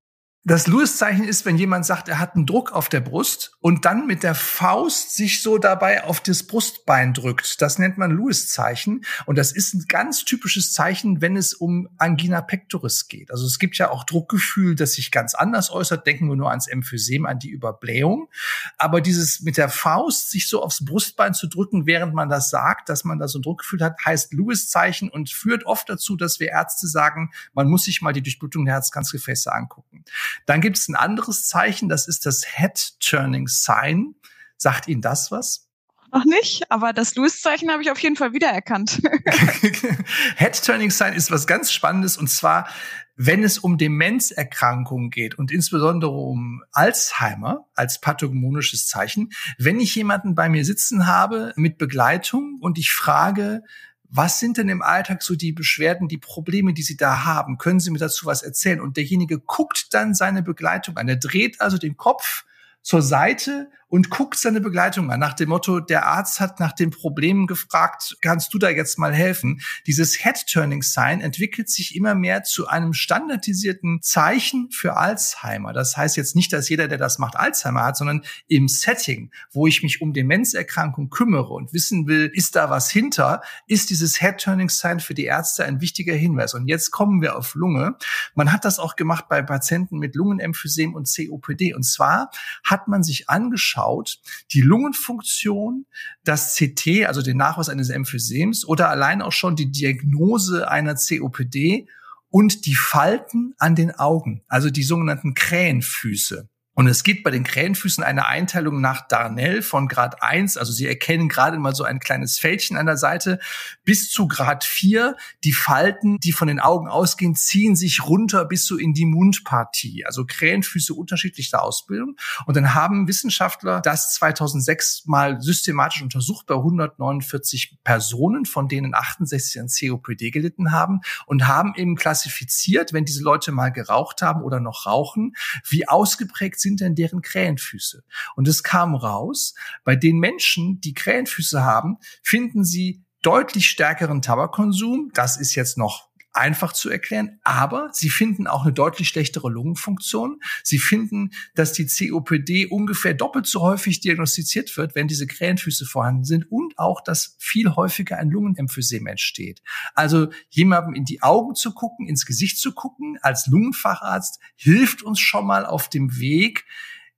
Das 0.46 0.66
Lewis-Zeichen 0.66 1.24
ist, 1.24 1.46
wenn 1.46 1.56
jemand 1.56 1.86
sagt, 1.86 2.06
er 2.10 2.18
hat 2.18 2.34
einen 2.34 2.44
Druck 2.44 2.70
auf 2.72 2.90
der 2.90 3.00
Brust 3.00 3.56
und 3.60 3.86
dann 3.86 4.06
mit 4.06 4.22
der 4.22 4.34
Faust 4.34 5.16
sich 5.16 5.40
so 5.40 5.56
dabei 5.56 6.04
auf 6.04 6.20
das 6.20 6.42
Brustbein 6.42 7.14
drückt. 7.14 7.62
Das 7.62 7.78
nennt 7.78 7.96
man 7.96 8.10
Lewis-Zeichen. 8.10 9.06
Und 9.24 9.38
das 9.38 9.52
ist 9.52 9.72
ein 9.72 9.86
ganz 9.88 10.26
typisches 10.26 10.74
Zeichen, 10.74 11.22
wenn 11.22 11.38
es 11.38 11.54
um 11.54 11.88
Angina 11.96 12.42
pectoris 12.42 13.08
geht. 13.08 13.30
Also 13.30 13.46
es 13.46 13.58
gibt 13.58 13.78
ja 13.78 13.90
auch 13.90 14.04
Druckgefühl, 14.04 14.74
das 14.74 14.92
sich 14.92 15.10
ganz 15.10 15.32
anders 15.32 15.70
äußert. 15.70 16.06
Denken 16.06 16.28
wir 16.28 16.36
nur 16.36 16.50
ans 16.50 16.66
Emphysem, 16.66 17.24
an 17.24 17.38
die 17.38 17.48
Überblähung. 17.48 18.28
Aber 18.76 19.00
dieses 19.00 19.40
mit 19.40 19.56
der 19.56 19.70
Faust 19.70 20.30
sich 20.30 20.46
so 20.46 20.62
aufs 20.62 20.84
Brustbein 20.84 21.32
zu 21.32 21.46
drücken, 21.46 21.86
während 21.86 22.12
man 22.12 22.28
das 22.28 22.50
sagt, 22.50 22.90
dass 22.90 23.04
man 23.04 23.18
da 23.18 23.28
so 23.28 23.38
ein 23.38 23.42
Druckgefühl 23.42 23.80
hat, 23.80 23.96
heißt 24.04 24.34
Lewis-Zeichen 24.34 25.08
und 25.08 25.30
führt 25.30 25.64
oft 25.64 25.88
dazu, 25.88 26.16
dass 26.16 26.38
wir 26.38 26.50
Ärzte 26.50 26.86
sagen, 26.86 27.30
man 27.54 27.66
muss 27.66 27.84
sich 27.84 28.02
mal 28.02 28.12
die 28.12 28.22
Durchblutung 28.22 28.66
der 28.66 28.74
Herzkranzgefäße 28.74 29.50
angucken. 29.50 30.04
Dann 30.46 30.60
gibt 30.60 30.78
es 30.78 30.88
ein 30.88 30.96
anderes 30.96 31.46
Zeichen, 31.46 31.88
das 31.88 32.08
ist 32.08 32.26
das 32.26 32.44
Head-Turning 32.44 33.48
Sign. 33.48 34.14
Sagt 34.56 34.88
Ihnen 34.88 35.02
das 35.02 35.30
was? 35.30 35.68
Noch 36.14 36.24
nicht, 36.24 36.70
aber 36.70 36.92
das 36.92 37.16
Lewis-Zeichen 37.16 37.72
habe 37.72 37.82
ich 37.82 37.90
auf 37.90 37.98
jeden 37.98 38.14
Fall 38.14 38.32
wiedererkannt. 38.32 39.02
Head-Turning 40.36 40.92
Sign 40.92 41.12
ist 41.12 41.32
was 41.32 41.48
ganz 41.48 41.72
Spannendes 41.72 42.16
und 42.16 42.30
zwar, 42.30 42.68
wenn 43.16 43.42
es 43.42 43.58
um 43.58 43.78
Demenzerkrankungen 43.78 45.10
geht 45.10 45.36
und 45.36 45.50
insbesondere 45.50 46.12
um 46.12 46.62
Alzheimer 46.70 47.66
als 47.74 48.00
pathognomonisches 48.00 48.86
Zeichen, 48.86 49.30
wenn 49.58 49.80
ich 49.80 49.94
jemanden 49.96 50.36
bei 50.36 50.48
mir 50.48 50.64
sitzen 50.64 51.08
habe 51.08 51.52
mit 51.56 51.78
Begleitung 51.78 52.58
und 52.60 52.78
ich 52.78 52.92
frage, 52.92 53.62
was 54.10 54.38
sind 54.38 54.58
denn 54.58 54.68
im 54.68 54.82
Alltag 54.82 55.22
so 55.22 55.34
die 55.34 55.52
Beschwerden, 55.52 56.08
die 56.08 56.18
Probleme, 56.18 56.72
die 56.72 56.82
Sie 56.82 56.96
da 56.96 57.24
haben? 57.24 57.58
Können 57.58 57.80
Sie 57.80 57.90
mir 57.90 57.98
dazu 57.98 58.26
was 58.26 58.42
erzählen? 58.42 58.80
Und 58.80 58.96
derjenige 58.96 59.38
guckt 59.38 59.92
dann 59.92 60.14
seine 60.14 60.42
Begleitung 60.42 60.96
an. 60.96 61.08
Er 61.08 61.16
dreht 61.16 61.60
also 61.60 61.78
den 61.78 61.96
Kopf 61.96 62.44
zur 62.82 63.02
Seite 63.02 63.70
und 63.94 64.10
guckt 64.10 64.36
seine 64.36 64.60
Begleitung 64.60 65.12
an, 65.12 65.20
nach 65.20 65.34
dem 65.34 65.50
Motto, 65.50 65.78
der 65.78 66.04
Arzt 66.04 66.40
hat 66.40 66.58
nach 66.58 66.72
den 66.72 66.90
Problemen 66.90 67.46
gefragt, 67.46 68.16
kannst 68.22 68.52
du 68.52 68.58
da 68.58 68.68
jetzt 68.68 68.98
mal 68.98 69.14
helfen? 69.14 69.60
Dieses 69.86 70.20
Head-Turning-Sign 70.20 71.20
entwickelt 71.20 71.70
sich 71.70 71.94
immer 71.94 72.16
mehr 72.16 72.42
zu 72.42 72.66
einem 72.66 72.92
standardisierten 72.92 74.02
Zeichen 74.02 74.68
für 74.72 74.96
Alzheimer. 74.96 75.72
Das 75.72 75.96
heißt 75.96 76.16
jetzt 76.16 76.34
nicht, 76.34 76.52
dass 76.52 76.68
jeder, 76.68 76.88
der 76.88 76.98
das 76.98 77.20
macht, 77.20 77.36
Alzheimer 77.36 77.84
hat, 77.84 77.96
sondern 77.96 78.24
im 78.48 78.66
Setting, 78.66 79.30
wo 79.52 79.68
ich 79.68 79.84
mich 79.84 80.02
um 80.02 80.12
Demenzerkrankung 80.12 81.08
kümmere 81.08 81.52
und 81.52 81.72
wissen 81.72 82.08
will, 82.08 82.32
ist 82.34 82.56
da 82.56 82.70
was 82.70 82.90
hinter, 82.90 83.42
ist 83.68 83.90
dieses 83.90 84.18
Head-Turning-Sign 84.18 84.98
für 84.98 85.14
die 85.14 85.26
Ärzte 85.26 85.66
ein 85.66 85.80
wichtiger 85.80 86.14
Hinweis. 86.14 86.54
Und 86.54 86.66
jetzt 86.66 86.90
kommen 86.90 87.22
wir 87.22 87.36
auf 87.36 87.54
Lunge. 87.54 87.94
Man 88.34 88.50
hat 88.50 88.64
das 88.64 88.80
auch 88.80 88.96
gemacht 88.96 89.26
bei 89.28 89.40
Patienten 89.40 89.98
mit 89.98 90.16
Lungenemphysem 90.16 90.96
und 90.96 91.08
COPD. 91.08 91.74
Und 91.74 91.84
zwar 91.84 92.32
hat 92.64 92.88
man 92.88 93.04
sich 93.04 93.30
angeschaut, 93.30 93.83
anschaut, 93.84 94.18
die 94.52 94.60
Lungenfunktion, 94.60 95.86
das 96.24 96.56
CT, 96.56 97.06
also 97.06 97.22
den 97.22 97.36
Nachweis 97.36 97.68
eines 97.68 97.90
Emphysems 97.90 98.66
oder 98.66 98.88
allein 98.88 99.22
auch 99.22 99.32
schon 99.32 99.56
die 99.56 99.70
Diagnose 99.70 100.70
einer 100.70 100.94
COPD 100.94 101.88
und 102.30 102.66
die 102.66 102.74
Falten 102.74 103.54
an 103.58 103.74
den 103.74 103.92
Augen, 103.92 104.42
also 104.48 104.70
die 104.70 104.82
sogenannten 104.82 105.34
Krähenfüße. 105.34 106.48
Und 106.74 106.88
es 106.88 107.04
gibt 107.04 107.22
bei 107.22 107.30
den 107.30 107.44
Krähenfüßen 107.44 108.02
eine 108.02 108.26
Einteilung 108.26 108.80
nach 108.80 109.06
Darnell 109.06 109.62
von 109.62 109.86
Grad 109.86 110.22
1, 110.22 110.56
also 110.56 110.72
Sie 110.72 110.86
erkennen 110.86 111.28
gerade 111.28 111.58
mal 111.58 111.74
so 111.74 111.84
ein 111.84 112.00
kleines 112.00 112.38
Fältchen 112.38 112.76
an 112.76 112.86
der 112.86 112.96
Seite, 112.96 113.38
bis 113.84 114.10
zu 114.10 114.26
Grad 114.26 114.64
4. 114.64 115.16
Die 115.44 115.52
Falten, 115.52 116.18
die 116.18 116.32
von 116.32 116.48
den 116.48 116.58
Augen 116.58 116.88
ausgehen, 116.88 117.36
ziehen 117.36 117.76
sich 117.76 118.04
runter 118.04 118.44
bis 118.44 118.66
so 118.66 118.76
in 118.76 118.92
die 118.92 119.04
Mundpartie. 119.06 120.04
Also 120.04 120.24
Krähenfüße 120.26 120.94
unterschiedlicher 120.94 121.62
Ausbildung. 121.62 122.16
Und 122.46 122.56
dann 122.56 122.74
haben 122.74 123.06
Wissenschaftler 123.06 123.80
das 123.80 124.14
2006 124.14 125.04
mal 125.06 125.40
systematisch 125.40 126.02
untersucht 126.02 126.46
bei 126.46 126.54
149 126.54 127.78
Personen, 127.84 128.46
von 128.46 128.68
denen 128.68 128.94
68 128.94 129.60
an 129.60 129.68
COPD 129.68 130.30
gelitten 130.30 130.72
haben 130.72 131.00
und 131.26 131.46
haben 131.46 131.74
eben 131.76 131.94
klassifiziert, 131.94 132.92
wenn 132.92 133.04
diese 133.04 133.22
Leute 133.22 133.52
mal 133.52 133.70
geraucht 133.70 134.22
haben 134.22 134.42
oder 134.42 134.58
noch 134.58 134.86
rauchen, 134.86 135.34
wie 135.68 135.86
ausgeprägt 135.86 136.63
sind 136.64 136.80
denn 136.80 136.96
deren 136.96 137.22
Krähenfüße? 137.22 138.02
Und 138.34 138.48
es 138.48 138.64
kam 138.64 138.96
raus, 138.96 139.54
bei 139.84 139.94
den 139.94 140.18
Menschen, 140.18 140.80
die 140.80 140.94
Krähenfüße 140.94 141.62
haben, 141.62 141.98
finden 142.24 142.64
sie 142.64 143.04
deutlich 143.22 143.68
stärkeren 143.68 144.20
Tabakkonsum. 144.20 145.12
Das 145.14 145.36
ist 145.36 145.54
jetzt 145.54 145.78
noch 145.78 146.08
einfach 146.34 146.72
zu 146.72 146.90
erklären, 146.90 147.38
aber 147.42 147.90
sie 147.92 148.10
finden 148.10 148.46
auch 148.46 148.64
eine 148.64 148.72
deutlich 148.72 149.08
schlechtere 149.08 149.48
Lungenfunktion. 149.48 150.40
Sie 150.62 150.78
finden, 150.78 151.30
dass 151.54 151.72
die 151.72 151.86
COPD 151.86 152.66
ungefähr 152.66 153.14
doppelt 153.14 153.46
so 153.46 153.62
häufig 153.62 154.00
diagnostiziert 154.00 154.76
wird, 154.76 154.94
wenn 154.94 155.08
diese 155.08 155.26
Krähenfüße 155.26 155.86
vorhanden 155.86 156.24
sind 156.24 156.50
und 156.50 156.78
auch, 156.78 157.00
dass 157.02 157.36
viel 157.38 157.74
häufiger 157.74 158.18
ein 158.18 158.30
Lungenemphysem 158.30 159.06
entsteht. 159.06 159.62
Also 159.94 160.28
jemandem 160.50 160.94
in 160.94 161.04
die 161.04 161.22
Augen 161.22 161.54
zu 161.54 161.72
gucken, 161.72 162.08
ins 162.08 162.26
Gesicht 162.26 162.58
zu 162.58 162.72
gucken, 162.72 163.18
als 163.22 163.46
Lungenfacharzt 163.46 164.40
hilft 164.56 165.02
uns 165.02 165.20
schon 165.20 165.46
mal 165.46 165.64
auf 165.64 165.88
dem 165.88 166.18
Weg. 166.18 166.64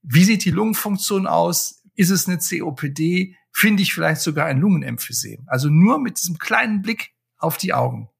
Wie 0.02 0.24
sieht 0.24 0.44
die 0.44 0.50
Lungenfunktion 0.50 1.26
aus? 1.26 1.82
Ist 1.94 2.10
es 2.10 2.28
eine 2.28 2.38
COPD? 2.38 3.34
Finde 3.50 3.82
ich 3.82 3.94
vielleicht 3.94 4.20
sogar 4.20 4.46
ein 4.46 4.60
Lungenemphysem? 4.60 5.44
Also 5.46 5.70
nur 5.70 5.98
mit 5.98 6.20
diesem 6.20 6.38
kleinen 6.38 6.82
Blick 6.82 7.12
auf 7.38 7.56
die 7.56 7.72
Augen. 7.72 8.10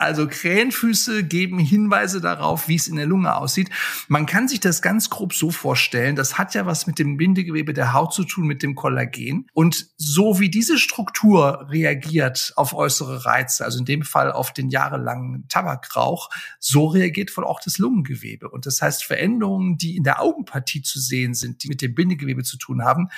Also 0.00 0.26
Krähenfüße 0.26 1.24
geben 1.24 1.58
Hinweise 1.58 2.22
darauf, 2.22 2.68
wie 2.68 2.76
es 2.76 2.88
in 2.88 2.96
der 2.96 3.04
Lunge 3.04 3.36
aussieht. 3.36 3.68
Man 4.08 4.24
kann 4.24 4.48
sich 4.48 4.58
das 4.58 4.80
ganz 4.80 5.10
grob 5.10 5.34
so 5.34 5.50
vorstellen. 5.50 6.16
Das 6.16 6.38
hat 6.38 6.54
ja 6.54 6.64
was 6.64 6.86
mit 6.86 6.98
dem 6.98 7.18
Bindegewebe 7.18 7.74
der 7.74 7.92
Haut 7.92 8.14
zu 8.14 8.24
tun, 8.24 8.46
mit 8.46 8.62
dem 8.62 8.74
Kollagen. 8.74 9.46
Und 9.52 9.90
so 9.98 10.40
wie 10.40 10.48
diese 10.48 10.78
Struktur 10.78 11.66
reagiert 11.68 12.54
auf 12.56 12.72
äußere 12.72 13.26
Reize, 13.26 13.62
also 13.62 13.78
in 13.78 13.84
dem 13.84 14.02
Fall 14.02 14.32
auf 14.32 14.54
den 14.54 14.70
jahrelangen 14.70 15.46
Tabakrauch, 15.48 16.30
so 16.58 16.86
reagiert 16.86 17.36
wohl 17.36 17.44
auch 17.44 17.60
das 17.60 17.76
Lungengewebe. 17.76 18.48
Und 18.48 18.64
das 18.64 18.80
heißt, 18.80 19.04
Veränderungen, 19.04 19.76
die 19.76 19.98
in 19.98 20.04
der 20.04 20.22
Augenpartie 20.22 20.80
zu 20.80 20.98
sehen 20.98 21.34
sind, 21.34 21.62
die 21.62 21.68
mit 21.68 21.82
dem 21.82 21.94
Bindegewebe 21.94 22.42
zu 22.42 22.56
tun 22.56 22.84
haben, 22.84 23.10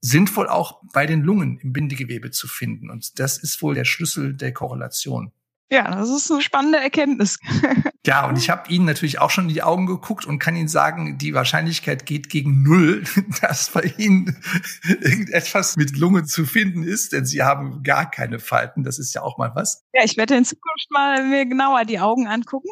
sind 0.00 0.34
wohl 0.36 0.48
auch 0.48 0.80
bei 0.94 1.04
den 1.04 1.20
Lungen 1.20 1.58
im 1.58 1.74
Bindegewebe 1.74 2.30
zu 2.30 2.48
finden. 2.48 2.88
Und 2.88 3.18
das 3.18 3.36
ist 3.36 3.60
wohl 3.60 3.74
der 3.74 3.84
Schlüssel 3.84 4.34
der 4.34 4.54
Korrelation. 4.54 5.30
Ja, 5.70 5.90
das 5.90 6.10
ist 6.10 6.30
eine 6.30 6.42
spannende 6.42 6.78
Erkenntnis. 6.78 7.38
ja, 8.06 8.28
und 8.28 8.36
ich 8.36 8.50
habe 8.50 8.70
Ihnen 8.70 8.84
natürlich 8.84 9.18
auch 9.18 9.30
schon 9.30 9.48
in 9.48 9.54
die 9.54 9.62
Augen 9.62 9.86
geguckt 9.86 10.26
und 10.26 10.38
kann 10.38 10.56
Ihnen 10.56 10.68
sagen, 10.68 11.16
die 11.18 11.34
Wahrscheinlichkeit 11.34 12.06
geht 12.06 12.28
gegen 12.28 12.62
null, 12.62 13.04
dass 13.40 13.70
bei 13.70 13.92
Ihnen 13.96 14.36
irgendetwas 14.84 15.76
mit 15.76 15.96
Lunge 15.96 16.24
zu 16.24 16.44
finden 16.44 16.84
ist, 16.84 17.12
denn 17.12 17.24
Sie 17.24 17.42
haben 17.42 17.82
gar 17.82 18.10
keine 18.10 18.38
Falten. 18.38 18.84
Das 18.84 18.98
ist 18.98 19.14
ja 19.14 19.22
auch 19.22 19.38
mal 19.38 19.52
was. 19.54 19.84
Ja, 19.94 20.04
ich 20.04 20.16
werde 20.16 20.36
in 20.36 20.44
Zukunft 20.44 20.90
mal 20.90 21.26
mir 21.26 21.46
genauer 21.46 21.84
die 21.84 21.98
Augen 21.98 22.26
angucken. 22.28 22.68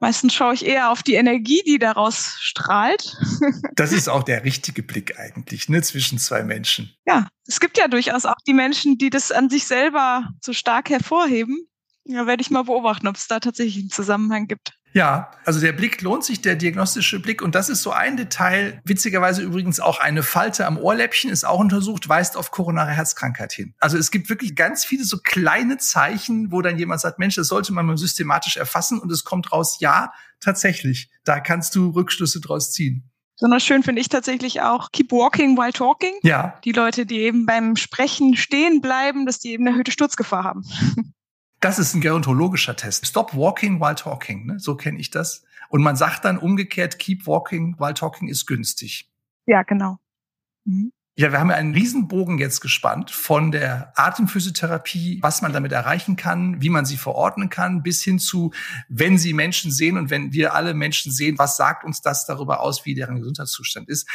Meistens 0.00 0.34
schaue 0.34 0.54
ich 0.54 0.66
eher 0.66 0.90
auf 0.90 1.02
die 1.02 1.14
Energie, 1.14 1.62
die 1.64 1.78
daraus 1.78 2.36
strahlt. 2.40 3.16
das 3.74 3.92
ist 3.92 4.08
auch 4.08 4.22
der 4.22 4.44
richtige 4.44 4.82
Blick 4.82 5.18
eigentlich, 5.18 5.68
ne, 5.68 5.80
zwischen 5.82 6.18
zwei 6.18 6.42
Menschen. 6.44 6.94
Ja, 7.06 7.28
es 7.46 7.58
gibt 7.58 7.78
ja 7.78 7.88
durchaus 7.88 8.26
auch 8.26 8.40
die 8.46 8.54
Menschen, 8.54 8.98
die 8.98 9.08
das 9.08 9.32
an 9.32 9.48
sich 9.48 9.66
selber 9.66 10.28
so 10.42 10.52
stark 10.52 10.90
hervorheben. 10.90 11.68
Ja, 12.04 12.26
werde 12.26 12.42
ich 12.42 12.50
mal 12.50 12.64
beobachten, 12.64 13.06
ob 13.08 13.16
es 13.16 13.28
da 13.28 13.40
tatsächlich 13.40 13.82
einen 13.84 13.90
Zusammenhang 13.90 14.46
gibt. 14.46 14.74
Ja, 14.94 15.32
also 15.44 15.58
der 15.58 15.72
Blick 15.72 16.02
lohnt 16.02 16.22
sich, 16.22 16.40
der 16.40 16.54
diagnostische 16.54 17.18
Blick. 17.18 17.42
Und 17.42 17.56
das 17.56 17.68
ist 17.68 17.82
so 17.82 17.90
ein 17.90 18.16
Detail. 18.16 18.80
Witzigerweise 18.84 19.42
übrigens 19.42 19.80
auch 19.80 19.98
eine 19.98 20.22
Falte 20.22 20.66
am 20.66 20.78
Ohrläppchen 20.78 21.30
ist 21.30 21.44
auch 21.44 21.58
untersucht, 21.58 22.08
weist 22.08 22.36
auf 22.36 22.52
koronare 22.52 22.92
Herzkrankheit 22.92 23.52
hin. 23.52 23.74
Also 23.80 23.98
es 23.98 24.12
gibt 24.12 24.28
wirklich 24.28 24.54
ganz 24.54 24.84
viele 24.84 25.02
so 25.02 25.18
kleine 25.18 25.78
Zeichen, 25.78 26.52
wo 26.52 26.62
dann 26.62 26.78
jemand 26.78 27.00
sagt, 27.00 27.18
Mensch, 27.18 27.34
das 27.34 27.48
sollte 27.48 27.72
man 27.72 27.86
mal 27.86 27.98
systematisch 27.98 28.56
erfassen. 28.56 29.00
Und 29.00 29.10
es 29.10 29.24
kommt 29.24 29.50
raus, 29.50 29.78
ja, 29.80 30.12
tatsächlich. 30.40 31.10
Da 31.24 31.40
kannst 31.40 31.74
du 31.74 31.90
Rückschlüsse 31.90 32.40
draus 32.40 32.70
ziehen. 32.70 33.10
Besonders 33.36 33.64
schön 33.64 33.82
finde 33.82 34.00
ich 34.00 34.08
tatsächlich 34.08 34.60
auch 34.60 34.92
Keep 34.92 35.10
Walking 35.10 35.58
While 35.58 35.72
Talking. 35.72 36.14
Ja. 36.22 36.60
Die 36.62 36.70
Leute, 36.70 37.04
die 37.04 37.18
eben 37.18 37.46
beim 37.46 37.74
Sprechen 37.74 38.36
stehen 38.36 38.80
bleiben, 38.80 39.26
dass 39.26 39.40
die 39.40 39.50
eben 39.50 39.64
eine 39.64 39.74
erhöhte 39.74 39.90
Sturzgefahr 39.90 40.44
haben. 40.44 40.62
Das 41.60 41.78
ist 41.78 41.94
ein 41.94 42.00
gerontologischer 42.00 42.76
Test. 42.76 43.06
Stop 43.06 43.34
walking 43.34 43.80
while 43.80 43.94
talking, 43.94 44.46
ne? 44.46 44.58
so 44.58 44.76
kenne 44.76 44.98
ich 44.98 45.10
das. 45.10 45.44
Und 45.70 45.82
man 45.82 45.96
sagt 45.96 46.24
dann 46.24 46.38
umgekehrt, 46.38 46.98
keep 46.98 47.26
walking 47.26 47.78
while 47.78 47.94
talking 47.94 48.28
ist 48.28 48.46
günstig. 48.46 49.10
Ja, 49.46 49.62
genau. 49.62 49.98
Mhm. 50.64 50.92
Ja, 51.16 51.30
wir 51.30 51.38
haben 51.38 51.50
ja 51.50 51.54
einen 51.54 51.74
Riesenbogen 51.74 52.38
jetzt 52.38 52.60
gespannt 52.60 53.12
von 53.12 53.52
der 53.52 53.92
Atemphysiotherapie, 53.94 55.20
was 55.22 55.42
man 55.42 55.52
damit 55.52 55.70
erreichen 55.70 56.16
kann, 56.16 56.60
wie 56.60 56.70
man 56.70 56.86
sie 56.86 56.96
verordnen 56.96 57.50
kann, 57.50 57.84
bis 57.84 58.02
hin 58.02 58.18
zu, 58.18 58.52
wenn 58.88 59.16
Sie 59.16 59.32
Menschen 59.32 59.70
sehen 59.70 59.96
und 59.96 60.10
wenn 60.10 60.32
wir 60.32 60.54
alle 60.54 60.74
Menschen 60.74 61.12
sehen, 61.12 61.38
was 61.38 61.56
sagt 61.56 61.84
uns 61.84 62.02
das 62.02 62.26
darüber 62.26 62.58
aus, 62.58 62.84
wie 62.84 62.96
deren 62.96 63.14
Gesundheitszustand 63.14 63.88
ist. 63.88 64.08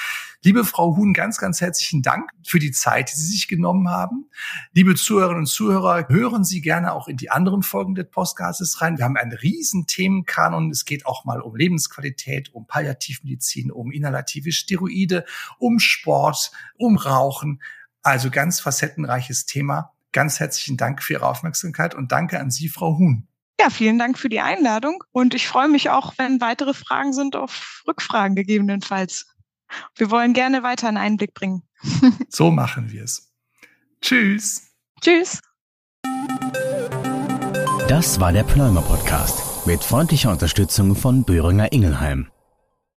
Liebe 0.43 0.66
Frau 0.66 0.97
Huhn, 0.97 1.14
ganz, 1.14 1.38
ganz 1.38 1.62
herzlichen 1.62 2.02
Dank 2.02 2.32
für 2.45 2.60
die 2.60 2.72
Zeit, 2.72 3.14
die 3.14 3.18
Sie 3.18 3.32
sich 3.32 3.47
genommen 3.47 3.89
haben. 3.89 4.26
Liebe 4.74 4.93
Zuhörerinnen 4.95 5.43
und 5.43 5.47
Zuhörer, 5.47 6.10
hören 6.10 6.43
Sie 6.43 6.60
gerne 6.60 6.91
auch 6.91 7.08
in 7.08 7.16
die 7.16 7.32
anderen 7.32 7.64
Folgen 7.64 7.95
des 7.95 8.10
Podcasts 8.10 8.82
rein. 8.82 8.97
Wir 8.97 9.06
haben 9.06 9.16
einen 9.16 9.32
riesen 9.32 9.88
Themenkanon. 9.88 10.70
Es 10.70 10.84
geht 10.84 11.06
auch 11.06 11.24
mal 11.24 11.39
um 11.39 11.56
Lebensqualität, 11.56 12.54
um 12.54 12.68
Palliativmedizin, 12.68 13.72
um 13.72 13.89
inhalative 13.89 14.52
Steroide, 14.52 15.24
um 15.60 15.80
Sport, 15.80 16.52
um 16.89 16.97
Rauchen. 16.97 17.61
Also 18.01 18.29
ganz 18.31 18.59
facettenreiches 18.59 19.45
Thema. 19.45 19.93
Ganz 20.11 20.39
herzlichen 20.39 20.77
Dank 20.77 21.03
für 21.03 21.13
Ihre 21.13 21.27
Aufmerksamkeit 21.27 21.93
und 21.93 22.11
danke 22.11 22.39
an 22.39 22.49
Sie, 22.49 22.67
Frau 22.67 22.97
Huhn. 22.97 23.27
Ja, 23.59 23.69
vielen 23.69 23.99
Dank 23.99 24.17
für 24.17 24.29
die 24.29 24.39
Einladung 24.39 25.03
und 25.11 25.33
ich 25.33 25.47
freue 25.47 25.67
mich 25.67 25.89
auch, 25.89 26.13
wenn 26.17 26.41
weitere 26.41 26.73
Fragen 26.73 27.13
sind, 27.13 27.35
auf 27.35 27.83
Rückfragen 27.87 28.35
gegebenenfalls. 28.35 29.27
Wir 29.95 30.09
wollen 30.09 30.33
gerne 30.33 30.63
weiter 30.63 30.87
einen 30.87 30.97
Einblick 30.97 31.33
bringen. 31.33 31.63
so 32.29 32.51
machen 32.51 32.89
wir 32.89 33.03
es. 33.03 33.31
Tschüss. 34.01 34.71
Tschüss. 35.01 35.41
Das 37.89 38.19
war 38.19 38.31
der 38.31 38.43
Pneumer 38.43 38.81
Podcast 38.81 39.65
mit 39.67 39.83
freundlicher 39.83 40.31
Unterstützung 40.31 40.95
von 40.95 41.23
Böhringer 41.25 41.71
Ingelheim. 41.71 42.31